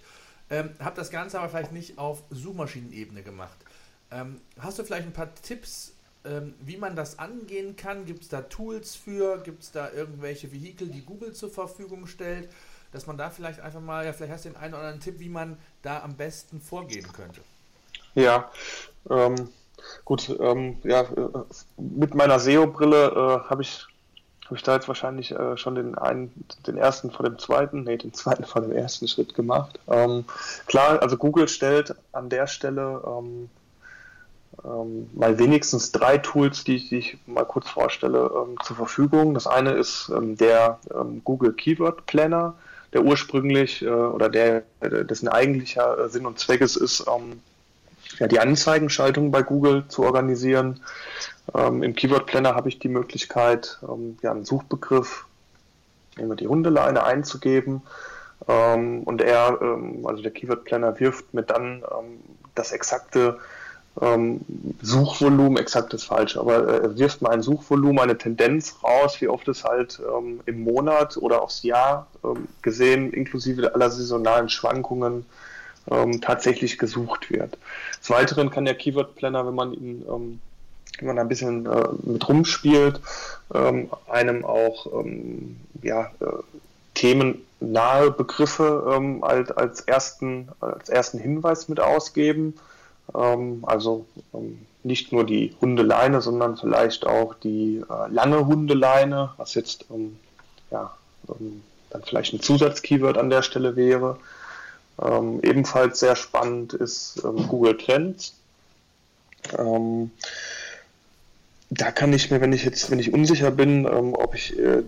ähm, 0.51 0.71
habe 0.79 0.97
das 0.97 1.11
Ganze 1.11 1.39
aber 1.39 1.49
vielleicht 1.49 1.73
nicht 1.73 1.99
auf 1.99 2.23
Suchmaschinenebene 2.31 3.23
gemacht. 3.23 3.57
Ähm, 4.11 4.41
hast 4.59 4.79
du 4.79 4.85
vielleicht 4.85 5.07
ein 5.07 5.13
paar 5.13 5.35
Tipps, 5.35 5.95
ähm, 6.25 6.55
wie 6.61 6.77
man 6.77 6.97
das 6.97 7.19
angehen 7.19 7.77
kann? 7.77 8.07
Gibt 8.07 8.23
es 8.23 8.29
da 8.29 8.43
Tools 8.43 8.95
für? 8.95 9.39
Gibt 9.43 9.63
es 9.63 9.73
da 9.73 9.91
irgendwelche 9.91 10.53
Vehikel, 10.53 10.89
die 10.89 11.03
Google 11.03 11.33
zur 11.33 11.51
Verfügung 11.51 12.07
stellt? 12.07 12.49
Dass 12.93 13.07
man 13.07 13.19
da 13.19 13.31
vielleicht 13.31 13.61
einfach 13.61 13.81
mal, 13.81 14.05
ja, 14.05 14.13
vielleicht 14.13 14.33
hast 14.33 14.45
du 14.45 14.51
den 14.51 14.57
einen 14.57 14.75
oder 14.75 14.83
anderen 14.83 15.01
Tipp, 15.01 15.19
wie 15.19 15.29
man 15.29 15.59
da 15.83 16.03
am 16.03 16.17
besten 16.17 16.61
vorgehen 16.61 17.13
könnte. 17.13 17.41
Ja, 18.15 18.53
ähm, 19.11 19.49
Gut, 20.05 20.35
ähm, 20.41 20.77
ja, 20.85 21.03
äh, 21.03 21.29
mit 21.77 22.15
meiner 22.15 22.39
SEO-Brille 22.39 23.07
äh, 23.07 23.49
habe 23.49 23.63
ich, 23.63 23.87
hab 24.47 24.53
ich 24.53 24.63
da 24.63 24.75
jetzt 24.75 24.89
wahrscheinlich 24.89 25.33
äh, 25.33 25.57
schon 25.57 25.75
den 25.75 25.97
einen, 25.97 26.33
den 26.67 26.77
ersten 26.77 27.11
vor 27.11 27.25
dem 27.25 27.39
zweiten, 27.39 27.85
nee, 27.85 27.97
den 27.97 28.13
zweiten 28.13 28.45
vor 28.45 28.63
dem 28.63 28.73
ersten 28.73 29.09
Schritt 29.09 29.35
gemacht. 29.35 29.79
Ähm, 29.89 30.25
klar, 30.67 31.01
also 31.01 31.17
Google 31.17 31.49
stellt 31.49 31.95
an 32.13 32.29
der 32.29 32.47
Stelle 32.47 33.03
ähm, 33.07 33.49
ähm 34.65 35.11
mal 35.15 35.39
wenigstens 35.39 35.93
drei 35.93 36.19
Tools, 36.19 36.65
die 36.65 36.77
ich, 36.77 36.89
die 36.91 36.99
ich 36.99 37.19
mal 37.27 37.45
kurz 37.45 37.69
vorstelle, 37.69 38.31
ähm, 38.35 38.57
zur 38.63 38.77
Verfügung. 38.77 39.33
Das 39.35 39.47
eine 39.47 39.73
ist 39.73 40.13
ähm, 40.15 40.37
der 40.37 40.79
Google 41.25 41.55
Keyword 41.55 42.05
Planner, 42.07 42.55
der 42.93 43.03
ursprünglich 43.03 43.83
äh, 43.83 43.89
oder 43.89 44.29
der, 44.29 44.63
dessen 44.81 45.29
eigentlicher 45.29 45.99
äh, 45.99 46.09
Sinn 46.11 46.27
und 46.27 46.39
Zweck 46.39 46.61
ist, 46.61 46.77
ist 46.77 47.07
ja, 48.19 48.27
die 48.29 48.41
Anzeigenschaltung 48.41 49.31
bei 49.31 49.43
Google 49.43 49.85
zu 49.89 50.03
organisieren. 50.03 50.81
Ähm, 51.53 51.83
Im 51.83 51.95
Keyword 51.95 52.27
Planner 52.27 52.55
habe 52.55 52.69
ich 52.69 52.79
die 52.79 52.89
Möglichkeit, 52.89 53.79
ähm, 53.87 54.19
ja, 54.23 54.31
einen 54.31 54.45
Suchbegriff, 54.45 55.27
nehmen 56.17 56.37
die 56.37 56.49
Hundeleine 56.49 57.05
einzugeben. 57.05 57.83
Ähm, 58.49 59.03
und 59.03 59.21
er, 59.21 59.59
ähm, 59.61 60.07
also 60.07 60.23
der 60.23 60.33
Keyword 60.33 60.65
Planner, 60.65 60.99
wirft 61.01 61.35
mir 61.35 61.43
dann 61.43 61.83
ähm, 61.83 62.21
das 62.55 62.73
exakte 62.73 63.39
ähm, 64.01 64.41
Suchvolumen, 64.83 65.57
exakt 65.57 65.95
ist 65.95 66.05
falsch, 66.05 66.37
aber 66.37 66.69
äh, 66.69 66.83
er 66.83 66.99
wirft 66.99 67.23
mir 67.23 67.31
ein 67.31 67.43
Suchvolumen, 67.43 68.01
eine 68.01 68.19
Tendenz 68.19 68.77
raus, 68.83 69.21
wie 69.21 69.29
oft 69.29 69.47
es 69.49 69.65
halt 69.65 70.01
im 70.47 70.65
Monat 70.65 71.17
oder 71.17 71.43
aufs 71.43 71.63
Jahr 71.63 72.09
gesehen, 72.63 73.13
inklusive 73.13 73.73
aller 73.75 73.91
saisonalen 73.91 74.49
Schwankungen, 74.49 75.27
tatsächlich 76.23 76.79
gesucht 76.79 77.31
wird. 77.31 77.59
Des 78.01 78.09
Weiteren 78.09 78.49
kann 78.49 78.65
der 78.65 78.75
Keyword 78.75 79.17
Planner, 79.17 79.47
wenn 79.47 79.55
man 79.55 79.75
ihn 79.75 80.41
wenn 80.99 81.09
man 81.09 81.19
ein 81.19 81.29
bisschen 81.29 81.67
äh, 81.67 81.89
mit 82.03 82.29
rumspielt, 82.29 83.01
ähm, 83.53 83.91
einem 84.09 84.45
auch 84.45 84.87
ähm, 85.01 85.57
ja, 85.83 86.11
äh, 86.21 86.27
themennahe 86.95 88.11
Begriffe 88.11 88.95
ähm, 88.95 89.25
als, 89.25 89.51
als, 89.53 89.81
ersten, 89.83 90.49
als 90.61 90.89
ersten 90.89 91.19
Hinweis 91.19 91.69
mit 91.69 91.81
ausgeben. 91.81 92.55
Ähm, 93.15 93.65
also 93.67 94.07
ähm, 94.33 94.67
nicht 94.83 95.13
nur 95.13 95.25
die 95.25 95.55
Hundeleine, 95.61 96.21
sondern 96.21 96.57
vielleicht 96.57 97.07
auch 97.07 97.35
die 97.35 97.83
äh, 97.89 98.13
lange 98.13 98.47
Hundeleine, 98.47 99.33
was 99.37 99.55
jetzt 99.55 99.87
ähm, 99.91 100.19
ja, 100.71 100.95
dann 101.27 102.03
vielleicht 102.03 102.35
ein 102.35 102.41
Zusatzkeyword 102.41 103.17
an 103.17 103.31
der 103.31 103.43
Stelle 103.43 103.77
wäre. 103.77 104.19
Ebenfalls 105.43 105.99
sehr 106.01 106.17
spannend 106.17 106.73
ist 106.73 107.23
Google 107.49 107.77
Trends. 107.77 108.35
Ähm, 111.75 111.77
da 111.77 111.91
kann 111.91 112.13
ich 112.13 112.31
mir, 112.31 112.41
wenn 112.41 112.53
ich 112.53 112.65
jetzt, 112.65 112.91
wenn 112.91 112.99
ich 112.99 113.13
unsicher 113.13 113.51
bin, 113.51 113.87
ähm, 113.87 114.15
ob 114.15 114.35
ich 114.35 114.59
äh, 114.59 114.83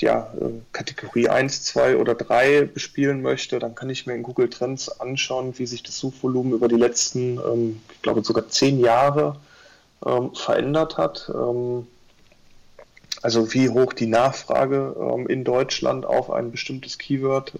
ja, 0.00 0.32
äh, 0.40 0.50
Kategorie 0.72 1.28
1, 1.28 1.64
2 1.64 1.96
oder 1.96 2.14
3 2.14 2.62
bespielen 2.62 3.22
möchte, 3.22 3.58
dann 3.58 3.74
kann 3.74 3.90
ich 3.90 4.06
mir 4.06 4.14
in 4.14 4.22
Google 4.22 4.48
Trends 4.48 4.88
anschauen, 5.00 5.54
wie 5.58 5.66
sich 5.66 5.82
das 5.82 5.98
Suchvolumen 5.98 6.52
über 6.52 6.68
die 6.68 6.76
letzten, 6.76 7.38
ähm, 7.38 7.80
ich 7.92 8.02
glaube 8.02 8.24
sogar 8.24 8.48
zehn 8.48 8.80
Jahre 8.80 9.36
ähm, 10.04 10.34
verändert 10.34 10.96
hat. 10.96 11.30
also 13.22 13.54
wie 13.54 13.68
hoch 13.68 13.92
die 13.92 14.08
Nachfrage 14.08 15.24
in 15.28 15.44
Deutschland 15.44 16.04
auf 16.04 16.28
ein 16.32 16.50
bestimmtes 16.50 16.98
Keyword 16.98 17.52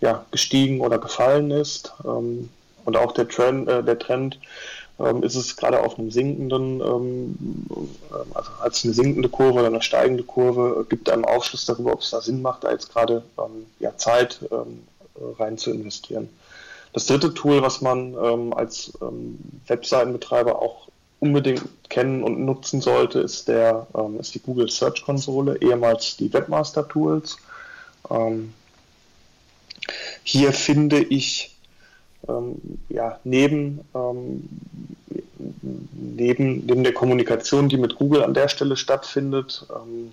ja, 0.00 0.24
gestiegen 0.30 0.80
oder 0.80 0.98
gefallen 0.98 1.50
ist. 1.50 1.92
Ähm, 2.06 2.48
und 2.84 2.96
auch 2.96 3.12
der 3.12 3.28
Trend, 3.28 3.68
äh, 3.68 3.82
der 3.82 3.98
Trend 3.98 4.38
ähm, 5.00 5.22
ist 5.22 5.34
es 5.34 5.56
gerade 5.56 5.82
auf 5.82 5.98
einem 5.98 6.10
sinkenden, 6.10 6.80
ähm, 6.80 7.66
äh, 8.10 8.36
also 8.36 8.50
als 8.60 8.84
eine 8.84 8.94
sinkende 8.94 9.28
Kurve 9.28 9.60
oder 9.60 9.66
eine 9.66 9.82
steigende 9.82 10.22
Kurve, 10.22 10.86
gibt 10.88 11.08
einem 11.08 11.24
Aufschluss 11.24 11.64
darüber, 11.66 11.92
ob 11.92 12.00
es 12.00 12.10
da 12.10 12.20
Sinn 12.20 12.42
macht, 12.42 12.64
da 12.64 12.70
jetzt 12.70 12.92
gerade 12.92 13.22
ähm, 13.38 13.66
ja, 13.78 13.96
Zeit 13.96 14.40
ähm, 14.50 14.82
rein 15.38 15.58
zu 15.58 15.70
investieren. 15.70 16.28
Das 16.92 17.06
dritte 17.06 17.32
Tool, 17.34 17.62
was 17.62 17.80
man 17.80 18.14
ähm, 18.14 18.52
als 18.52 18.92
Webseitenbetreiber 19.68 20.60
auch 20.60 20.88
unbedingt 21.20 21.62
kennen 21.88 22.24
und 22.24 22.44
nutzen 22.44 22.80
sollte, 22.80 23.20
ist, 23.20 23.46
der, 23.46 23.86
ist 24.18 24.34
die 24.34 24.40
Google 24.40 24.68
Search 24.70 25.04
Konsole, 25.04 25.58
ehemals 25.60 26.16
die 26.16 26.32
Webmaster 26.32 26.88
Tools. 26.88 27.36
Ähm, 28.10 28.54
hier 30.24 30.52
finde 30.52 31.00
ich 31.02 31.49
ähm, 31.49 31.49
ja, 32.88 33.18
neben, 33.24 33.80
ähm, 33.94 34.48
neben, 35.92 36.66
neben 36.66 36.84
der 36.84 36.92
Kommunikation, 36.92 37.68
die 37.68 37.78
mit 37.78 37.96
Google 37.96 38.22
an 38.22 38.34
der 38.34 38.48
Stelle 38.48 38.76
stattfindet, 38.76 39.66
ähm, 39.70 40.12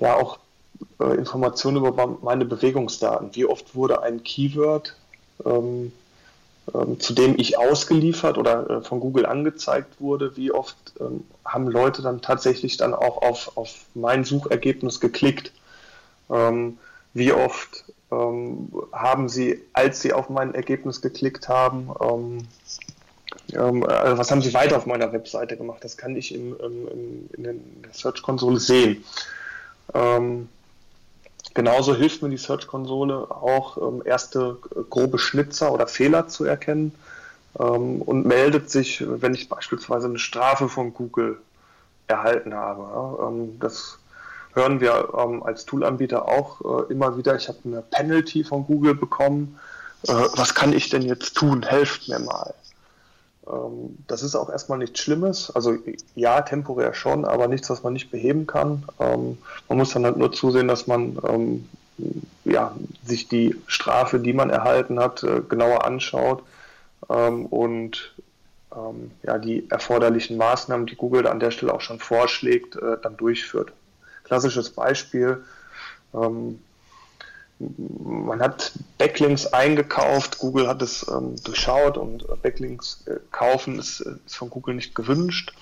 ja 0.00 0.14
auch 0.16 0.38
äh, 1.00 1.14
Informationen 1.14 1.84
über 1.84 2.18
meine 2.22 2.44
Bewegungsdaten. 2.44 3.30
Wie 3.32 3.46
oft 3.46 3.74
wurde 3.74 4.02
ein 4.02 4.22
Keyword, 4.22 4.94
ähm, 5.44 5.92
ähm, 6.72 7.00
zu 7.00 7.14
dem 7.14 7.38
ich 7.38 7.58
ausgeliefert 7.58 8.38
oder 8.38 8.70
äh, 8.70 8.80
von 8.82 9.00
Google 9.00 9.26
angezeigt 9.26 10.00
wurde, 10.00 10.36
wie 10.36 10.52
oft 10.52 10.76
ähm, 11.00 11.24
haben 11.44 11.68
Leute 11.68 12.02
dann 12.02 12.22
tatsächlich 12.22 12.76
dann 12.76 12.94
auch 12.94 13.22
auf, 13.22 13.56
auf 13.56 13.86
mein 13.94 14.24
Suchergebnis 14.24 15.00
geklickt? 15.00 15.52
wie 17.12 17.32
oft 17.34 17.84
ähm, 18.14 18.68
haben 18.92 19.28
sie, 19.28 19.60
als 19.72 20.00
sie 20.00 20.12
auf 20.12 20.28
mein 20.28 20.54
Ergebnis 20.54 21.00
geklickt 21.00 21.48
haben, 21.48 21.90
ähm, 22.00 22.48
ähm, 23.52 23.84
also 23.84 24.18
was 24.18 24.30
haben 24.30 24.42
sie 24.42 24.54
weiter 24.54 24.76
auf 24.76 24.86
meiner 24.86 25.12
Webseite 25.12 25.56
gemacht? 25.56 25.82
Das 25.82 25.96
kann 25.96 26.16
ich 26.16 26.34
im, 26.34 26.56
im, 26.58 27.28
in 27.32 27.42
der 27.42 27.54
Search-Konsole 27.92 28.58
sehen. 28.58 29.04
Ähm, 29.92 30.48
genauso 31.52 31.94
hilft 31.94 32.22
mir 32.22 32.30
die 32.30 32.36
Search-Konsole 32.36 33.30
auch, 33.30 33.76
ähm, 33.78 34.02
erste 34.04 34.56
grobe 34.90 35.18
Schnitzer 35.18 35.72
oder 35.72 35.86
Fehler 35.86 36.28
zu 36.28 36.44
erkennen 36.44 36.94
ähm, 37.58 38.02
und 38.02 38.26
meldet 38.26 38.70
sich, 38.70 39.04
wenn 39.06 39.34
ich 39.34 39.48
beispielsweise 39.48 40.06
eine 40.06 40.18
Strafe 40.18 40.68
von 40.68 40.94
Google 40.94 41.38
erhalten 42.06 42.54
habe. 42.54 43.56
Das 43.60 43.98
hören 44.54 44.80
wir 44.80 45.08
ähm, 45.18 45.42
als 45.42 45.64
Toolanbieter 45.66 46.28
auch 46.28 46.60
äh, 46.88 46.92
immer 46.92 47.16
wieder, 47.16 47.36
ich 47.36 47.48
habe 47.48 47.58
eine 47.64 47.82
Penalty 47.82 48.44
von 48.44 48.66
Google 48.66 48.94
bekommen. 48.94 49.58
Äh, 50.06 50.12
was 50.12 50.54
kann 50.54 50.72
ich 50.72 50.88
denn 50.88 51.02
jetzt 51.02 51.34
tun? 51.34 51.62
Helft 51.62 52.08
mir 52.08 52.18
mal. 52.18 52.54
Ähm, 53.46 53.98
das 54.06 54.22
ist 54.22 54.34
auch 54.34 54.48
erstmal 54.48 54.78
nichts 54.78 55.00
Schlimmes. 55.00 55.50
Also 55.50 55.76
ja, 56.14 56.40
temporär 56.42 56.94
schon, 56.94 57.24
aber 57.24 57.48
nichts, 57.48 57.68
was 57.70 57.82
man 57.82 57.92
nicht 57.92 58.10
beheben 58.10 58.46
kann. 58.46 58.84
Ähm, 59.00 59.38
man 59.68 59.78
muss 59.78 59.92
dann 59.92 60.04
halt 60.04 60.16
nur 60.16 60.32
zusehen, 60.32 60.68
dass 60.68 60.86
man 60.86 61.18
ähm, 61.28 61.68
ja, 62.44 62.74
sich 63.04 63.28
die 63.28 63.56
Strafe, 63.66 64.18
die 64.18 64.32
man 64.32 64.50
erhalten 64.50 64.98
hat, 64.98 65.22
äh, 65.22 65.42
genauer 65.48 65.84
anschaut 65.84 66.42
ähm, 67.08 67.46
und 67.46 68.14
ähm, 68.74 69.10
ja, 69.22 69.38
die 69.38 69.70
erforderlichen 69.70 70.36
Maßnahmen, 70.36 70.86
die 70.86 70.96
Google 70.96 71.26
an 71.26 71.40
der 71.40 71.50
Stelle 71.50 71.72
auch 71.72 71.80
schon 71.80 72.00
vorschlägt, 72.00 72.76
äh, 72.76 72.96
dann 73.02 73.16
durchführt. 73.16 73.72
Klassisches 74.24 74.70
Beispiel. 74.70 75.44
Ähm, 76.14 76.58
man 77.58 78.40
hat 78.40 78.72
Backlinks 78.98 79.46
eingekauft, 79.46 80.38
Google 80.38 80.66
hat 80.66 80.82
es 80.82 81.06
ähm, 81.08 81.36
durchschaut 81.44 81.96
und 81.96 82.26
Backlinks 82.42 83.04
äh, 83.06 83.16
kaufen 83.30 83.78
ist, 83.78 84.00
ist, 84.00 84.36
von 84.36 84.50
Google 84.50 84.74
nicht 84.74 84.94
gewünscht. 84.94 85.52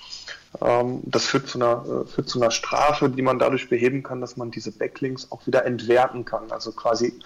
Ähm, 0.61 1.01
das 1.03 1.25
führt 1.25 1.47
zu, 1.47 1.59
einer, 1.59 1.85
äh, 1.85 2.07
führt 2.07 2.29
zu 2.29 2.41
einer 2.41 2.51
Strafe, 2.51 3.09
die 3.09 3.21
man 3.21 3.37
dadurch 3.37 3.69
beheben 3.69 4.01
kann, 4.01 4.21
dass 4.21 4.37
man 4.37 4.49
diese 4.49 4.71
Backlinks 4.71 5.31
auch 5.31 5.45
wieder 5.45 5.65
entwerten 5.65 6.25
kann. 6.25 6.51
Also 6.51 6.71
quasi 6.71 7.19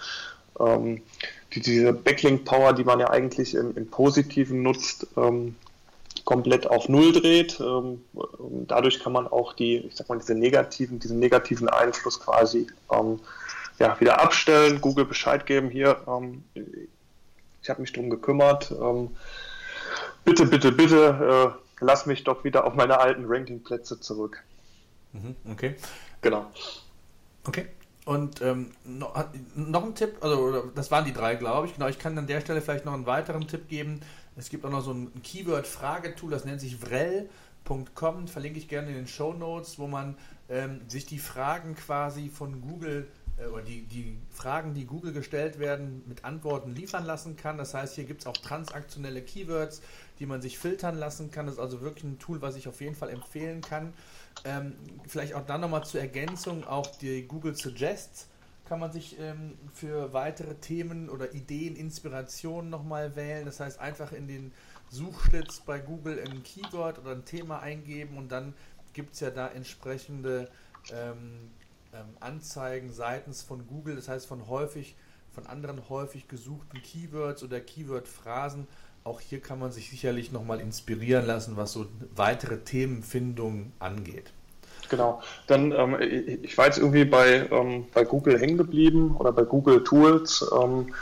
ähm, 0.60 1.02
die, 1.54 1.62
diese 1.62 1.94
Backlink-Power, 1.94 2.74
die 2.74 2.84
man 2.84 3.00
ja 3.00 3.10
eigentlich 3.10 3.56
im, 3.56 3.76
im 3.76 3.90
Positiven 3.90 4.64
nutzt, 4.64 5.08
ähm, 5.16 5.56
komplett 6.28 6.68
auf 6.68 6.90
Null 6.90 7.14
dreht. 7.14 7.58
Ähm, 7.62 8.04
dadurch 8.68 9.00
kann 9.00 9.14
man 9.14 9.28
auch 9.28 9.54
die, 9.54 9.78
ich 9.78 9.96
sag 9.96 10.10
mal, 10.10 10.20
diese 10.20 10.36
negativen, 10.36 11.00
diesen 11.00 11.20
negativen 11.20 11.70
Einfluss 11.70 12.20
quasi 12.20 12.68
ähm, 12.92 13.22
ja, 13.80 13.98
wieder 14.02 14.20
abstellen, 14.20 14.82
Google 14.82 15.06
Bescheid 15.06 15.46
geben, 15.46 15.70
hier, 15.70 16.02
ähm, 16.06 16.44
ich 17.62 17.70
habe 17.70 17.80
mich 17.80 17.94
darum 17.94 18.10
gekümmert, 18.10 18.72
ähm, 18.72 19.16
bitte, 20.26 20.46
bitte, 20.46 20.74
bitte, 20.74 21.56
äh, 21.56 21.86
lass 21.86 22.06
mich 22.06 22.26
doch 22.26 22.44
wieder 22.44 22.66
auf 22.66 22.74
meine 22.74 23.00
alten 23.00 23.24
Rankingplätze 23.26 24.02
zurück. 24.02 24.44
Mhm, 25.14 25.34
okay. 25.50 25.76
Genau. 26.22 26.52
Okay. 27.46 27.68
Und 28.04 28.42
ähm, 28.42 28.72
noch, 28.84 29.16
noch, 29.56 29.84
ein 29.84 29.96
Tipp, 29.96 30.18
also 30.20 30.72
das 30.76 30.92
waren 30.92 31.06
die 31.06 31.14
drei, 31.14 31.36
glaube 31.36 31.68
ich. 31.68 31.76
Genau, 31.76 31.88
ich 31.88 32.00
kann 32.00 32.18
an 32.18 32.28
der 32.28 32.42
Stelle 32.42 32.62
vielleicht 32.62 32.84
noch 32.84 32.94
einen 32.94 33.06
weiteren 33.06 33.48
Tipp 33.48 33.70
geben. 33.70 34.02
Es 34.38 34.50
gibt 34.50 34.66
auch 34.66 34.70
noch 34.70 34.84
so 34.84 34.92
ein 34.92 35.12
Keyword-Fragetool, 35.24 36.30
das 36.30 36.46
nennt 36.46 36.62
sich 36.62 36.78
vrel.com, 36.78 38.28
verlinke 38.28 38.60
ich 38.60 38.68
gerne 38.68 38.90
in 38.90 38.96
den 38.96 39.08
Show 39.08 39.34
Notes, 39.34 39.80
wo 39.80 39.88
man 39.88 40.16
ähm, 40.48 40.82
sich 40.88 41.08
die 41.08 41.18
Fragen 41.18 41.76
quasi 41.76 42.30
von 42.30 42.62
Google 42.62 43.08
äh, 43.38 43.48
oder 43.48 43.64
die, 43.64 43.82
die 43.82 44.16
Fragen, 44.30 44.76
die 44.76 44.86
Google 44.86 45.12
gestellt 45.12 45.58
werden, 45.58 46.04
mit 46.06 46.24
Antworten 46.24 46.76
liefern 46.76 47.04
lassen 47.04 47.36
kann. 47.36 47.58
Das 47.58 47.74
heißt, 47.74 47.96
hier 47.96 48.04
gibt 48.04 48.22
es 48.22 48.28
auch 48.28 48.38
transaktionelle 48.38 49.24
Keywords, 49.24 49.82
die 50.20 50.28
man 50.28 50.42
sich 50.42 50.60
filtern 50.60 50.98
lassen 50.98 51.32
kann. 51.32 51.48
Das 51.48 51.56
ist 51.56 51.62
also 51.62 51.82
wirklich 51.82 52.04
ein 52.04 52.20
Tool, 52.20 52.40
was 52.40 52.56
ich 52.56 52.68
auf 52.68 52.80
jeden 52.80 52.96
Fall 52.96 53.10
empfehlen 53.10 53.62
kann. 53.62 53.92
Ähm, 54.46 54.74
vielleicht 55.08 55.34
auch 55.34 55.46
dann 55.48 55.62
nochmal 55.62 55.84
zur 55.84 56.00
Ergänzung, 56.00 56.64
auch 56.64 56.86
die 56.98 57.24
Google 57.24 57.56
Suggests 57.56 58.28
kann 58.68 58.80
man 58.80 58.92
sich 58.92 59.20
ähm, 59.20 59.58
für 59.74 60.14
weitere 60.14 60.56
Themen 60.56 61.10
oder 61.10 61.34
Ideen, 61.34 61.76
Inspirationen 61.76 62.70
nochmal 62.70 63.16
wählen. 63.16 63.46
Das 63.46 63.60
heißt, 63.60 63.80
einfach 63.80 64.12
in 64.12 64.28
den 64.28 64.52
Suchschlitz 64.90 65.62
bei 65.62 65.80
Google 65.80 66.20
ein 66.20 66.44
Keyword 66.44 67.00
oder 67.00 67.12
ein 67.12 67.26
Thema 67.26 67.60
eingeben 67.60 68.18
und 68.18 68.32
dann 68.32 68.54
gibt 68.94 69.14
es 69.14 69.20
ja 69.20 69.30
da 69.30 69.48
entsprechende 69.48 70.50
ähm, 70.92 71.52
ähm, 71.94 72.06
Anzeigen 72.20 72.92
seitens 72.92 73.42
von 73.42 73.68
Google, 73.68 73.96
das 73.96 74.08
heißt 74.08 74.26
von 74.26 74.48
häufig, 74.48 74.96
von 75.32 75.46
anderen 75.48 75.90
häufig 75.90 76.28
gesuchten 76.28 76.82
Keywords 76.82 77.44
oder 77.44 77.60
Keyword-Phrasen. 77.60 78.68
Auch 79.04 79.22
hier 79.22 79.42
kann 79.42 79.60
man 79.60 79.72
sich 79.72 79.90
sicherlich 79.90 80.32
nochmal 80.32 80.60
inspirieren 80.60 81.26
lassen, 81.26 81.56
was 81.56 81.74
so 81.74 81.88
weitere 82.16 82.60
Themenfindung 82.60 83.72
angeht. 83.80 84.34
Genau. 84.90 85.22
Dann, 85.48 85.72
ähm, 85.72 85.98
ich 86.00 86.58
war 86.58 86.66
jetzt 86.66 86.78
irgendwie 86.78 87.06
bei, 87.06 87.48
ähm, 87.52 87.86
bei 87.94 88.04
Google 88.04 88.40
hängen 88.40 88.58
geblieben 88.58 89.16
oder 89.18 89.32
bei 89.32 89.44
Google 89.44 89.84
Tools. 89.84 90.50
Ähm, 90.62 90.94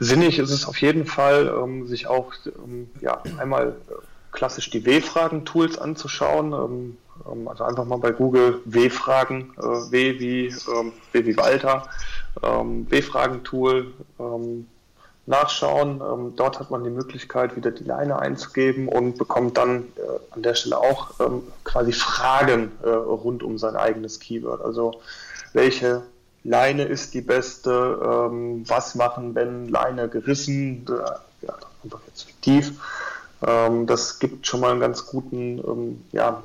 sinnig 0.00 0.38
ist 0.38 0.50
es 0.50 0.66
auf 0.66 0.80
jeden 0.80 1.06
Fall, 1.06 1.52
ähm, 1.62 1.86
sich 1.86 2.06
auch 2.06 2.32
ähm, 2.46 2.90
ja, 3.00 3.22
einmal 3.38 3.68
äh, 3.68 3.94
klassisch 4.32 4.70
die 4.70 4.84
W-Fragen-Tools 4.84 5.78
anzuschauen. 5.78 6.52
Ähm, 6.52 6.96
also 7.46 7.64
einfach 7.64 7.84
mal 7.84 7.98
bei 7.98 8.10
Google 8.10 8.60
W-Fragen, 8.64 9.52
äh, 9.58 9.62
W 9.62 10.18
wie, 10.18 10.54
W 11.12 11.26
wie 11.26 11.36
Walter, 11.36 11.88
W-Fragen-Tool 12.40 13.92
nachschauen. 15.26 16.00
Ähm, 16.00 16.32
dort 16.36 16.58
hat 16.58 16.70
man 16.70 16.84
die 16.84 16.90
Möglichkeit, 16.90 17.56
wieder 17.56 17.70
die 17.70 17.84
Leine 17.84 18.18
einzugeben 18.18 18.88
und 18.88 19.18
bekommt 19.18 19.56
dann 19.56 19.84
äh, 19.96 20.34
an 20.34 20.42
der 20.42 20.54
Stelle 20.54 20.78
auch 20.78 21.20
ähm, 21.20 21.42
quasi 21.64 21.92
Fragen 21.92 22.72
äh, 22.82 22.88
rund 22.88 23.42
um 23.42 23.58
sein 23.58 23.76
eigenes 23.76 24.20
Keyword. 24.20 24.62
Also 24.62 25.00
welche 25.52 26.02
Leine 26.44 26.84
ist 26.84 27.14
die 27.14 27.20
beste? 27.20 27.70
was 28.66 28.96
machen, 28.96 29.34
wenn 29.36 29.68
Leine 29.68 30.08
gerissen? 30.08 30.84
ja, 31.42 31.54
einfach 31.84 32.00
jetzt 32.08 32.24
fiktiv. 32.24 32.80
das 33.40 34.18
gibt 34.18 34.46
schon 34.46 34.60
mal 34.60 34.72
einen 34.72 34.80
ganz 34.80 35.06
guten 35.06 36.02
ja, 36.10 36.42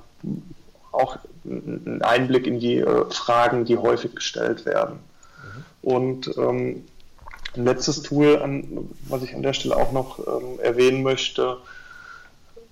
auch 0.92 1.18
einen 1.46 2.02
Einblick 2.02 2.48
in 2.48 2.60
die 2.60 2.78
äh, 2.78 3.06
Fragen, 3.10 3.66
die 3.66 3.78
häufig 3.78 4.16
gestellt 4.16 4.66
werden. 4.66 5.00
Mhm. 5.44 5.90
Und 5.90 6.38
ähm, 6.38 6.86
ein 7.56 7.66
letztes 7.66 8.02
Tool, 8.02 8.39
an, 8.39 8.89
was 9.08 9.24
ich 9.24 9.34
an 9.34 9.41
der 9.41 9.54
Stelle 9.54 9.76
auch 9.76 9.91
noch 9.91 10.20
ähm, 10.20 10.60
erwähnen 10.60 11.04
möchte, 11.04 11.58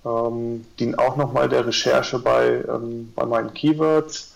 ähm, 0.05 0.65
dient 0.79 0.99
auch 0.99 1.15
nochmal 1.15 1.49
der 1.49 1.65
Recherche 1.65 2.19
bei, 2.19 2.63
ähm, 2.67 3.11
bei 3.15 3.25
meinen 3.25 3.53
Keywords. 3.53 4.33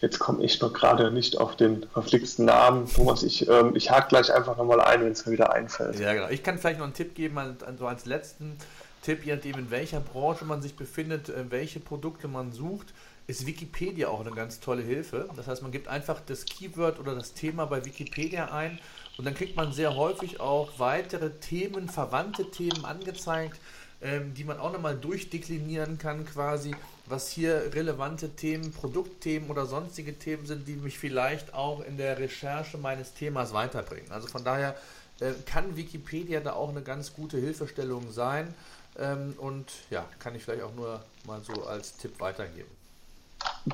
Jetzt 0.00 0.20
komme 0.20 0.44
ich 0.44 0.60
noch 0.60 0.72
gerade 0.72 1.10
nicht 1.10 1.38
auf 1.38 1.56
den 1.56 1.84
verflixten 1.92 2.44
Namen. 2.44 2.88
Thomas, 2.92 3.24
ich, 3.24 3.48
ähm, 3.48 3.74
ich 3.74 3.90
hake 3.90 4.08
gleich 4.08 4.32
einfach 4.32 4.56
nochmal 4.56 4.80
ein, 4.80 5.00
wenn 5.00 5.12
es 5.12 5.26
mir 5.26 5.32
wieder 5.32 5.52
einfällt. 5.52 5.98
Ja, 5.98 6.14
genau. 6.14 6.28
Ich 6.28 6.44
kann 6.44 6.58
vielleicht 6.58 6.78
noch 6.78 6.86
einen 6.86 6.94
Tipp 6.94 7.14
geben, 7.16 7.38
so 7.78 7.86
als 7.86 8.06
letzten 8.06 8.56
Tipp, 9.02 9.24
je 9.24 9.34
nachdem, 9.34 9.58
in 9.58 9.70
welcher 9.70 10.00
Branche 10.00 10.44
man 10.44 10.62
sich 10.62 10.76
befindet, 10.76 11.28
äh, 11.28 11.50
welche 11.50 11.80
Produkte 11.80 12.28
man 12.28 12.52
sucht, 12.52 12.88
ist 13.28 13.46
Wikipedia 13.46 14.08
auch 14.08 14.20
eine 14.20 14.30
ganz 14.30 14.58
tolle 14.58 14.82
Hilfe. 14.82 15.28
Das 15.36 15.46
heißt, 15.46 15.62
man 15.62 15.70
gibt 15.70 15.86
einfach 15.86 16.20
das 16.26 16.46
Keyword 16.46 16.98
oder 16.98 17.14
das 17.14 17.34
Thema 17.34 17.66
bei 17.66 17.84
Wikipedia 17.84 18.46
ein 18.46 18.80
und 19.18 19.26
dann 19.26 19.34
kriegt 19.34 19.54
man 19.54 19.70
sehr 19.70 19.94
häufig 19.96 20.40
auch 20.40 20.78
weitere 20.78 21.30
Themen, 21.38 21.90
verwandte 21.90 22.50
Themen 22.50 22.86
angezeigt, 22.86 23.60
ähm, 24.00 24.32
die 24.32 24.44
man 24.44 24.58
auch 24.58 24.72
nochmal 24.72 24.96
durchdeklinieren 24.96 25.98
kann, 25.98 26.24
quasi, 26.24 26.74
was 27.04 27.28
hier 27.28 27.74
relevante 27.74 28.30
Themen, 28.30 28.72
Produktthemen 28.72 29.50
oder 29.50 29.66
sonstige 29.66 30.18
Themen 30.18 30.46
sind, 30.46 30.66
die 30.66 30.76
mich 30.76 30.98
vielleicht 30.98 31.52
auch 31.52 31.84
in 31.84 31.98
der 31.98 32.18
Recherche 32.18 32.78
meines 32.78 33.12
Themas 33.12 33.52
weiterbringen. 33.52 34.10
Also 34.10 34.26
von 34.28 34.42
daher 34.42 34.74
äh, 35.20 35.32
kann 35.44 35.76
Wikipedia 35.76 36.40
da 36.40 36.54
auch 36.54 36.70
eine 36.70 36.82
ganz 36.82 37.12
gute 37.12 37.36
Hilfestellung 37.36 38.10
sein. 38.10 38.54
Ähm, 38.98 39.34
und 39.36 39.70
ja, 39.90 40.08
kann 40.18 40.34
ich 40.34 40.44
vielleicht 40.44 40.62
auch 40.62 40.74
nur 40.74 41.04
mal 41.26 41.42
so 41.42 41.66
als 41.66 41.98
Tipp 41.98 42.18
weitergeben. 42.20 42.77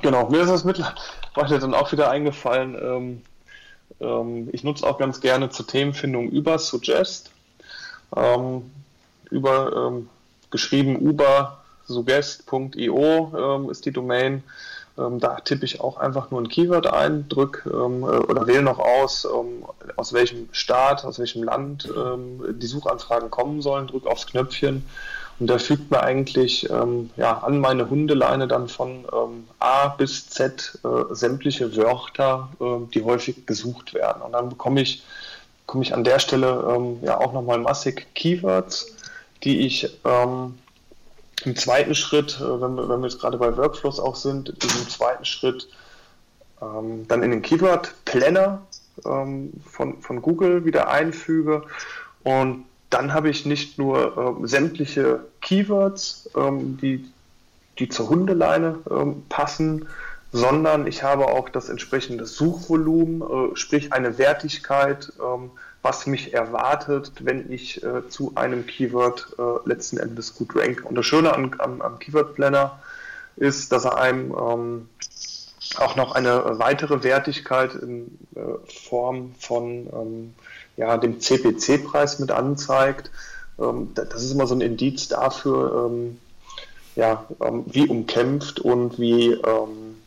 Genau, 0.01 0.29
mir 0.29 0.41
ist 0.41 0.49
das 0.49 0.63
mittlerweile 0.63 0.93
dann 1.59 1.73
auch 1.73 1.91
wieder 1.91 2.09
eingefallen. 2.09 2.75
Ähm, 2.75 3.21
ähm, 3.99 4.49
ich 4.51 4.63
nutze 4.63 4.85
auch 4.85 4.97
ganz 4.97 5.21
gerne 5.21 5.49
zur 5.49 5.67
Themenfindung 5.67 6.29
über 6.29 6.59
Suggest. 6.59 7.31
Ähm, 8.15 8.71
über 9.29 9.89
ähm, 9.89 10.09
geschrieben 10.51 10.97
uber 10.97 11.63
suggest.io 11.87 13.33
ähm, 13.37 13.69
ist 13.69 13.85
die 13.85 13.91
Domain. 13.91 14.43
Ähm, 14.97 15.19
da 15.19 15.35
tippe 15.35 15.65
ich 15.65 15.81
auch 15.81 15.97
einfach 15.97 16.31
nur 16.31 16.41
ein 16.41 16.47
Keyword 16.47 16.87
ein, 16.87 17.27
drücke 17.27 17.69
ähm, 17.69 18.03
äh, 18.03 18.05
oder 18.05 18.47
wähle 18.47 18.61
noch 18.61 18.79
aus, 18.79 19.27
aus 19.97 20.13
welchem 20.13 20.49
Staat, 20.51 21.03
aus 21.03 21.19
welchem 21.19 21.43
Land 21.43 21.89
die 21.89 22.67
Suchanfragen 22.67 23.29
kommen 23.29 23.61
sollen, 23.61 23.87
drücke 23.87 24.09
aufs 24.09 24.27
Knöpfchen 24.27 24.85
und 25.39 25.47
da 25.47 25.57
fügt 25.57 25.91
mir 25.91 26.01
eigentlich 26.01 26.69
ähm, 26.69 27.09
ja, 27.17 27.39
an 27.39 27.59
meine 27.59 27.89
Hundeleine 27.89 28.47
dann 28.47 28.69
von 28.69 29.05
ähm, 29.11 29.47
A 29.59 29.89
bis 29.89 30.29
Z 30.29 30.79
äh, 30.83 31.13
sämtliche 31.13 31.75
Wörter, 31.75 32.49
äh, 32.59 32.89
die 32.93 33.03
häufig 33.03 33.45
gesucht 33.45 33.93
werden. 33.93 34.21
Und 34.21 34.31
dann 34.31 34.49
bekomme 34.49 34.81
ich, 34.81 35.03
bekomme 35.65 35.83
ich 35.83 35.93
an 35.93 36.03
der 36.03 36.19
Stelle 36.19 36.97
ja 37.01 37.19
auch 37.19 37.33
nochmal 37.33 37.57
massig 37.57 38.07
Keywords, 38.13 38.95
die 39.43 39.65
ich 39.65 39.89
im 41.45 41.55
zweiten 41.55 41.95
Schritt, 41.95 42.39
äh, 42.39 42.61
wenn 42.61 42.75
wir, 42.75 42.89
wenn 42.89 43.01
wir 43.01 43.07
jetzt 43.07 43.19
gerade 43.19 43.37
bei 43.37 43.55
Workflows 43.55 43.99
auch 43.99 44.15
sind, 44.15 44.49
in 44.49 44.59
diesem 44.59 44.89
zweiten 44.89 45.25
Schritt 45.25 45.67
ähm, 46.61 47.07
dann 47.07 47.23
in 47.23 47.31
den 47.31 47.41
Keyword 47.41 47.93
Planner 48.05 48.61
ähm, 49.05 49.53
von, 49.65 50.01
von 50.01 50.21
Google 50.21 50.65
wieder 50.65 50.89
einfüge 50.89 51.63
und 52.23 52.65
dann 52.95 53.13
habe 53.13 53.29
ich 53.29 53.45
nicht 53.45 53.77
nur 53.77 54.17
ähm, 54.17 54.47
sämtliche 54.47 55.25
Keywords, 55.41 56.29
ähm, 56.33 56.77
die, 56.77 57.05
die 57.77 57.89
zur 57.89 58.07
Hundeleine 58.07 58.79
ähm, 58.89 59.23
passen, 59.27 59.89
sondern 60.31 60.87
ich 60.87 61.03
habe 61.03 61.27
auch 61.27 61.49
das 61.49 61.67
entsprechende 61.67 62.25
Suchvolumen, 62.25 63.21
äh, 63.21 63.55
sprich 63.57 63.91
eine 63.91 64.17
Wertigkeit, 64.17 65.11
ähm, 65.19 65.51
was 65.81 66.07
mich 66.07 66.33
erwartet, 66.33 67.11
wenn 67.19 67.51
ich 67.51 67.83
äh, 67.83 68.07
zu 68.07 68.31
einem 68.35 68.65
Keyword 68.65 69.35
äh, 69.37 69.67
letzten 69.67 69.97
Endes 69.97 70.33
gut 70.33 70.55
ranke. 70.55 70.85
Und 70.85 70.95
das 70.95 71.05
Schöne 71.05 71.33
am, 71.33 71.51
am, 71.57 71.81
am 71.81 71.99
Keyword 71.99 72.35
Planner 72.35 72.79
ist, 73.35 73.73
dass 73.73 73.83
er 73.83 73.97
einem 73.97 74.31
ähm, 74.31 74.89
auch 75.75 75.97
noch 75.97 76.15
eine 76.15 76.59
weitere 76.59 77.03
Wertigkeit 77.03 77.75
in 77.75 78.17
äh, 78.35 78.39
Form 78.87 79.35
von 79.37 79.87
ähm, 79.91 80.33
ja, 80.77 80.97
dem 80.97 81.19
CPC-Preis 81.19 82.19
mit 82.19 82.31
anzeigt. 82.31 83.11
Ähm, 83.59 83.91
das 83.93 84.23
ist 84.23 84.31
immer 84.31 84.47
so 84.47 84.55
ein 84.55 84.61
Indiz 84.61 85.07
dafür, 85.07 85.87
ähm, 85.87 86.19
ja, 86.95 87.25
ähm, 87.41 87.65
wie 87.67 87.87
umkämpft 87.87 88.59
und 88.59 88.99
wie, 88.99 89.37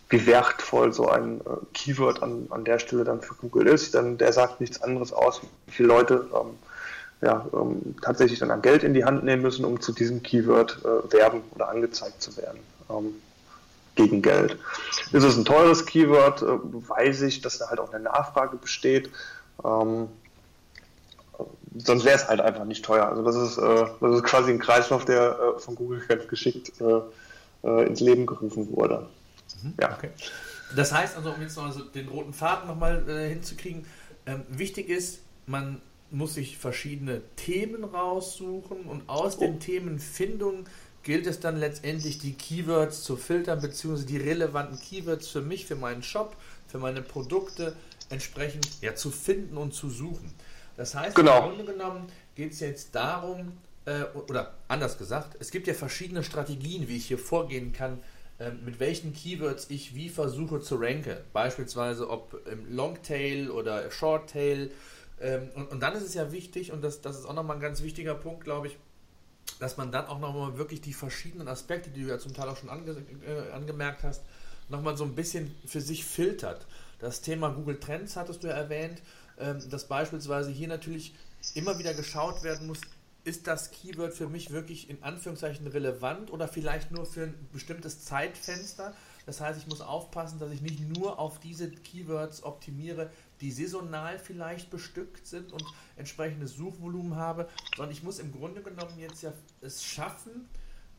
wie 0.09 0.27
wertvoll 0.27 0.93
so 0.95 1.09
ein 1.09 1.41
äh, 1.41 1.45
Keyword 1.75 2.23
an, 2.23 2.47
an 2.51 2.64
der 2.64 2.79
Stelle 2.79 3.05
dann 3.05 3.21
für 3.21 3.35
Google 3.35 3.66
ist. 3.66 3.95
Denn 3.95 4.16
der 4.16 4.33
sagt 4.33 4.61
nichts 4.61 4.83
anderes 4.83 5.12
aus, 5.12 5.43
wie 5.66 5.73
viele 5.73 5.89
Leute 5.89 6.27
ja, 7.21 7.45
tatsächlich 8.01 8.39
dann 8.39 8.62
Geld 8.62 8.85
in 8.85 8.95
die 8.95 9.05
Hand 9.05 9.25
nehmen 9.25 9.43
müssen, 9.43 9.64
um 9.64 9.81
zu 9.81 9.93
diesem 9.93 10.23
Keyword 10.23 10.79
äh, 10.85 11.12
werben 11.12 11.43
oder 11.57 11.69
angezeigt 11.69 12.23
zu 12.23 12.37
werden 12.37 12.61
gegen 13.99 14.23
Geld. 14.23 14.57
Ist 15.12 15.25
es 15.25 15.37
ein 15.37 15.45
teures 15.45 15.85
Keyword, 15.85 16.43
äh, 16.43 16.47
weiß 16.47 17.23
ich, 17.23 17.43
dass 17.43 17.59
da 17.59 17.69
halt 17.69 17.81
auch 17.81 17.93
eine 17.93 18.05
Nachfrage 18.05 18.57
besteht. 18.57 19.11
Sonst 21.77 22.05
wäre 22.05 22.16
es 22.16 22.29
halt 22.29 22.41
einfach 22.41 22.64
nicht 22.64 22.85
teuer. 22.85 23.07
Also 23.07 23.23
das 23.23 23.37
ist, 23.37 23.59
äh, 23.59 23.87
das 24.01 24.16
ist 24.16 24.25
quasi 24.25 24.51
ein 24.51 24.59
Kreislauf, 24.59 25.05
der 25.05 25.39
äh, 25.57 25.61
von 25.61 25.75
Google 25.75 26.01
ganz 26.07 26.29
geschickt 26.29 26.73
äh, 26.81 27.01
äh 27.66 27.87
ins 27.87 28.01
Leben 28.01 28.27
gerufen 28.27 28.71
wurde. 28.77 29.07
Mhm, 29.62 29.75
ja. 29.81 29.93
Okay. 29.97 30.11
Das 30.77 30.93
heißt 30.93 31.16
also, 31.16 31.31
um 31.33 31.41
jetzt 31.41 31.57
noch 31.57 31.66
also 31.66 31.83
den 31.83 32.09
roten 32.09 32.33
Faden 32.33 32.69
nochmal 32.69 33.09
äh, 33.09 33.29
hinzukriegen, 33.29 33.87
ähm, 34.27 34.43
wichtig 34.49 34.89
ist, 34.89 35.21
man 35.47 35.81
muss 36.11 36.35
sich 36.35 36.59
verschiedene 36.59 37.23
Themen 37.37 37.85
raussuchen 37.85 38.85
und 38.85 39.09
aus 39.09 39.37
oh. 39.39 39.41
den 39.41 39.61
Themenfindungen 39.61 40.66
gilt 41.03 41.27
es 41.27 41.41
dann 41.41 41.59
letztendlich, 41.59 42.19
die 42.19 42.35
Keywords 42.35 43.03
zu 43.03 43.16
filtern, 43.16 43.61
beziehungsweise 43.61 44.07
die 44.07 44.19
relevanten 44.19 44.79
Keywords 44.79 45.29
für 45.29 45.41
mich, 45.41 45.66
für 45.66 45.77
meinen 45.77 46.03
Shop, 46.03 46.37
für 46.66 46.79
meine 46.79 47.03
Produkte 47.03 47.75
entsprechend 48.11 48.69
ja, 48.83 48.95
zu 48.95 49.11
finden 49.11 49.57
und 49.57 49.73
zu 49.75 49.89
suchen. 49.89 50.33
Das 50.79 50.95
heißt, 50.95 51.16
genau. 51.16 51.51
im 51.51 51.57
Grunde 51.57 51.72
genommen 51.72 52.07
geht 52.37 52.53
es 52.53 52.61
jetzt 52.61 52.95
darum, 52.95 53.53
äh, 53.85 54.05
oder 54.29 54.55
anders 54.68 54.97
gesagt, 54.97 55.37
es 55.41 55.51
gibt 55.51 55.66
ja 55.66 55.74
verschiedene 55.74 56.22
Strategien, 56.22 56.89
wie 56.89 56.97
ich 56.97 57.07
hier 57.07 57.18
vorgehen 57.18 57.72
kann, 57.72 57.99
äh, 58.39 58.53
mit 58.53 58.79
welchen 58.79 59.12
Keywords 59.12 59.66
ich 59.70 59.97
wie 59.97 60.09
versuche 60.09 60.61
zu 60.61 60.76
ranken. 60.76 61.16
Beispielsweise 61.33 62.09
ob 62.09 62.47
im 62.47 62.74
Longtail 62.74 63.51
oder 63.51 63.91
Shorttail. 63.91 64.70
Ähm, 65.20 65.49
und, 65.57 65.72
und 65.72 65.81
dann 65.81 65.97
ist 65.97 66.05
es 66.05 66.14
ja 66.14 66.31
wichtig, 66.31 66.70
und 66.70 66.81
das, 66.81 67.01
das 67.01 67.18
ist 67.18 67.26
auch 67.26 67.35
nochmal 67.35 67.57
ein 67.57 67.62
ganz 67.62 67.83
wichtiger 67.83 68.14
Punkt, 68.14 68.45
glaube 68.45 68.68
ich, 68.68 68.79
dass 69.59 69.79
man 69.79 69.91
dann 69.91 70.07
auch 70.07 70.20
nochmal 70.20 70.59
wirklich 70.59 70.81
die 70.81 70.93
verschiedenen 70.93 71.49
Aspekte, 71.49 71.91
die 71.91 72.05
du 72.05 72.09
ja 72.09 72.20
zum 72.20 72.35
Teil 72.35 72.49
auch 72.49 72.57
schon 72.57 72.68
ange 72.68 72.93
äh, 73.26 73.51
angemerkt 73.53 74.05
hast, 74.05 74.22
nochmal 74.68 74.97
so 74.97 75.03
ein 75.03 75.16
bisschen 75.16 75.53
für 75.66 75.81
sich 75.81 76.05
filtert. 76.05 76.66
Das 77.01 77.20
Thema 77.20 77.49
Google 77.49 77.81
Trends 77.81 78.14
hattest 78.14 78.45
du 78.45 78.47
ja 78.47 78.55
erwähnt, 78.55 79.03
dass 79.39 79.86
beispielsweise 79.86 80.51
hier 80.51 80.68
natürlich 80.68 81.14
immer 81.55 81.78
wieder 81.78 81.95
geschaut 81.95 82.43
werden 82.43 82.66
muss, 82.66 82.80
ist 83.24 83.47
das 83.47 83.70
Keyword 83.70 84.14
für 84.14 84.28
mich 84.28 84.51
wirklich 84.51 84.89
in 84.89 85.03
Anführungszeichen 85.03 85.66
relevant 85.66 86.32
oder 86.32 86.49
vielleicht 86.49 86.91
nur 86.91 87.05
für 87.05 87.24
ein 87.24 87.49
bestimmtes 87.53 88.05
Zeitfenster? 88.05 88.95
Das 89.26 89.43
heißt, 89.43 89.61
ich 89.61 89.66
muss 89.66 89.82
aufpassen, 89.82 90.39
dass 90.39 90.51
ich 90.51 90.62
nicht 90.62 90.80
nur 90.97 91.18
auf 91.18 91.39
diese 91.39 91.70
Keywords 91.70 92.43
optimiere, 92.43 93.11
die 93.43 93.51
saisonal 93.53 94.18
vielleicht 94.18 94.70
bestückt 94.70 95.26
sind 95.26 95.53
und 95.53 95.62
entsprechendes 95.97 96.57
Suchvolumen 96.57 97.16
habe, 97.16 97.49
sondern 97.76 97.93
ich 97.93 98.03
muss 98.03 98.18
im 98.18 98.32
Grunde 98.32 98.62
genommen 98.62 98.99
jetzt 98.99 99.22
ja 99.22 99.32
es 99.61 99.84
schaffen, 99.84 100.49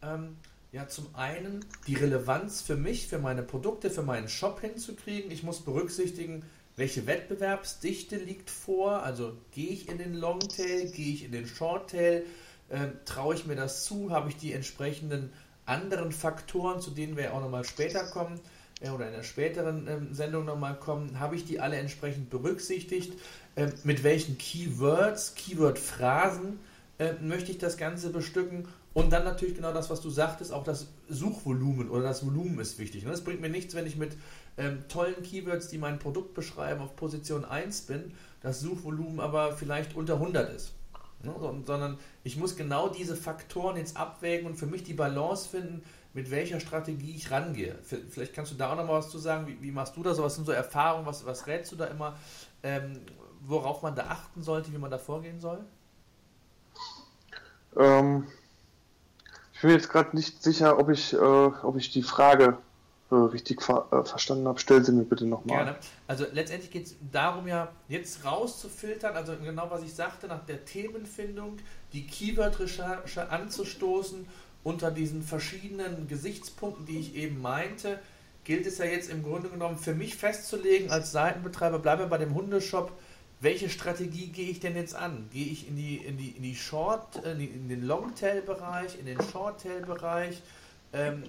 ähm, 0.03 0.37
ja 0.71 0.87
zum 0.87 1.15
einen 1.15 1.65
die 1.87 1.95
Relevanz 1.95 2.61
für 2.61 2.75
mich, 2.75 3.07
für 3.07 3.17
meine 3.17 3.41
Produkte, 3.41 3.89
für 3.89 4.03
meinen 4.03 4.29
Shop 4.29 4.61
hinzukriegen. 4.61 5.31
Ich 5.31 5.41
muss 5.41 5.61
berücksichtigen, 5.61 6.45
welche 6.79 7.05
Wettbewerbsdichte 7.05 8.15
liegt 8.15 8.49
vor. 8.49 9.03
Also 9.03 9.37
gehe 9.51 9.69
ich 9.69 9.89
in 9.89 9.97
den 9.97 10.15
Longtail, 10.15 10.89
gehe 10.89 11.13
ich 11.13 11.25
in 11.25 11.31
den 11.31 11.45
Shorttail, 11.45 12.25
äh, 12.69 12.87
traue 13.05 13.35
ich 13.35 13.45
mir 13.45 13.55
das 13.55 13.83
zu, 13.83 14.11
habe 14.11 14.29
ich 14.29 14.37
die 14.37 14.53
entsprechenden 14.53 15.31
anderen 15.65 16.11
Faktoren, 16.11 16.81
zu 16.81 16.91
denen 16.91 17.15
wir 17.15 17.25
ja 17.25 17.31
auch 17.33 17.41
nochmal 17.41 17.65
später 17.65 18.05
kommen, 18.05 18.39
äh, 18.81 18.89
oder 18.89 19.07
in 19.07 19.13
einer 19.13 19.23
späteren 19.23 19.87
ähm, 19.87 20.13
Sendung 20.13 20.45
nochmal 20.45 20.75
kommen, 20.75 21.19
habe 21.19 21.35
ich 21.35 21.45
die 21.45 21.59
alle 21.59 21.75
entsprechend 21.75 22.29
berücksichtigt, 22.29 23.13
äh, 23.55 23.67
mit 23.83 24.03
welchen 24.03 24.37
Keywords, 24.37 25.35
Keyword-Phrasen 25.35 26.59
äh, 26.97 27.13
möchte 27.21 27.51
ich 27.51 27.57
das 27.57 27.77
Ganze 27.77 28.09
bestücken 28.09 28.67
und 28.93 29.11
dann 29.11 29.23
natürlich 29.23 29.55
genau 29.55 29.71
das, 29.71 29.89
was 29.89 30.01
du 30.01 30.09
sagtest, 30.09 30.51
auch 30.51 30.63
das 30.63 30.87
Suchvolumen 31.07 31.89
oder 31.89 32.03
das 32.03 32.25
Volumen 32.25 32.59
ist 32.59 32.79
wichtig. 32.79 33.05
Es 33.05 33.23
bringt 33.23 33.41
mir 33.41 33.49
nichts, 33.49 33.75
wenn 33.75 33.85
ich 33.85 33.97
mit 33.97 34.17
ähm, 34.57 34.83
tollen 34.87 35.21
Keywords, 35.21 35.67
die 35.67 35.77
mein 35.77 35.99
Produkt 35.99 36.33
beschreiben, 36.33 36.81
auf 36.81 36.95
Position 36.95 37.45
1 37.45 37.81
bin, 37.81 38.13
das 38.41 38.61
Suchvolumen 38.61 39.19
aber 39.19 39.53
vielleicht 39.53 39.95
unter 39.95 40.15
100 40.15 40.53
ist. 40.53 40.73
Ne? 41.23 41.33
Sondern 41.65 41.99
ich 42.23 42.37
muss 42.37 42.55
genau 42.55 42.89
diese 42.89 43.15
Faktoren 43.15 43.77
jetzt 43.77 43.95
abwägen 43.95 44.47
und 44.47 44.55
für 44.55 44.65
mich 44.65 44.83
die 44.83 44.93
Balance 44.93 45.49
finden, 45.49 45.83
mit 46.13 46.31
welcher 46.31 46.59
Strategie 46.59 47.13
ich 47.15 47.29
rangehe. 47.29 47.77
Vielleicht 47.83 48.33
kannst 48.33 48.51
du 48.51 48.55
da 48.55 48.71
auch 48.71 48.75
noch 48.75 48.87
mal 48.87 48.93
was 48.93 49.11
zu 49.11 49.19
sagen. 49.19 49.45
Wie, 49.47 49.61
wie 49.61 49.71
machst 49.71 49.95
du 49.95 50.01
das? 50.01 50.17
Was 50.19 50.35
sind 50.35 50.45
so 50.45 50.51
Erfahrungen? 50.51 51.05
Was, 51.05 51.25
was 51.25 51.45
rätst 51.45 51.71
du 51.71 51.75
da 51.75 51.85
immer? 51.85 52.17
Ähm, 52.63 52.99
worauf 53.41 53.83
man 53.83 53.95
da 53.95 54.07
achten 54.07 54.41
sollte, 54.41 54.73
wie 54.73 54.77
man 54.77 54.89
da 54.89 54.97
vorgehen 54.97 55.39
soll? 55.39 55.63
Ähm, 57.77 58.27
ich 59.59 59.63
bin 59.63 59.71
jetzt 59.71 59.89
gerade 59.89 60.15
nicht 60.15 60.41
sicher, 60.41 60.79
ob 60.79 60.89
ich, 60.89 61.11
äh, 61.11 61.17
ob 61.17 61.75
ich 61.75 61.91
die 61.91 62.01
Frage 62.01 62.57
äh, 63.11 63.15
richtig 63.15 63.61
ver 63.61 63.87
äh, 63.91 64.05
verstanden 64.05 64.47
habe. 64.47 64.57
Stell 64.57 64.85
sie 64.85 64.93
mir 64.93 65.03
bitte 65.03 65.25
nochmal. 65.25 65.65
Gerne. 65.65 65.77
Also 66.07 66.25
letztendlich 66.31 66.71
geht 66.71 66.85
es 66.85 66.95
darum 67.11 67.45
ja, 67.45 67.67
jetzt 67.89 68.23
rauszufiltern, 68.23 69.17
also 69.17 69.33
genau 69.35 69.69
was 69.69 69.83
ich 69.83 69.93
sagte, 69.93 70.27
nach 70.27 70.45
der 70.45 70.63
Themenfindung, 70.63 71.57
die 71.91 72.07
Keyword-Recherche 72.07 73.29
anzustoßen 73.29 74.25
unter 74.63 74.91
diesen 74.91 75.23
verschiedenen 75.23 76.07
Gesichtspunkten, 76.07 76.85
die 76.85 76.99
ich 76.99 77.15
eben 77.15 77.41
meinte, 77.41 77.99
gilt 78.45 78.65
es 78.65 78.77
ja 78.77 78.85
jetzt 78.85 79.09
im 79.09 79.23
Grunde 79.23 79.49
genommen 79.49 79.75
für 79.75 79.93
mich 79.93 80.15
festzulegen 80.15 80.89
als 80.89 81.11
Seitenbetreiber, 81.11 81.79
bleibe 81.79 82.07
bei 82.07 82.17
dem 82.17 82.33
Hundeshop, 82.33 82.93
welche 83.41 83.69
Strategie 83.69 84.27
gehe 84.27 84.49
ich 84.49 84.59
denn 84.59 84.75
jetzt 84.75 84.95
an? 84.95 85.29
Gehe 85.31 85.45
ich 85.45 85.67
in 85.67 85.75
die, 85.75 85.97
in 85.97 86.17
die, 86.17 86.31
in 86.31 86.43
die 86.43 86.55
Short, 86.55 87.15
in, 87.23 87.39
die, 87.39 87.45
in 87.45 87.69
den 87.69 87.85
Longtail-Bereich, 87.85 88.99
in 88.99 89.05
den 89.05 89.21
Shorttail-Bereich? 89.21 90.41
Ähm, 90.91 91.23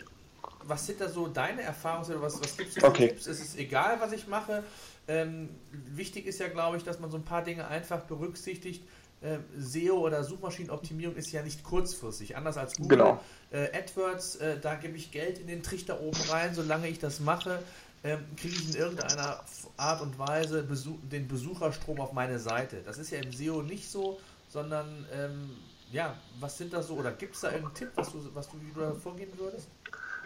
was 0.65 0.87
sind 0.87 1.01
da 1.01 1.09
so 1.09 1.29
deine 1.29 1.63
Erfahrungen 1.63 2.11
oder 2.11 2.23
was, 2.23 2.41
was 2.41 2.57
gibt 2.57 2.71
es 2.71 2.75
für 2.75 2.87
okay. 2.87 3.09
Tipps? 3.09 3.27
Es 3.27 3.41
ist 3.41 3.59
egal, 3.59 4.01
was 4.01 4.13
ich 4.13 4.27
mache. 4.27 4.65
Ähm, 5.09 5.51
wichtig 5.71 6.27
ist 6.27 6.41
ja, 6.41 6.49
glaube 6.49 6.77
ich, 6.77 6.85
dass 6.85 7.01
man 7.01 7.11
so 7.11 7.17
ein 7.17 7.25
paar 7.25 7.43
Dinge 7.43 7.67
einfach 7.69 8.01
berücksichtigt, 8.03 8.83
äh, 9.23 9.39
SEO 9.59 9.99
oder 9.99 10.25
Suchmaschinenoptimierung 10.25 11.15
ist 11.15 11.31
ja 11.33 11.43
nicht 11.43 11.63
kurzfristig, 11.63 12.37
anders 12.37 12.57
als 12.57 12.77
Google. 12.77 12.99
Genau. 12.99 13.21
Äh, 13.51 13.77
AdWords, 13.77 14.37
äh, 14.37 14.59
da 14.59 14.77
gebe 14.77 14.97
ich 14.97 15.11
Geld 15.11 15.39
in 15.39 15.47
den 15.47 15.63
Trichter 15.63 16.01
oben 16.01 16.21
rein, 16.31 16.55
solange 16.55 16.89
ich 16.89 16.99
das 16.99 17.21
mache, 17.21 17.63
ähm, 18.03 18.25
kriege 18.37 18.55
ich 18.55 18.75
in 18.75 18.81
irgendeiner 18.81 19.41
Art 19.77 20.01
und 20.01 20.19
Weise 20.19 20.63
Besuch, 20.63 20.97
den 21.03 21.29
Besucherstrom 21.29 22.01
auf 22.01 22.13
meine 22.13 22.39
Seite. 22.39 22.83
Das 22.85 22.99
ist 22.99 23.11
ja 23.11 23.19
im 23.19 23.33
SEO 23.33 23.63
nicht 23.63 23.91
so, 23.91 24.19
sondern 24.49 25.07
ähm, 25.15 25.51
ja, 25.93 26.15
was 26.39 26.57
sind 26.57 26.73
da 26.73 26.83
so, 26.83 26.95
oder 26.95 27.13
gibt 27.13 27.35
es 27.35 27.41
da 27.41 27.49
irgendeinen 27.49 27.75
Tipp, 27.75 27.91
was 27.97 28.13
du, 28.13 28.19
was 28.35 28.49
du, 28.49 28.57
wie 28.61 28.73
du 28.73 28.81
da 28.81 28.93
vorgehen 28.95 29.31
würdest? 29.37 29.69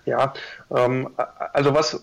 Ja, 0.05 0.35
ähm, 0.71 1.11
also 1.53 1.75
was, 1.75 2.01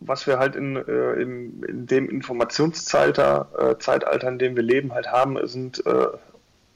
was 0.00 0.26
wir 0.26 0.38
halt 0.38 0.56
in, 0.56 0.76
äh, 0.76 1.12
in, 1.12 1.62
in 1.62 1.86
dem 1.86 2.10
Informationszeitalter, 2.10 3.48
äh, 3.56 3.78
Zeitalter, 3.78 4.28
in 4.28 4.38
dem 4.38 4.56
wir 4.56 4.64
leben, 4.64 4.92
halt 4.92 5.12
haben, 5.12 5.38
sind 5.46 5.86
äh, 5.86 6.08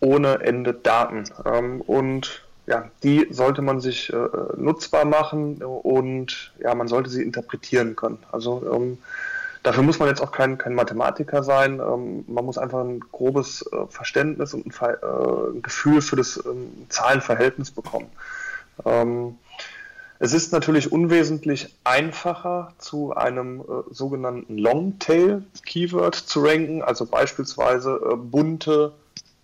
ohne 0.00 0.40
Ende 0.40 0.74
Daten. 0.74 1.24
Ähm, 1.44 1.80
und 1.80 2.47
ja, 2.68 2.90
die 3.02 3.26
sollte 3.30 3.62
man 3.62 3.80
sich 3.80 4.12
äh, 4.12 4.16
nutzbar 4.56 5.06
machen 5.06 5.62
und 5.62 6.52
ja, 6.60 6.74
man 6.74 6.86
sollte 6.86 7.08
sie 7.08 7.22
interpretieren 7.22 7.96
können. 7.96 8.18
Also 8.30 8.62
ähm, 8.70 8.98
dafür 9.62 9.82
muss 9.82 9.98
man 9.98 10.08
jetzt 10.08 10.20
auch 10.20 10.32
kein, 10.32 10.58
kein 10.58 10.74
Mathematiker 10.74 11.42
sein. 11.42 11.80
Ähm, 11.80 12.24
man 12.28 12.44
muss 12.44 12.58
einfach 12.58 12.80
ein 12.80 13.00
grobes 13.00 13.62
äh, 13.72 13.86
Verständnis 13.88 14.52
und 14.52 14.66
ein, 14.66 14.72
äh, 14.82 15.56
ein, 15.56 15.62
Gefühl 15.62 16.02
für 16.02 16.16
das 16.16 16.42
ähm, 16.44 16.70
Zahlenverhältnis 16.90 17.70
bekommen. 17.70 18.10
Ähm, 18.84 19.38
es 20.18 20.34
ist 20.34 20.52
natürlich 20.52 20.92
unwesentlich 20.92 21.74
einfacher, 21.84 22.74
zu 22.76 23.16
einem 23.16 23.60
äh, 23.60 23.64
sogenannten 23.90 24.58
Longtail-Keyword 24.58 26.16
zu 26.16 26.44
ranken, 26.44 26.82
also 26.82 27.06
beispielsweise 27.06 27.98
äh, 28.12 28.16
bunte 28.16 28.92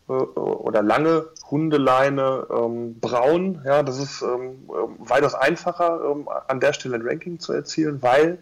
oder 0.07 0.83
lange 0.83 1.27
Hundeleine 1.51 2.47
ähm, 2.51 3.01
braun. 3.01 3.63
Ja, 3.65 3.83
das 3.83 3.99
ist 3.99 4.23
ähm, 4.23 4.69
äh, 4.69 5.09
weitaus 5.09 5.35
einfacher, 5.35 6.01
ähm, 6.11 6.29
an 6.49 6.61
der 6.61 6.73
Stelle 6.73 6.97
ein 6.97 7.07
Ranking 7.07 7.41
zu 7.41 7.53
erzielen, 7.53 8.03
weil 8.03 8.39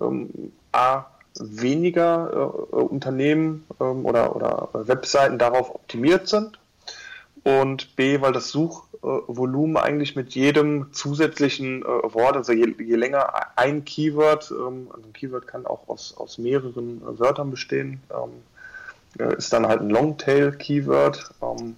ähm, 0.00 0.52
A, 0.72 1.04
weniger 1.38 2.30
äh, 2.32 2.76
Unternehmen 2.76 3.64
ähm, 3.80 4.04
oder, 4.04 4.34
oder 4.34 4.68
Webseiten 4.72 5.38
darauf 5.38 5.74
optimiert 5.74 6.28
sind 6.28 6.58
und 7.44 7.94
B, 7.94 8.20
weil 8.20 8.32
das 8.32 8.50
Such, 8.50 8.86
Suchvolumen 9.06 9.76
eigentlich 9.76 10.16
mit 10.16 10.34
jedem 10.34 10.92
zusätzlichen 10.92 11.82
äh, 11.82 12.14
Wort, 12.14 12.36
also 12.36 12.52
je, 12.52 12.74
je, 12.78 12.96
länger 12.96 13.56
ein 13.56 13.84
Keyword, 13.84 14.50
ähm, 14.50 14.88
also 14.92 15.06
ein 15.06 15.12
Keyword 15.12 15.46
kann 15.46 15.66
auch 15.66 15.88
aus, 15.88 16.16
aus 16.16 16.38
mehreren 16.38 17.02
äh, 17.02 17.18
Wörtern 17.18 17.50
bestehen, 17.50 18.00
ähm, 18.10 18.30
ist 19.18 19.52
dann 19.52 19.66
halt 19.66 19.80
ein 19.80 19.90
Longtail-Keyword. 19.90 21.30
Ähm, 21.42 21.76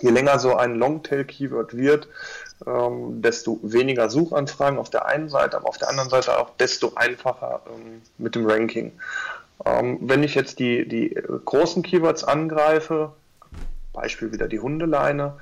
je 0.00 0.10
länger 0.10 0.38
so 0.38 0.54
ein 0.54 0.76
Longtail-Keyword 0.76 1.76
wird, 1.76 2.08
ähm, 2.66 3.22
desto 3.22 3.58
weniger 3.62 4.08
Suchanfragen 4.10 4.78
auf 4.78 4.90
der 4.90 5.06
einen 5.06 5.28
Seite, 5.28 5.56
aber 5.56 5.68
auf 5.68 5.78
der 5.78 5.88
anderen 5.88 6.10
Seite 6.10 6.38
auch 6.38 6.50
desto 6.58 6.92
einfacher 6.94 7.62
ähm, 7.66 8.02
mit 8.18 8.34
dem 8.34 8.46
Ranking. 8.46 8.92
Ähm, 9.64 9.98
wenn 10.02 10.22
ich 10.22 10.34
jetzt 10.34 10.58
die, 10.58 10.86
die 10.86 11.16
großen 11.44 11.82
Keywords 11.82 12.24
angreife, 12.24 13.12
Beispiel 13.92 14.32
wieder 14.32 14.46
die 14.46 14.60
Hundeleine, 14.60 15.34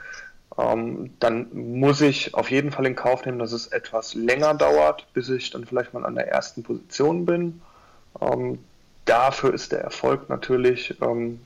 ähm, 0.59 1.11
dann 1.21 1.49
muss 1.53 2.01
ich 2.01 2.35
auf 2.35 2.51
jeden 2.51 2.71
Fall 2.71 2.87
in 2.87 2.97
Kauf 2.97 3.27
nehmen, 3.27 3.39
dass 3.39 3.53
es 3.53 3.67
etwas 3.67 4.15
länger 4.15 4.55
dauert, 4.55 5.07
bis 5.13 5.29
ich 5.29 5.51
dann 5.51 5.67
vielleicht 5.67 5.93
mal 5.93 6.07
an 6.07 6.15
der 6.15 6.29
ersten 6.29 6.63
Position 6.63 7.27
bin. 7.27 7.61
Dafür 9.07 9.55
ist 9.55 9.73
der 9.73 9.81
Erfolg 9.81 10.29
natürlich 10.29 10.95
ähm, 11.01 11.41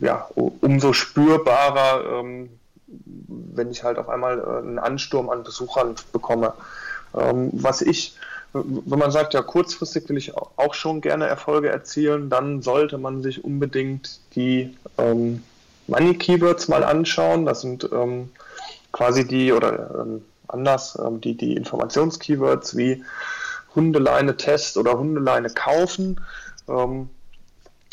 ja, 0.00 0.28
umso 0.34 0.92
spürbarer, 0.92 2.20
ähm, 2.20 2.50
wenn 2.86 3.70
ich 3.70 3.84
halt 3.84 3.98
auf 3.98 4.08
einmal 4.08 4.38
äh, 4.38 4.58
einen 4.58 4.78
Ansturm 4.78 5.30
an 5.30 5.42
Besuchern 5.42 5.94
bekomme. 6.12 6.54
Ähm, 7.14 7.50
was 7.52 7.82
ich, 7.82 8.16
wenn 8.52 8.98
man 8.98 9.10
sagt, 9.10 9.34
ja, 9.34 9.42
kurzfristig 9.42 10.08
will 10.08 10.16
ich 10.16 10.36
auch 10.36 10.74
schon 10.74 11.00
gerne 11.00 11.26
Erfolge 11.26 11.68
erzielen, 11.68 12.30
dann 12.30 12.62
sollte 12.62 12.98
man 12.98 13.22
sich 13.22 13.44
unbedingt 13.44 14.20
die 14.34 14.76
ähm, 14.98 15.42
Money 15.88 16.16
Keywords 16.16 16.68
mal 16.68 16.84
anschauen. 16.84 17.44
Das 17.44 17.62
sind 17.62 17.88
ähm, 17.92 18.30
quasi 18.92 19.26
die, 19.26 19.52
oder 19.52 20.02
ähm, 20.02 20.24
anders, 20.48 20.98
die, 21.24 21.36
die 21.36 21.54
Informationskeywords 21.54 22.76
wie 22.76 23.02
Hundeleine 23.74 24.36
Test 24.36 24.76
oder 24.76 24.98
Hundeleine 24.98 25.48
kaufen. 25.50 26.20
Ähm, 26.72 27.10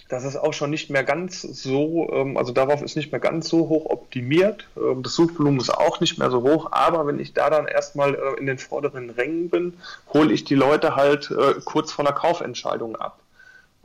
das 0.09 0.23
ist 0.23 0.37
auch 0.37 0.53
schon 0.53 0.71
nicht 0.71 0.89
mehr 0.89 1.03
ganz 1.03 1.41
so, 1.41 2.09
ähm, 2.11 2.35
also 2.35 2.51
darauf 2.51 2.81
ist 2.81 2.95
nicht 2.95 3.11
mehr 3.11 3.21
ganz 3.21 3.47
so 3.47 3.69
hoch 3.69 3.85
optimiert. 3.85 4.67
Ähm, 4.75 5.03
das 5.03 5.13
Suchvolumen 5.13 5.59
ist 5.59 5.69
auch 5.69 5.99
nicht 5.99 6.17
mehr 6.17 6.31
so 6.31 6.41
hoch, 6.41 6.69
aber 6.71 7.05
wenn 7.05 7.19
ich 7.19 7.33
da 7.33 7.51
dann 7.51 7.67
erstmal 7.67 8.15
äh, 8.15 8.39
in 8.39 8.47
den 8.47 8.57
vorderen 8.57 9.11
Rängen 9.11 9.49
bin, 9.49 9.77
hole 10.11 10.33
ich 10.33 10.43
die 10.43 10.55
Leute 10.55 10.95
halt 10.95 11.29
äh, 11.29 11.61
kurz 11.63 11.91
vor 11.91 12.05
einer 12.05 12.15
Kaufentscheidung 12.15 12.95
ab. 12.95 13.19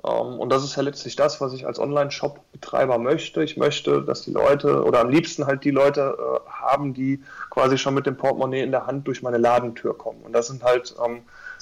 Ähm, 0.02 0.40
und 0.40 0.48
das 0.48 0.64
ist 0.64 0.76
ja 0.76 0.82
letztlich 0.82 1.14
das, 1.14 1.42
was 1.42 1.52
ich 1.52 1.66
als 1.66 1.78
Online-Shop-Betreiber 1.78 2.96
möchte. 2.96 3.44
Ich 3.44 3.58
möchte, 3.58 4.00
dass 4.00 4.22
die 4.22 4.32
Leute 4.32 4.82
oder 4.82 5.00
am 5.00 5.10
liebsten 5.10 5.46
halt 5.46 5.62
die 5.62 5.72
Leute 5.72 6.16
äh, 6.18 6.50
haben, 6.50 6.94
die 6.94 7.22
quasi 7.50 7.76
schon 7.76 7.92
mit 7.92 8.06
dem 8.06 8.16
Portemonnaie 8.16 8.62
in 8.62 8.70
der 8.70 8.86
Hand 8.86 9.06
durch 9.08 9.20
meine 9.20 9.38
Ladentür 9.38 9.96
kommen. 9.96 10.22
Und 10.22 10.32
das 10.32 10.46
sind 10.46 10.64
halt 10.64 10.94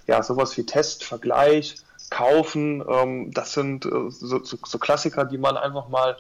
ja 0.07 0.23
sowas 0.23 0.57
wie 0.57 0.67
Test, 0.67 1.05
Vergleich, 1.05 1.77
kaufen. 2.13 2.85
Ähm, 2.87 3.33
das 3.33 3.55
sind 3.55 3.87
äh, 3.87 4.11
so, 4.11 4.45
so, 4.45 4.59
so, 4.63 4.79
Klassiker, 4.79 5.25
die 5.25 5.39
man 5.39 5.57
einfach 5.57 5.89
mal 5.89 6.17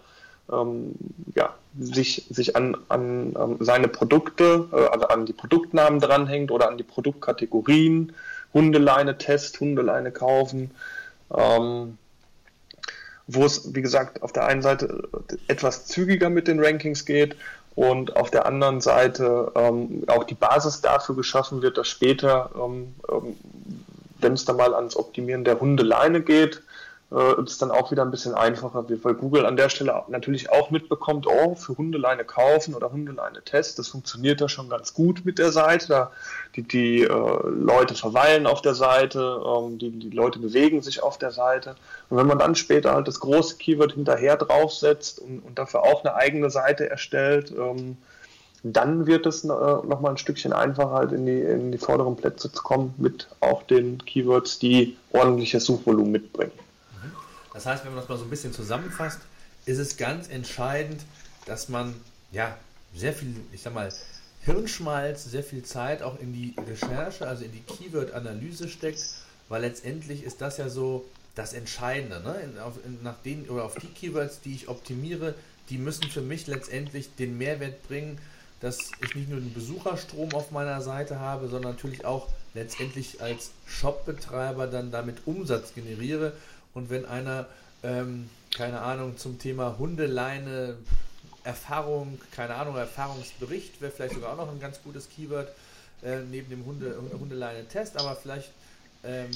ähm, 0.51 0.95
ja, 1.35 1.55
sich, 1.79 2.27
sich 2.31 2.57
an, 2.57 2.77
an 2.89 3.35
ähm, 3.39 3.57
seine 3.61 3.89
Produkte, 3.89 4.69
äh, 4.73 4.87
also 4.87 5.09
an 5.09 5.27
die 5.27 5.33
Produktnamen 5.33 6.01
dranhängt 6.01 6.51
oder 6.51 6.69
an 6.69 6.79
die 6.79 6.85
Produktkategorien. 6.85 8.13
Hundeleine 8.55 9.17
Test, 9.19 9.61
Hundeleine 9.61 10.13
kaufen. 10.13 10.73
Ähm, 11.35 11.99
wo 13.27 13.45
es, 13.45 13.75
wie 13.75 13.83
gesagt, 13.83 14.23
auf 14.23 14.33
der 14.33 14.47
einen 14.47 14.63
Seite 14.63 15.09
etwas 15.47 15.87
zügiger 15.87 16.29
mit 16.29 16.49
den 16.49 16.63
Rankings 16.63 17.07
geht 17.07 17.37
und 17.75 18.17
auf 18.17 18.31
der 18.31 18.47
anderen 18.47 18.81
Seite 18.81 19.53
ähm, 19.55 20.05
auch 20.09 20.25
die 20.25 20.35
Basis 20.35 20.81
dafür 20.83 21.17
geschaffen 21.17 21.63
wird, 21.63 21.79
dass 21.79 21.89
später 21.89 22.51
ähm, 22.55 22.95
ähm, 23.11 23.37
wenn 24.23 24.35
es 24.35 24.45
dann 24.45 24.57
mal 24.57 24.75
ans 24.75 24.97
Optimieren 24.97 25.45
der 25.45 25.61
Hundeleine 25.61 26.23
geht, 26.23 26.63
äh, 27.13 27.43
ist 27.43 27.61
dann 27.61 27.71
auch 27.71 27.91
wieder 27.91 28.03
ein 28.03 28.11
bisschen 28.11 28.35
einfacher, 28.35 28.87
weil 28.89 29.15
Google 29.15 29.45
an 29.45 29.57
der 29.57 29.69
Stelle 29.69 30.03
natürlich 30.09 30.51
auch 30.51 30.71
mitbekommt, 30.71 31.27
oh, 31.27 31.55
für 31.55 31.77
Hundeleine 31.77 32.25
kaufen 32.25 32.75
oder 32.75 32.91
Hundeleine 32.91 33.43
testen, 33.43 33.83
das 33.83 33.89
funktioniert 33.89 34.41
da 34.41 34.49
schon 34.49 34.71
ganz 34.71 34.95
gut 34.95 35.25
mit 35.25 35.39
der 35.39 35.53
Seite. 35.53 35.89
Da, 35.89 36.11
die 36.57 36.63
die 36.63 37.03
äh, 37.03 37.49
Leute 37.49 37.95
verweilen 37.95 38.47
auf 38.47 38.63
der 38.63 38.75
Seite, 38.75 39.43
ähm, 39.45 39.79
die, 39.79 39.91
die 39.91 40.11
Leute 40.11 40.39
bewegen 40.39 40.81
sich 40.83 41.03
auf 41.03 41.19
der 41.19 41.33
Seite. 41.33 41.77
Und 42.09 42.17
wenn 42.17 42.27
man 42.27 42.39
dann 42.39 42.55
später 42.55 42.95
halt 42.95 43.09
das 43.09 43.21
große 43.21 43.57
Keyword 43.57 43.93
hinterher 43.93 44.37
draufsetzt 44.37 45.19
und, 45.19 45.41
und 45.41 45.59
dafür 45.59 45.83
auch 45.83 46.05
eine 46.05 46.15
eigene 46.15 46.51
Seite 46.51 46.89
erstellt, 46.89 47.53
ähm, 47.57 47.99
dann 48.63 49.07
wird 49.07 49.27
es 49.27 49.45
äh, 49.45 49.49
nochmal 49.49 50.13
ein 50.13 50.19
Stückchen 50.19 50.53
einfacher, 50.53 50.93
halt 50.93 51.13
in 51.13 51.27
die, 51.27 51.41
in 51.41 51.73
die 51.73 51.79
vorderen 51.79 52.17
Plätze 52.17 52.53
zu 52.53 52.63
kommen, 52.63 52.95
mit 52.97 53.29
auch 53.41 53.63
den 53.65 54.05
Keywords, 54.05 54.59
die 54.59 54.97
ordentliches 55.11 55.65
Suchvolumen 55.65 56.13
mitbringen. 56.13 56.53
Das 57.53 57.67
heißt, 57.67 57.85
wenn 57.85 57.93
man 57.93 58.01
das 58.01 58.09
mal 58.09 58.19
so 58.19 58.25
ein 58.25 58.31
bisschen 58.31 58.53
zusammenfasst, 58.53 59.21
ist 59.67 59.79
es 59.79 59.97
ganz 59.97 60.29
entscheidend, 60.29 61.03
dass 61.47 61.69
man 61.69 61.95
ja 62.31 62.57
sehr 62.95 63.13
viel, 63.13 63.35
ich 63.53 63.63
sag 63.63 63.75
mal, 63.75 63.93
Hirnschmalz, 64.45 65.25
sehr 65.25 65.45
viel 65.45 65.63
Zeit 65.63 66.03
auch 66.03 66.19
in 66.19 66.33
die 66.33 66.55
Recherche, 66.69 67.29
also 67.29 67.45
in 67.45 67.53
die 67.53 67.61
Keyword-Analyse 67.63 68.69
steckt, 68.69 69.05
weil 69.49 69.61
letztendlich 69.61 70.25
ist 70.25 70.41
das 70.41 70.57
ja 70.57 70.69
so 70.69 71.05
das 71.35 71.53
Entscheidende. 71.53 72.21
Ne? 72.21 72.41
In, 72.43 72.59
auf, 72.59 72.75
in, 72.85 73.03
nach 73.03 73.17
den, 73.25 73.49
oder 73.49 73.65
auf 73.65 73.77
die 73.77 73.87
Keywords, 73.87 74.41
die 74.41 74.55
ich 74.55 74.69
optimiere, 74.69 75.35
die 75.71 75.79
müssen 75.79 76.05
für 76.05 76.23
mich 76.23 76.47
letztendlich 76.47 77.15
den 77.15 77.39
Mehrwert 77.39 77.87
bringen, 77.87 78.19
dass 78.63 78.93
ich 79.05 79.15
nicht 79.17 79.29
nur 79.29 79.41
den 79.41 79.53
Besucherstrom 79.53 80.33
auf 80.35 80.53
meiner 80.53 80.81
Seite 80.81 81.19
habe, 81.19 81.49
sondern 81.49 81.73
natürlich 81.73 82.05
auch 82.05 82.29
letztendlich 82.55 83.21
als 83.21 83.51
Shopbetreiber 83.67 84.69
dann 84.69 84.93
damit 84.93 85.27
Umsatz 85.27 85.75
generiere. 85.75 86.33
Und 86.73 86.89
wenn 86.89 87.05
einer, 87.05 87.47
ähm, 87.83 88.31
keine 88.55 88.81
Ahnung, 88.81 89.19
zum 89.19 89.39
Thema 89.39 89.79
Hundeleine, 89.79 90.77
Erfahrung, 91.43 92.21
keine 92.31 92.55
Ahnung, 92.55 92.77
Erfahrungsbericht 92.77 93.81
wäre 93.81 93.91
vielleicht 93.91 94.15
sogar 94.15 94.33
auch 94.33 94.37
noch 94.37 94.53
ein 94.53 94.61
ganz 94.61 94.81
gutes 94.83 95.09
Keyword 95.11 95.49
äh, 96.05 96.21
neben 96.31 96.49
dem 96.49 96.65
Hunde, 96.65 96.97
Hundeleine-Test, 97.19 97.97
aber 97.97 98.15
vielleicht 98.15 98.53
ähm, 99.03 99.31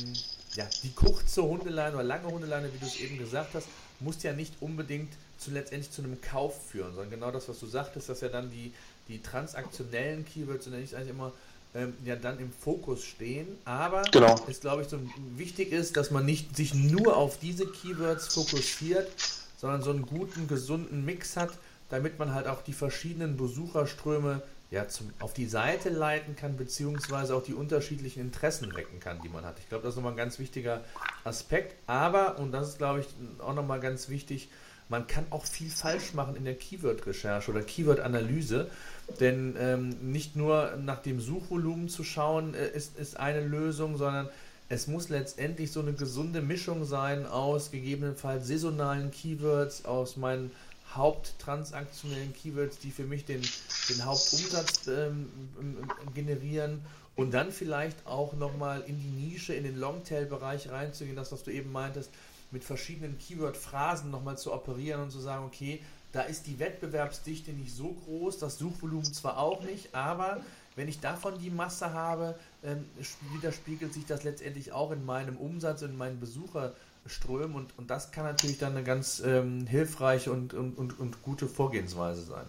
ja, 0.54 0.68
die 0.84 0.92
kurze 0.92 1.42
Hundeleine 1.42 1.96
oder 1.96 2.04
lange 2.04 2.28
Hundeleine, 2.28 2.72
wie 2.72 2.78
du 2.78 2.86
es 2.86 3.00
eben 3.00 3.18
gesagt 3.18 3.54
hast, 3.54 3.66
muss 3.98 4.22
ja 4.22 4.32
nicht 4.32 4.54
unbedingt 4.60 5.12
zu 5.38 5.50
letztendlich 5.50 5.90
zu 5.90 6.02
einem 6.02 6.20
Kauf 6.20 6.70
führen, 6.70 6.94
sondern 6.94 7.10
genau 7.10 7.30
das, 7.32 7.48
was 7.48 7.58
du 7.58 7.66
sagtest, 7.66 8.08
dass 8.08 8.20
ja 8.20 8.28
dann 8.28 8.50
die 8.50 8.72
die 9.08 9.22
transaktionellen 9.22 10.24
Keywords, 10.24 10.64
so 10.64 10.70
nenne 10.70 10.82
ich 10.82 10.90
es 10.90 10.96
eigentlich 10.96 11.10
immer, 11.10 11.32
ähm, 11.74 11.94
ja 12.04 12.16
dann 12.16 12.38
im 12.40 12.50
Fokus 12.52 13.04
stehen. 13.04 13.46
Aber 13.64 14.02
genau. 14.10 14.40
es 14.48 14.60
glaube 14.60 14.82
ich 14.82 14.88
so 14.88 14.98
wichtig 15.36 15.72
ist, 15.72 15.96
dass 15.96 16.10
man 16.10 16.24
nicht 16.24 16.56
sich 16.56 16.74
nur 16.74 17.16
auf 17.16 17.38
diese 17.38 17.66
Keywords 17.66 18.32
fokussiert, 18.32 19.10
sondern 19.56 19.82
so 19.82 19.90
einen 19.90 20.06
guten, 20.06 20.48
gesunden 20.48 21.04
Mix 21.04 21.36
hat, 21.36 21.50
damit 21.88 22.18
man 22.18 22.34
halt 22.34 22.46
auch 22.46 22.62
die 22.62 22.72
verschiedenen 22.72 23.36
Besucherströme 23.36 24.42
ja, 24.70 24.88
zum, 24.88 25.12
auf 25.20 25.32
die 25.32 25.46
Seite 25.46 25.90
leiten 25.90 26.34
kann, 26.34 26.56
beziehungsweise 26.56 27.34
auch 27.36 27.42
die 27.42 27.54
unterschiedlichen 27.54 28.20
Interessen 28.20 28.74
wecken 28.74 28.98
kann, 28.98 29.20
die 29.22 29.28
man 29.28 29.44
hat. 29.44 29.58
Ich 29.60 29.68
glaube, 29.68 29.84
das 29.84 29.92
ist 29.92 29.96
nochmal 29.96 30.12
ein 30.12 30.16
ganz 30.16 30.38
wichtiger 30.38 30.82
Aspekt. 31.24 31.76
Aber, 31.86 32.38
und 32.38 32.50
das 32.52 32.70
ist, 32.70 32.78
glaube 32.78 33.00
ich, 33.00 33.06
auch 33.40 33.54
nochmal 33.54 33.78
ganz 33.78 34.08
wichtig, 34.08 34.48
man 34.88 35.06
kann 35.06 35.26
auch 35.30 35.44
viel 35.44 35.70
falsch 35.70 36.14
machen 36.14 36.36
in 36.36 36.44
der 36.44 36.54
Keyword-Recherche 36.54 37.50
oder 37.50 37.62
Keyword-Analyse, 37.62 38.70
denn 39.20 39.56
ähm, 39.58 40.12
nicht 40.12 40.36
nur 40.36 40.76
nach 40.76 41.02
dem 41.02 41.20
Suchvolumen 41.20 41.88
zu 41.88 42.04
schauen 42.04 42.54
äh, 42.54 42.68
ist, 42.68 42.98
ist 42.98 43.18
eine 43.18 43.40
Lösung, 43.40 43.96
sondern 43.96 44.28
es 44.68 44.86
muss 44.86 45.08
letztendlich 45.08 45.70
so 45.70 45.80
eine 45.80 45.92
gesunde 45.92 46.42
Mischung 46.42 46.84
sein 46.84 47.26
aus 47.26 47.70
gegebenenfalls 47.70 48.48
saisonalen 48.48 49.10
Keywords, 49.10 49.84
aus 49.84 50.16
meinen 50.16 50.50
haupttransaktionellen 50.94 52.32
Keywords, 52.34 52.78
die 52.78 52.90
für 52.90 53.04
mich 53.04 53.24
den, 53.24 53.42
den 53.88 54.04
Hauptumsatz 54.04 54.88
ähm, 54.88 55.28
generieren 56.14 56.80
und 57.16 57.32
dann 57.32 57.52
vielleicht 57.52 58.06
auch 58.06 58.34
nochmal 58.34 58.82
in 58.86 59.00
die 59.00 59.26
Nische, 59.26 59.54
in 59.54 59.64
den 59.64 59.78
Longtail-Bereich 59.78 60.70
reinzugehen, 60.70 61.16
das, 61.16 61.32
was 61.32 61.42
du 61.42 61.50
eben 61.50 61.72
meintest, 61.72 62.10
mit 62.50 62.64
verschiedenen 62.64 63.18
Keyword-Phrasen 63.18 64.10
nochmal 64.10 64.38
zu 64.38 64.52
operieren 64.52 65.02
und 65.02 65.10
zu 65.10 65.20
sagen, 65.20 65.44
okay, 65.44 65.80
da 66.12 66.22
ist 66.22 66.46
die 66.46 66.58
Wettbewerbsdichte 66.58 67.52
nicht 67.52 67.74
so 67.74 67.94
groß, 68.04 68.38
das 68.38 68.58
Suchvolumen 68.58 69.04
zwar 69.04 69.38
auch 69.38 69.62
nicht, 69.62 69.94
aber 69.94 70.40
wenn 70.74 70.88
ich 70.88 71.00
davon 71.00 71.38
die 71.38 71.50
Masse 71.50 71.92
habe, 71.92 72.34
ähm, 72.62 72.84
widerspiegelt 73.32 73.92
sich 73.92 74.06
das 74.06 74.24
letztendlich 74.24 74.72
auch 74.72 74.92
in 74.92 75.04
meinem 75.04 75.36
Umsatz, 75.36 75.82
in 75.82 75.96
meinen 75.96 76.20
Besucherströmen 76.20 77.54
und, 77.54 77.78
und 77.78 77.90
das 77.90 78.12
kann 78.12 78.24
natürlich 78.24 78.58
dann 78.58 78.72
eine 78.72 78.84
ganz 78.84 79.20
ähm, 79.24 79.66
hilfreiche 79.66 80.30
und, 80.30 80.54
und, 80.54 80.78
und, 80.78 80.98
und 80.98 81.22
gute 81.22 81.46
Vorgehensweise 81.46 82.22
sein. 82.22 82.46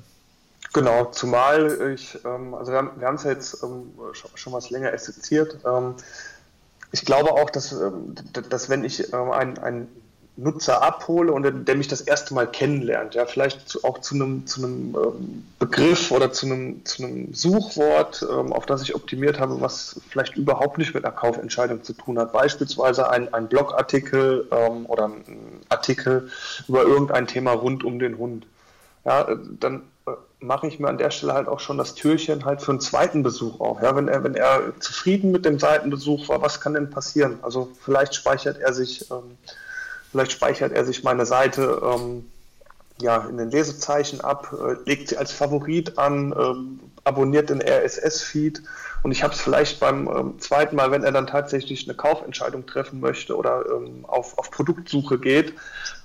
Genau, 0.73 1.05
zumal 1.05 1.93
ich, 1.93 2.17
ähm, 2.25 2.53
also 2.53 2.71
wir 2.71 2.79
haben, 2.79 3.15
es 3.15 3.23
ja 3.23 3.31
jetzt 3.31 3.63
ähm, 3.63 3.91
schon, 4.13 4.31
schon 4.35 4.53
was 4.53 4.69
länger 4.69 4.91
essenziert. 4.91 5.59
Ähm, 5.65 5.95
ich 6.91 7.05
glaube 7.05 7.31
auch, 7.31 7.49
dass, 7.49 7.71
ähm, 7.71 8.15
dass 8.49 8.69
wenn 8.69 8.83
ich 8.83 9.13
ähm, 9.13 9.31
ein, 9.31 9.57
ein 9.57 9.87
Nutzer 10.39 10.83
abhole 10.83 11.31
und 11.31 11.67
der 11.67 11.75
mich 11.75 11.87
das 11.87 12.01
erste 12.01 12.35
Mal 12.35 12.45
kennenlernt, 12.45 13.15
ja, 13.15 13.25
vielleicht 13.25 13.83
auch 13.83 14.01
zu 14.01 14.13
einem, 14.13 14.45
zu 14.45 14.63
einem 14.63 14.95
ähm, 14.95 15.45
Begriff 15.57 16.11
oder 16.11 16.31
zu 16.31 16.45
einem, 16.45 16.85
zu 16.85 17.03
einem 17.03 17.33
Suchwort, 17.33 18.23
auf 18.23 18.67
das 18.67 18.83
ich 18.83 18.93
optimiert 18.93 19.39
habe, 19.39 19.59
was 19.61 19.99
vielleicht 20.09 20.37
überhaupt 20.37 20.77
nicht 20.77 20.93
mit 20.93 21.03
einer 21.03 21.15
Kaufentscheidung 21.15 21.83
zu 21.83 21.93
tun 21.93 22.19
hat. 22.19 22.33
Beispielsweise 22.33 23.09
ein, 23.09 23.33
ein 23.33 23.47
Blogartikel 23.47 24.41
oder 24.85 25.05
ein 25.05 25.61
Artikel 25.69 26.29
über 26.67 26.83
irgendein 26.83 27.25
Thema 27.25 27.53
rund 27.53 27.83
um 27.83 27.97
den 27.97 28.19
Hund. 28.19 28.45
Ja, 29.05 29.27
dann 29.59 29.77
äh, 29.77 29.96
mache 30.39 30.67
ich 30.67 30.79
mir 30.79 30.87
an 30.87 30.97
der 30.97 31.11
Stelle 31.11 31.33
halt 31.33 31.47
auch 31.47 31.59
schon 31.59 31.77
das 31.77 31.95
Türchen 31.95 32.45
halt 32.45 32.61
für 32.61 32.71
einen 32.71 32.79
zweiten 32.79 33.23
Besuch 33.23 33.59
auf. 33.59 33.81
Ja, 33.81 33.95
wenn 33.95 34.07
er, 34.07 34.23
wenn 34.23 34.35
er 34.35 34.73
zufrieden 34.79 35.31
mit 35.31 35.45
dem 35.45 35.59
Seitenbesuch 35.59 36.29
war, 36.29 36.41
was 36.41 36.61
kann 36.61 36.75
denn 36.75 36.89
passieren? 36.89 37.39
Also 37.41 37.71
vielleicht 37.81 38.13
speichert 38.13 38.59
er 38.59 38.73
sich 38.73 39.09
ähm, 39.09 39.37
Vielleicht 40.11 40.31
speichert 40.31 40.71
er 40.71 40.85
sich 40.85 41.03
meine 41.03 41.25
Seite 41.25 41.81
ähm, 41.83 42.31
ja, 43.01 43.27
in 43.29 43.37
den 43.37 43.51
Lesezeichen 43.51 44.21
ab, 44.21 44.53
äh, 44.53 44.75
legt 44.85 45.09
sie 45.09 45.17
als 45.17 45.31
Favorit 45.31 45.97
an, 45.97 46.33
ähm, 46.37 46.79
abonniert 47.03 47.49
den 47.49 47.61
RSS-Feed 47.61 48.63
und 49.03 49.11
ich 49.11 49.23
habe 49.23 49.33
es 49.33 49.39
vielleicht 49.39 49.79
beim 49.79 50.07
ähm, 50.07 50.39
zweiten 50.39 50.75
Mal, 50.75 50.91
wenn 50.91 51.03
er 51.03 51.11
dann 51.11 51.27
tatsächlich 51.27 51.87
eine 51.87 51.95
Kaufentscheidung 51.95 52.65
treffen 52.65 52.99
möchte 52.99 53.37
oder 53.37 53.65
ähm, 53.71 54.05
auf, 54.05 54.37
auf 54.37 54.51
Produktsuche 54.51 55.19
geht, 55.19 55.53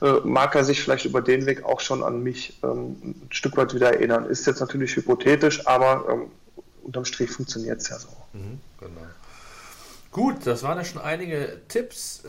äh, 0.01 0.13
mag 0.25 0.55
er 0.55 0.65
sich 0.65 0.83
vielleicht 0.83 1.05
über 1.05 1.23
den 1.23 1.47
Weg 1.47 1.65
auch 1.65 1.81
schon 1.81 2.03
an 2.03 2.23
mich 2.23 2.61
ähm, 2.63 2.97
ein 3.03 3.29
Stück 3.31 3.57
weit 3.57 3.75
wieder 3.75 3.95
erinnern. 3.95 4.27
Ist 4.27 4.47
jetzt 4.47 4.61
natürlich 4.61 4.95
hypothetisch, 4.97 5.67
aber 5.67 6.07
ähm, 6.11 6.31
unterm 6.83 7.05
Strich 7.05 7.31
funktioniert 7.31 7.81
es 7.81 7.89
ja 7.89 7.99
so. 7.99 8.09
Mhm, 8.35 8.61
genau. 8.79 9.01
Gut, 10.11 10.47
das 10.47 10.63
waren 10.63 10.77
ja 10.77 10.85
schon 10.85 11.01
einige 11.01 11.61
Tipps. 11.69 12.23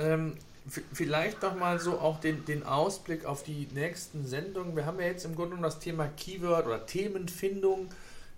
Vielleicht 0.93 1.41
noch 1.41 1.55
mal 1.55 1.79
so 1.79 1.99
auch 1.99 2.19
den, 2.19 2.45
den 2.45 2.63
Ausblick 2.63 3.25
auf 3.25 3.43
die 3.43 3.67
nächsten 3.73 4.25
Sendungen. 4.25 4.75
Wir 4.75 4.85
haben 4.85 4.99
ja 4.99 5.07
jetzt 5.07 5.25
im 5.25 5.35
Grunde 5.35 5.51
genommen 5.51 5.63
das 5.63 5.79
Thema 5.79 6.07
Keyword 6.07 6.65
oder 6.65 6.85
Themenfindung, 6.85 7.89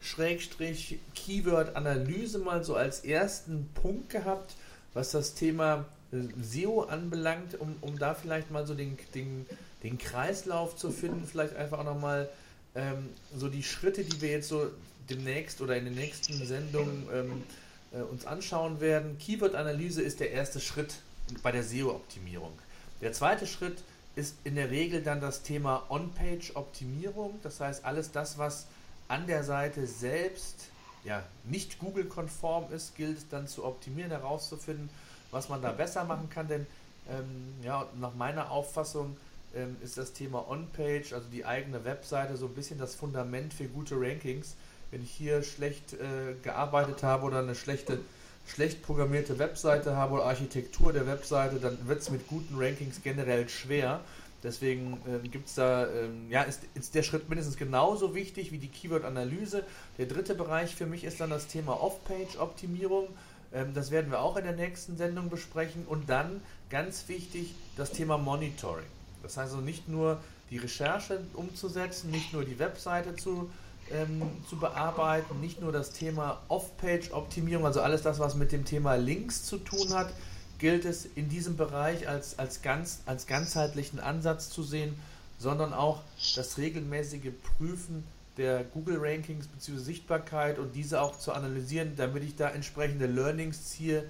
Schrägstrich 0.02 1.00
Keyword-Analyse 1.14 2.40
mal 2.40 2.64
so 2.64 2.76
als 2.76 3.02
ersten 3.02 3.70
Punkt 3.76 4.10
gehabt, 4.10 4.56
was 4.94 5.12
das 5.12 5.36
Thema 5.36 5.86
äh, 6.12 6.18
SEO 6.42 6.82
anbelangt, 6.84 7.60
um, 7.60 7.76
um 7.82 8.00
da 8.00 8.16
vielleicht 8.16 8.50
mal 8.50 8.66
so 8.66 8.74
den, 8.74 8.98
den, 9.14 9.46
den 9.84 9.98
Kreislauf 10.00 10.76
zu 10.76 10.92
finden, 10.92 11.26
vielleicht 11.26 11.56
einfach 11.56 11.80
auch 11.80 11.86
nochmal 11.86 12.30
ähm, 12.74 13.10
so 13.36 13.50
die 13.50 13.64
Schritte, 13.64 14.04
die 14.04 14.22
wir 14.22 14.32
jetzt 14.32 14.50
so 14.50 14.72
demnächst 15.10 15.62
oder 15.62 15.78
in 15.78 15.86
den 15.86 15.96
nächsten 15.96 16.34
Sendungen 16.46 17.08
ähm, 17.14 17.44
äh, 17.92 18.02
uns 18.02 18.26
anschauen 18.26 18.82
werden. 18.82 19.18
Keyword-Analyse 19.20 20.02
ist 20.02 20.20
der 20.20 20.32
erste 20.32 20.60
Schritt 20.60 20.96
bei 21.42 21.52
der 21.52 21.64
SEO-Optimierung. 21.64 22.54
Der 23.02 23.14
zweite 23.14 23.48
Schritt 23.48 23.84
ist 24.16 24.36
in 24.44 24.56
der 24.56 24.72
Regel 24.72 25.02
dann 25.04 25.20
das 25.20 25.44
Thema 25.44 25.84
On-Page-Optimierung. 25.90 27.40
Das 27.44 27.60
heißt, 27.60 27.84
alles 27.84 28.12
das, 28.12 28.38
was 28.38 28.68
an 29.08 29.28
der 29.28 29.44
Seite 29.44 29.86
selbst 29.88 30.68
ja, 31.04 31.24
nicht 31.44 31.80
Google-konform 31.80 32.72
ist, 32.72 32.96
gilt 32.96 33.32
dann 33.32 33.48
zu 33.48 33.64
optimieren, 33.64 34.12
herauszufinden, 34.12 34.90
was 35.32 35.50
man 35.50 35.62
da 35.62 35.72
besser 35.72 36.04
machen 36.04 36.30
kann. 36.30 36.48
Denn 36.48 36.66
ähm, 37.10 37.54
ja, 37.62 37.88
nach 38.00 38.16
meiner 38.16 38.50
Auffassung 38.52 39.16
ähm, 39.54 39.76
ist 39.84 39.98
das 39.98 40.14
Thema 40.14 40.50
On-Page, 40.50 41.14
also 41.14 41.28
die 41.32 41.46
eigene 41.46 41.86
Webseite, 41.86 42.38
so 42.38 42.48
ein 42.48 42.56
bisschen 42.56 42.80
das 42.80 42.96
Fundament 42.96 43.54
für 43.54 43.66
gute 43.66 43.96
Rankings. 44.00 44.56
Wenn 44.92 45.04
ich 45.04 45.12
hier 45.12 45.44
schlecht 45.44 45.94
äh, 45.94 46.36
gearbeitet 46.42 47.04
habe 47.04 47.26
oder 47.26 47.40
eine 47.40 47.56
schlechte 47.56 48.00
schlecht 48.46 48.82
programmierte 48.84 49.40
Webseite 49.40 49.96
habe 49.96 50.16
oder 50.16 50.26
Architektur 50.26 50.94
der 50.94 51.08
Webseite, 51.08 51.58
dann 51.58 51.88
wird 51.88 52.02
es 52.02 52.10
mit 52.10 52.28
guten 52.28 52.56
Rankings 52.58 53.02
generell 53.04 53.50
schwer. 53.50 54.02
Deswegen 54.44 55.02
äh, 55.08 55.28
gibt 55.28 55.48
es 55.48 55.56
da, 55.56 55.88
ähm, 55.88 56.30
ja, 56.30 56.44
ist, 56.44 56.62
ist 56.76 56.94
der 56.94 57.02
Schritt 57.02 57.30
mindestens 57.30 57.58
genauso 57.58 58.14
wichtig 58.14 58.52
wie 58.52 58.60
die 58.60 58.68
Keyword-Analyse. 58.68 59.64
Der 59.98 60.06
dritte 60.06 60.36
Bereich 60.36 60.76
für 60.76 60.86
mich 60.86 61.04
ist 61.04 61.20
dann 61.20 61.32
das 61.32 61.48
Thema 61.48 61.82
Off-Page-Optimierung. 61.82 63.08
Ähm, 63.54 63.74
das 63.74 63.90
werden 63.90 64.12
wir 64.12 64.20
auch 64.20 64.38
in 64.38 64.44
der 64.44 64.56
nächsten 64.56 64.98
Sendung 64.98 65.30
besprechen. 65.30 65.86
Und 65.88 66.10
dann, 66.12 66.42
ganz 66.70 67.08
wichtig, 67.08 67.56
das 67.76 67.92
Thema 67.92 68.20
Monitoring. 68.20 68.86
Das 69.24 69.38
heißt 69.38 69.54
also 69.54 69.62
nicht 69.66 69.90
nur 69.90 70.22
die 70.52 70.58
Recherche 70.58 71.22
umzusetzen, 71.34 72.12
nicht 72.12 72.32
nur 72.32 72.46
die 72.46 72.60
Webseite 72.60 73.16
zu 73.16 73.50
ähm, 73.92 74.22
zu 74.50 74.58
bearbeiten. 74.58 75.40
Nicht 75.42 75.62
nur 75.62 75.72
das 75.72 75.92
Thema 75.92 76.42
Off-Page-Optimierung, 76.48 77.66
also 77.66 77.82
alles 77.82 78.02
das, 78.02 78.20
was 78.20 78.36
mit 78.36 78.52
dem 78.52 78.66
Thema 78.66 78.96
Links 78.96 79.44
zu 79.44 79.58
tun 79.58 79.94
hat, 79.94 80.12
gilt 80.60 80.86
es 80.86 81.06
in 81.06 81.30
diesem 81.30 81.58
Bereich 81.58 82.08
als, 82.08 82.40
als, 82.40 82.62
ganz, 82.62 83.02
als 83.06 83.28
ganzheitlichen 83.28 84.00
Ansatz 84.00 84.50
zu 84.50 84.64
sehen, 84.64 84.96
sondern 85.38 85.74
auch 85.74 86.02
das 86.36 86.58
regelmäßige 86.58 87.32
Prüfen 87.58 88.04
der 88.38 88.64
Google-Rankings 88.64 89.48
bzw. 89.48 89.78
Sichtbarkeit 89.78 90.60
und 90.60 90.76
diese 90.76 91.02
auch 91.02 91.18
zu 91.18 91.34
analysieren, 91.34 91.94
damit 91.96 92.24
ich 92.24 92.36
da 92.36 92.50
entsprechende 92.50 93.06
Learnings 93.06 93.70
ziehe, 93.70 94.06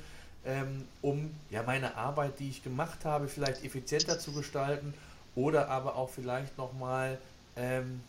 ähm, 0.46 0.86
um 1.02 1.32
ja 1.50 1.64
meine 1.64 1.98
Arbeit, 1.98 2.40
die 2.40 2.50
ich 2.50 2.64
gemacht 2.64 3.06
habe, 3.06 3.28
vielleicht 3.28 3.64
effizienter 3.64 4.20
zu 4.20 4.32
gestalten 4.32 4.94
oder 5.36 5.70
aber 5.70 5.96
auch 5.96 6.10
vielleicht 6.10 6.58
nochmal 6.58 7.18
ähm, 7.56 8.02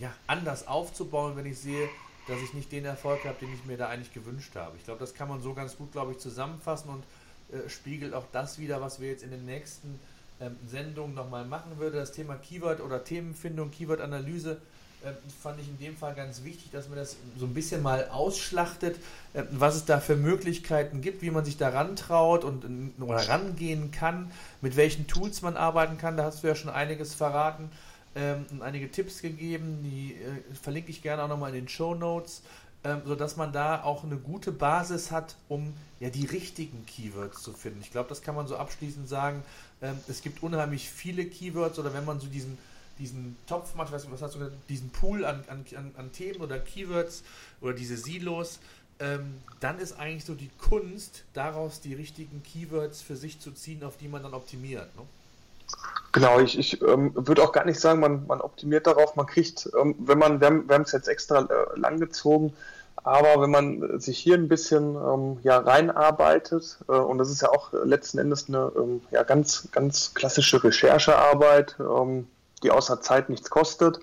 ja, 0.00 0.12
anders 0.26 0.66
aufzubauen, 0.66 1.36
wenn 1.36 1.46
ich 1.46 1.58
sehe, 1.58 1.88
dass 2.26 2.40
ich 2.40 2.54
nicht 2.54 2.72
den 2.72 2.84
Erfolg 2.84 3.24
habe, 3.24 3.36
den 3.40 3.52
ich 3.54 3.64
mir 3.64 3.76
da 3.76 3.88
eigentlich 3.88 4.12
gewünscht 4.12 4.56
habe. 4.56 4.76
Ich 4.76 4.84
glaube, 4.84 5.00
das 5.00 5.14
kann 5.14 5.28
man 5.28 5.40
so 5.40 5.54
ganz 5.54 5.76
gut, 5.76 5.92
glaube 5.92 6.12
ich, 6.12 6.18
zusammenfassen 6.18 6.90
und 6.90 7.04
äh, 7.54 7.68
spiegelt 7.68 8.14
auch 8.14 8.24
das 8.32 8.58
wieder, 8.58 8.80
was 8.80 9.00
wir 9.00 9.08
jetzt 9.08 9.22
in 9.22 9.30
den 9.30 9.44
nächsten 9.44 10.00
ähm, 10.40 10.56
Sendungen 10.66 11.14
nochmal 11.14 11.44
machen 11.44 11.78
würden. 11.78 11.96
Das 11.96 12.12
Thema 12.12 12.36
Keyword 12.36 12.80
oder 12.80 13.04
Themenfindung, 13.04 13.70
Keyword-Analyse 13.70 14.60
äh, 15.02 15.12
fand 15.42 15.60
ich 15.60 15.68
in 15.68 15.78
dem 15.78 15.96
Fall 15.96 16.14
ganz 16.14 16.44
wichtig, 16.44 16.70
dass 16.70 16.88
man 16.88 16.96
das 16.96 17.16
so 17.38 17.46
ein 17.46 17.52
bisschen 17.52 17.82
mal 17.82 18.08
ausschlachtet, 18.08 18.96
äh, 19.34 19.42
was 19.50 19.76
es 19.76 19.84
da 19.84 20.00
für 20.00 20.16
Möglichkeiten 20.16 21.00
gibt, 21.02 21.22
wie 21.22 21.30
man 21.30 21.44
sich 21.44 21.56
da 21.56 21.70
rantraut 21.70 22.44
und 22.44 22.92
oder 23.00 23.28
rangehen 23.28 23.90
kann, 23.90 24.30
mit 24.60 24.76
welchen 24.76 25.06
Tools 25.06 25.42
man 25.42 25.56
arbeiten 25.56 25.98
kann. 25.98 26.16
Da 26.16 26.24
hast 26.24 26.42
du 26.42 26.46
ja 26.46 26.54
schon 26.54 26.70
einiges 26.70 27.14
verraten 27.14 27.70
ähm, 28.14 28.46
einige 28.60 28.90
Tipps 28.90 29.22
gegeben, 29.22 29.80
die 29.82 30.14
äh, 30.14 30.54
verlinke 30.54 30.90
ich 30.90 31.02
gerne 31.02 31.22
auch 31.22 31.28
nochmal 31.28 31.50
in 31.50 31.62
den 31.62 31.68
Show 31.68 31.94
Notes, 31.94 32.42
ähm, 32.82 33.02
sodass 33.04 33.36
man 33.36 33.52
da 33.52 33.82
auch 33.82 34.04
eine 34.04 34.16
gute 34.16 34.52
Basis 34.52 35.10
hat, 35.10 35.36
um 35.48 35.74
ja 36.00 36.10
die 36.10 36.26
richtigen 36.26 36.86
Keywords 36.86 37.42
zu 37.42 37.52
finden. 37.52 37.80
Ich 37.82 37.90
glaube, 37.90 38.08
das 38.08 38.22
kann 38.22 38.34
man 38.34 38.46
so 38.46 38.56
abschließend 38.56 39.08
sagen. 39.08 39.42
Ähm, 39.82 39.98
es 40.08 40.22
gibt 40.22 40.42
unheimlich 40.42 40.88
viele 40.88 41.24
Keywords 41.26 41.78
oder 41.78 41.94
wenn 41.94 42.04
man 42.04 42.20
so 42.20 42.26
diesen 42.26 42.58
diesen 42.98 43.36
Topf 43.46 43.74
macht, 43.74 43.92
was, 43.92 44.10
was 44.10 44.20
hast 44.20 44.34
du 44.34 44.40
gesagt, 44.40 44.56
diesen 44.68 44.90
Pool 44.90 45.24
an, 45.24 45.42
an, 45.48 45.64
an 45.96 46.12
Themen 46.12 46.42
oder 46.42 46.58
Keywords 46.58 47.22
oder 47.62 47.72
diese 47.72 47.96
Silos, 47.96 48.60
ähm, 49.00 49.38
dann 49.60 49.78
ist 49.78 49.98
eigentlich 49.98 50.26
so 50.26 50.34
die 50.34 50.50
Kunst, 50.58 51.24
daraus 51.32 51.80
die 51.80 51.94
richtigen 51.94 52.42
Keywords 52.42 53.00
für 53.00 53.16
sich 53.16 53.40
zu 53.40 53.52
ziehen, 53.52 53.82
auf 53.82 53.96
die 53.96 54.08
man 54.08 54.22
dann 54.22 54.34
optimiert. 54.34 54.94
Ne? 54.96 55.02
Genau, 56.12 56.40
ich, 56.40 56.58
ich 56.58 56.82
ähm, 56.82 57.12
würde 57.14 57.42
auch 57.42 57.52
gar 57.52 57.64
nicht 57.64 57.78
sagen, 57.78 58.00
man, 58.00 58.26
man 58.26 58.40
optimiert 58.40 58.86
darauf, 58.86 59.14
man 59.14 59.26
kriegt, 59.26 59.70
ähm, 59.80 59.94
wenn 59.98 60.18
man, 60.18 60.40
wir 60.40 60.48
haben 60.48 60.82
es 60.82 60.92
jetzt 60.92 61.08
extra 61.08 61.42
äh, 61.42 61.78
langgezogen, 61.78 62.52
aber 62.96 63.40
wenn 63.40 63.50
man 63.50 64.00
sich 64.00 64.18
hier 64.18 64.34
ein 64.34 64.48
bisschen 64.48 64.96
ähm, 64.96 65.38
ja, 65.42 65.58
reinarbeitet, 65.58 66.78
äh, 66.88 66.92
und 66.92 67.18
das 67.18 67.30
ist 67.30 67.42
ja 67.42 67.50
auch 67.50 67.72
letzten 67.72 68.18
Endes 68.18 68.48
eine 68.48 68.72
ähm, 68.76 69.02
ja, 69.10 69.22
ganz, 69.22 69.68
ganz 69.72 70.12
klassische 70.14 70.62
Recherchearbeit, 70.62 71.76
ähm, 71.78 72.26
die 72.62 72.70
außer 72.70 73.00
Zeit 73.00 73.30
nichts 73.30 73.48
kostet, 73.48 74.00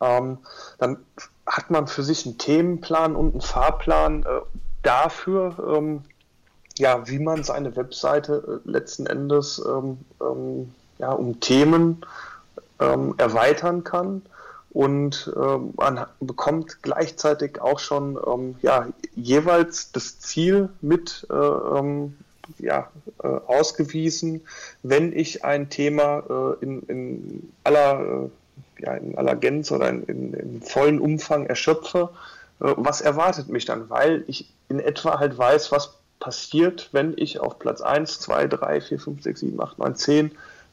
ähm, 0.00 0.38
dann 0.78 0.98
hat 1.46 1.70
man 1.70 1.86
für 1.86 2.02
sich 2.02 2.26
einen 2.26 2.38
Themenplan 2.38 3.16
und 3.16 3.32
einen 3.32 3.40
Fahrplan 3.40 4.24
äh, 4.24 4.40
dafür, 4.82 5.56
ähm, 5.76 6.02
ja, 6.76 7.06
wie 7.08 7.18
man 7.18 7.44
seine 7.44 7.76
Webseite 7.76 8.60
äh, 8.66 8.70
letzten 8.70 9.06
Endes 9.06 9.62
ähm, 9.64 9.98
ähm, 10.20 10.74
ja, 10.98 11.12
um 11.12 11.40
Themen 11.40 12.04
ähm, 12.80 13.14
erweitern 13.18 13.84
kann. 13.84 14.22
Und 14.70 15.32
ähm, 15.36 15.72
man 15.76 16.04
bekommt 16.18 16.82
gleichzeitig 16.82 17.60
auch 17.60 17.78
schon 17.78 18.18
ähm, 18.26 18.56
ja, 18.60 18.88
jeweils 19.14 19.92
das 19.92 20.18
Ziel 20.18 20.68
mit 20.80 21.26
äh, 21.30 21.34
ähm, 21.34 22.16
ja, 22.58 22.90
äh, 23.22 23.26
ausgewiesen, 23.26 24.42
wenn 24.82 25.16
ich 25.16 25.44
ein 25.44 25.70
Thema 25.70 26.56
äh, 26.60 26.64
in, 26.64 26.82
in, 26.82 27.52
aller, 27.62 28.28
äh, 28.80 28.82
ja, 28.82 28.94
in 28.94 29.16
aller 29.16 29.36
Gänze 29.36 29.74
oder 29.74 29.88
in, 29.88 30.02
in, 30.04 30.34
in 30.34 30.62
vollen 30.62 30.98
Umfang 30.98 31.46
erschöpfe, 31.46 32.10
äh, 32.60 32.74
was 32.76 33.00
erwartet 33.00 33.48
mich 33.48 33.64
dann? 33.64 33.88
Weil 33.90 34.24
ich 34.26 34.52
in 34.68 34.80
etwa 34.80 35.20
halt 35.20 35.38
weiß, 35.38 35.70
was 35.72 35.94
passiert, 36.18 36.88
wenn 36.92 37.14
ich 37.16 37.38
auf 37.38 37.58
Platz 37.58 37.80
1, 37.80 38.20
2, 38.20 38.48
3, 38.48 38.80
4, 38.80 38.98
5, 38.98 39.22
6, 39.22 39.40
7, 39.40 39.60
8, 39.60 39.78
9, 39.78 39.94
10 39.94 40.30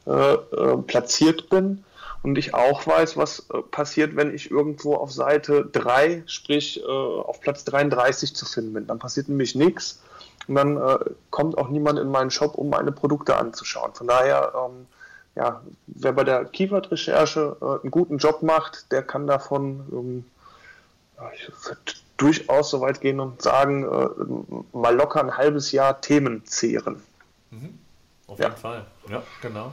äh, 0.08 0.34
äh, 0.34 0.78
platziert 0.78 1.50
bin 1.50 1.84
und 2.24 2.38
ich 2.38 2.54
auch 2.54 2.86
weiß, 2.88 3.18
was 3.18 3.48
äh, 3.52 3.62
passiert, 3.62 4.16
wenn 4.16 4.34
ich 4.34 4.50
irgendwo 4.50 4.96
auf 4.96 5.12
Seite 5.12 5.66
3, 5.72 6.24
sprich 6.26 6.82
äh, 6.82 6.86
auf 6.86 7.40
Platz 7.42 7.64
33 7.66 8.36
zu 8.36 8.46
finden 8.46 8.74
bin. 8.74 8.88
Dann 8.88 9.00
passiert 9.00 9.30
nämlich 9.30 9.56
nichts 9.56 10.02
und 10.48 10.56
dann 10.56 10.78
äh, 10.78 10.98
kommt 11.30 11.58
auch 11.58 11.70
niemand 11.70 12.00
in 12.00 12.10
meinen 12.10 12.32
Shop, 12.32 12.56
um 12.56 12.70
meine 12.70 12.92
Produkte 12.92 13.38
anzuschauen. 13.38 13.94
Von 13.94 14.08
daher 14.08 14.54
ähm, 14.56 14.88
ja, 15.36 15.62
wer 15.88 16.14
bei 16.14 16.24
der 16.24 16.46
Keyword-Recherche 16.46 17.58
äh, 17.62 17.82
einen 17.84 17.92
guten 17.92 18.18
Job 18.18 18.42
macht, 18.42 18.92
der 18.92 19.04
kann 19.04 19.28
davon 19.28 19.86
ähm, 19.92 20.26
durchaus 22.18 22.72
so 22.72 22.82
weit 22.82 23.02
gehen 23.02 23.20
und 23.20 23.42
sagen, 23.44 23.86
mal 24.74 24.96
locker 24.96 25.20
ein 25.20 25.38
halbes 25.38 25.72
Jahr 25.72 26.02
Themen 26.02 26.44
zehren. 26.46 27.04
Mhm. 27.52 27.78
Auf 28.26 28.40
jeden 28.40 28.56
Fall, 28.56 28.86
ja, 29.08 29.22
genau. 29.42 29.72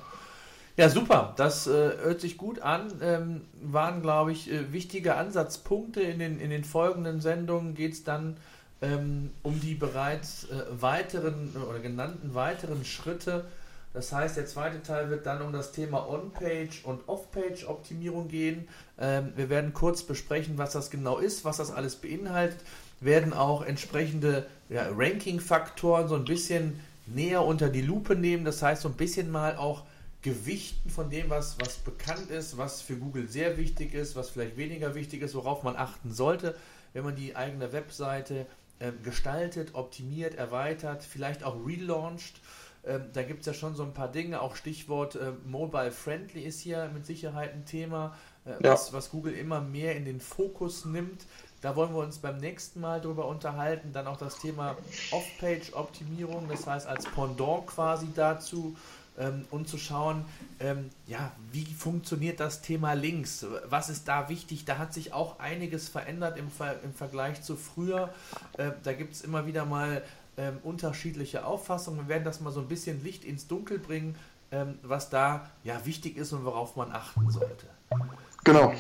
Ja, 0.79 0.89
super. 0.89 1.35
Das 1.37 1.67
äh, 1.67 1.71
hört 1.71 2.21
sich 2.21 2.37
gut 2.39 2.61
an. 2.61 2.93
Ähm, 3.03 3.41
waren, 3.61 4.01
glaube 4.01 4.31
ich, 4.31 4.49
äh, 4.49 4.73
wichtige 4.73 5.17
Ansatzpunkte. 5.17 6.01
In 6.01 6.21
den, 6.21 6.39
in 6.39 6.51
den 6.51 6.63
folgenden 6.63 7.21
Sendungen 7.21 7.75
geht 7.75 7.95
es 7.95 8.05
dann 8.05 8.37
ähm, 8.81 9.31
um 9.43 9.61
die 9.61 9.75
bereits 9.75 10.45
äh, 10.45 10.81
weiteren 10.81 11.51
oder 11.69 11.81
genannten 11.81 12.37
weiteren 12.37 12.85
Schritte. 12.85 13.47
Das 13.93 14.13
heißt, 14.13 14.37
der 14.37 14.47
zweite 14.47 14.81
Teil 14.81 15.11
wird 15.11 15.27
dann 15.27 15.43
um 15.43 15.53
das 15.53 15.73
Thema 15.73 16.09
On-Page 16.09 16.85
und 16.85 17.09
Off-Page-Optimierung 17.09 18.29
gehen. 18.29 18.69
Ähm, 19.01 19.33
wir 19.35 19.51
werden 19.51 19.73
kurz 19.75 20.05
besprechen, 20.05 20.59
was 20.59 20.75
das 20.75 20.91
genau 20.91 21.19
ist, 21.19 21.45
was 21.45 21.57
das 21.57 21.73
alles 21.73 21.97
beinhaltet. 21.97 22.61
Werden 23.01 23.33
auch 23.33 23.65
entsprechende 23.65 24.47
ja, 24.69 24.87
Ranking-Faktoren 24.97 26.07
so 26.07 26.15
ein 26.15 26.25
bisschen 26.25 26.79
näher 27.07 27.45
unter 27.45 27.69
die 27.69 27.83
Lupe 27.83 28.15
nehmen. 28.15 28.45
Das 28.45 28.63
heißt, 28.63 28.83
so 28.83 28.89
ein 28.89 28.95
bisschen 28.95 29.33
mal 29.33 29.57
auch 29.57 29.83
Gewichten 30.23 30.91
von 30.91 31.11
dem, 31.11 31.31
was, 31.31 31.59
was 31.61 31.77
bekannt 31.77 32.31
ist, 32.31 32.59
was 32.59 32.83
für 32.83 32.97
Google 32.97 33.29
sehr 33.29 33.57
wichtig 33.57 33.95
ist, 33.95 34.17
was 34.17 34.31
vielleicht 34.31 34.57
weniger 34.57 34.95
wichtig 34.95 35.23
ist, 35.23 35.35
worauf 35.35 35.63
man 35.63 35.77
achten 35.77 36.13
sollte, 36.13 36.57
wenn 36.93 37.05
man 37.05 37.15
die 37.15 37.37
eigene 37.37 37.73
Webseite 37.73 38.47
äh, 38.81 38.93
gestaltet, 39.05 39.75
optimiert, 39.75 40.35
erweitert, 40.35 41.05
vielleicht 41.05 41.45
auch 41.45 41.65
relaunched. 41.65 42.41
Ähm, 42.85 43.05
da 43.13 43.23
gibt 43.23 43.41
es 43.41 43.47
ja 43.47 43.55
schon 43.55 43.75
so 43.75 43.83
ein 43.83 43.95
paar 43.95 44.11
Dinge, 44.11 44.41
auch 44.41 44.57
Stichwort 44.57 45.15
äh, 45.17 45.33
Mobile 45.45 45.93
Friendly 45.93 46.43
ist 46.43 46.61
hier 46.61 46.91
mit 46.93 47.07
Sicherheit 47.07 47.53
ein 47.53 47.65
Thema, 47.65 48.17
äh, 48.45 48.51
ja. 48.63 48.73
was, 48.73 48.93
was 48.93 49.11
Google 49.11 49.35
immer 49.35 49.61
mehr 49.61 49.95
in 49.95 50.05
den 50.05 50.21
Fokus 50.21 50.85
nimmt. 50.85 51.27
Da 51.61 51.75
wollen 51.75 51.93
wir 51.93 52.03
uns 52.03 52.19
beim 52.19 52.39
nächsten 52.39 52.81
Mal 52.81 53.01
drüber 53.01 53.27
unterhalten. 53.27 53.93
Dann 53.93 54.07
auch 54.07 54.17
das 54.17 54.39
Thema 54.39 54.77
Off-Page-Optimierung, 55.11 56.49
das 56.49 56.67
heißt 56.67 56.87
als 56.87 57.05
Pendant 57.07 57.67
quasi 57.67 58.07
dazu 58.15 58.77
ähm, 59.19 59.45
und 59.51 59.69
zu 59.69 59.79
schauen, 59.79 60.25
ähm, 60.61 60.91
ja, 61.07 61.33
wie 61.53 61.65
funktioniert 61.65 62.41
das 62.41 62.63
Thema 62.63 62.93
Links? 62.93 63.45
Was 63.69 63.89
ist 63.89 64.09
da 64.09 64.29
wichtig? 64.29 64.65
Da 64.65 64.79
hat 64.79 64.95
sich 64.95 65.13
auch 65.13 65.39
einiges 65.41 65.89
verändert 65.89 66.39
im, 66.39 66.51
Ver 66.51 66.77
im 66.83 66.93
Vergleich 66.95 67.43
zu 67.43 67.57
früher. 67.57 68.11
Äh, 68.57 68.71
da 68.83 68.93
gibt 68.93 69.15
es 69.15 69.23
immer 69.23 69.47
wieder 69.47 69.65
mal 69.65 70.03
ähm, 70.37 70.59
unterschiedliche 70.63 71.45
Auffassungen. 71.45 72.01
Wir 72.01 72.09
werden 72.09 72.25
das 72.25 72.41
mal 72.41 72.53
so 72.53 72.61
ein 72.61 72.69
bisschen 72.69 73.03
Licht 73.03 73.25
ins 73.25 73.49
Dunkel 73.49 73.79
bringen, 73.79 74.15
ähm, 74.53 74.79
was 74.83 75.11
da 75.11 75.51
ja 75.65 75.85
wichtig 75.85 76.17
ist 76.17 76.33
und 76.33 76.45
worauf 76.45 76.77
man 76.77 76.93
achten 76.93 77.31
sollte. 77.31 77.67
Genau. 78.45 78.73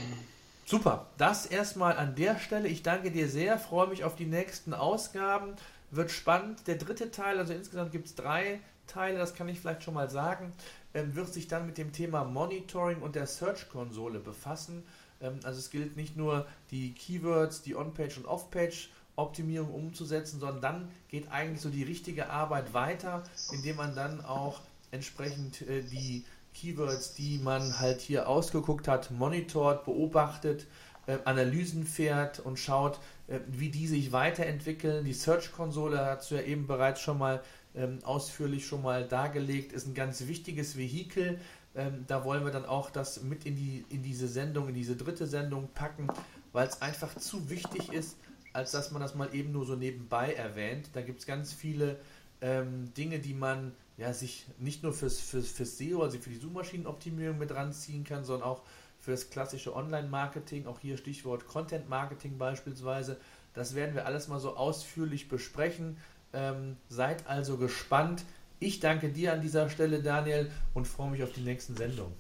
Super, 0.64 1.07
das 1.16 1.47
erstmal 1.47 1.97
an 1.97 2.14
der 2.14 2.39
Stelle. 2.39 2.68
Ich 2.68 2.82
danke 2.82 3.11
dir 3.11 3.28
sehr, 3.28 3.59
freue 3.59 3.89
mich 3.89 4.05
auf 4.05 4.16
die 4.16 4.26
nächsten 4.26 4.74
Ausgaben. 4.74 5.55
Wird 5.91 6.11
spannend. 6.11 6.66
Der 6.66 6.76
dritte 6.76 7.11
Teil, 7.11 7.39
also 7.39 7.55
insgesamt 7.55 7.91
gibt 7.91 8.07
es 8.07 8.14
drei 8.14 8.61
Teile, 8.89 9.18
das 9.18 9.34
kann 9.34 9.49
ich 9.49 9.61
vielleicht 9.61 9.84
schon 9.84 9.95
mal 9.95 10.11
sagen, 10.11 10.53
ähm, 10.95 11.14
wird 11.14 11.32
sich 11.32 11.47
dann 11.47 11.66
mit 11.66 11.78
dem 11.78 11.93
Thema 11.93 12.24
Monitoring 12.24 13.01
und 13.01 13.14
der 13.14 13.26
Search-Konsole 13.26 14.18
befassen. 14.18 14.82
Ähm, 15.20 15.39
also 15.45 15.59
es 15.61 15.70
gilt 15.70 15.97
nicht 15.97 16.16
nur 16.16 16.47
die 16.70 16.93
Keywords, 16.95 17.62
die 17.62 17.76
On-Page 17.76 18.18
und 18.18 18.26
Off-Page 18.26 18.91
Optimierung 19.16 19.72
umzusetzen, 19.72 20.39
sondern 20.41 20.61
dann 20.61 20.89
geht 21.09 21.30
eigentlich 21.30 21.61
so 21.61 21.70
die 21.70 21.82
richtige 21.82 22.30
Arbeit 22.30 22.72
weiter, 22.72 23.24
indem 23.53 23.76
man 23.76 23.95
dann 23.95 24.24
auch 24.24 24.61
entsprechend 24.91 25.62
äh, 25.62 25.82
die 25.82 26.24
Keywords, 26.55 27.14
die 27.14 27.39
man 27.39 27.78
halt 27.78 28.01
hier 28.01 28.28
ausgeguckt 28.28 28.89
hat, 28.89 29.11
monitort, 29.11 29.84
beobachtet, 29.84 30.66
äh, 31.07 31.18
Analysen 31.24 31.84
fährt 31.84 32.41
und 32.41 32.59
schaut, 32.59 32.99
wie 33.47 33.68
die 33.68 33.86
sich 33.86 34.11
weiterentwickeln. 34.12 35.05
Die 35.05 35.12
Search-Konsole 35.12 36.03
hast 36.03 36.30
du 36.30 36.36
ja 36.36 36.41
eben 36.41 36.66
bereits 36.66 37.03
schon 37.03 37.18
mal 37.18 37.43
ähm, 37.78 37.98
ausführlich 38.02 38.66
schon 38.66 38.82
mal 38.82 39.06
dargelegt, 39.06 39.72
ist 39.72 39.86
ein 39.86 39.94
ganz 39.94 40.26
wichtiges 40.26 40.76
Vehikel. 40.76 41.38
Ähm, 41.74 42.04
da 42.06 42.24
wollen 42.24 42.44
wir 42.44 42.50
dann 42.50 42.66
auch 42.66 42.90
das 42.90 43.22
mit 43.22 43.46
in, 43.46 43.54
die, 43.54 43.84
in 43.88 44.02
diese 44.02 44.26
Sendung, 44.26 44.68
in 44.68 44.74
diese 44.74 44.96
dritte 44.96 45.26
Sendung 45.26 45.68
packen, 45.74 46.08
weil 46.52 46.66
es 46.66 46.82
einfach 46.82 47.14
zu 47.16 47.50
wichtig 47.50 47.92
ist, 47.92 48.16
als 48.52 48.72
dass 48.72 48.90
man 48.90 49.00
das 49.00 49.14
mal 49.14 49.32
eben 49.34 49.52
nur 49.52 49.64
so 49.64 49.76
nebenbei 49.76 50.34
erwähnt. 50.34 50.90
Da 50.94 51.02
gibt 51.02 51.20
es 51.20 51.26
ganz 51.26 51.52
viele 51.52 51.98
ähm, 52.40 52.92
Dinge, 52.94 53.20
die 53.20 53.34
man 53.34 53.72
ja, 53.96 54.12
sich 54.12 54.46
nicht 54.58 54.82
nur 54.82 54.92
fürs, 54.92 55.20
fürs, 55.20 55.48
fürs 55.48 55.78
SEO, 55.78 56.02
also 56.02 56.18
für 56.18 56.30
die 56.30 56.38
Suchmaschinenoptimierung 56.38 57.38
mit 57.38 57.54
ranziehen 57.54 58.04
kann, 58.04 58.24
sondern 58.24 58.48
auch 58.48 58.62
für 59.00 59.12
das 59.12 59.30
klassische 59.30 59.74
Online-Marketing, 59.74 60.66
auch 60.66 60.80
hier 60.80 60.96
Stichwort 60.96 61.46
Content-Marketing 61.46 62.38
beispielsweise. 62.38 63.18
Das 63.54 63.74
werden 63.74 63.94
wir 63.94 64.06
alles 64.06 64.28
mal 64.28 64.40
so 64.40 64.56
ausführlich 64.56 65.28
besprechen. 65.28 65.96
Ähm, 66.32 66.76
seid 66.88 67.26
also 67.26 67.56
gespannt. 67.56 68.24
Ich 68.60 68.80
danke 68.80 69.08
dir 69.08 69.32
an 69.32 69.40
dieser 69.40 69.70
Stelle, 69.70 70.02
Daniel, 70.02 70.50
und 70.74 70.86
freue 70.86 71.10
mich 71.10 71.22
auf 71.22 71.32
die 71.32 71.40
nächsten 71.40 71.76
Sendungen. 71.76 72.12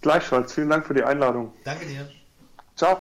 Gleichfalls. 0.00 0.52
Vielen 0.52 0.70
Dank 0.70 0.86
für 0.86 0.94
die 0.94 1.04
Einladung. 1.04 1.52
Danke 1.64 1.86
dir. 1.86 2.08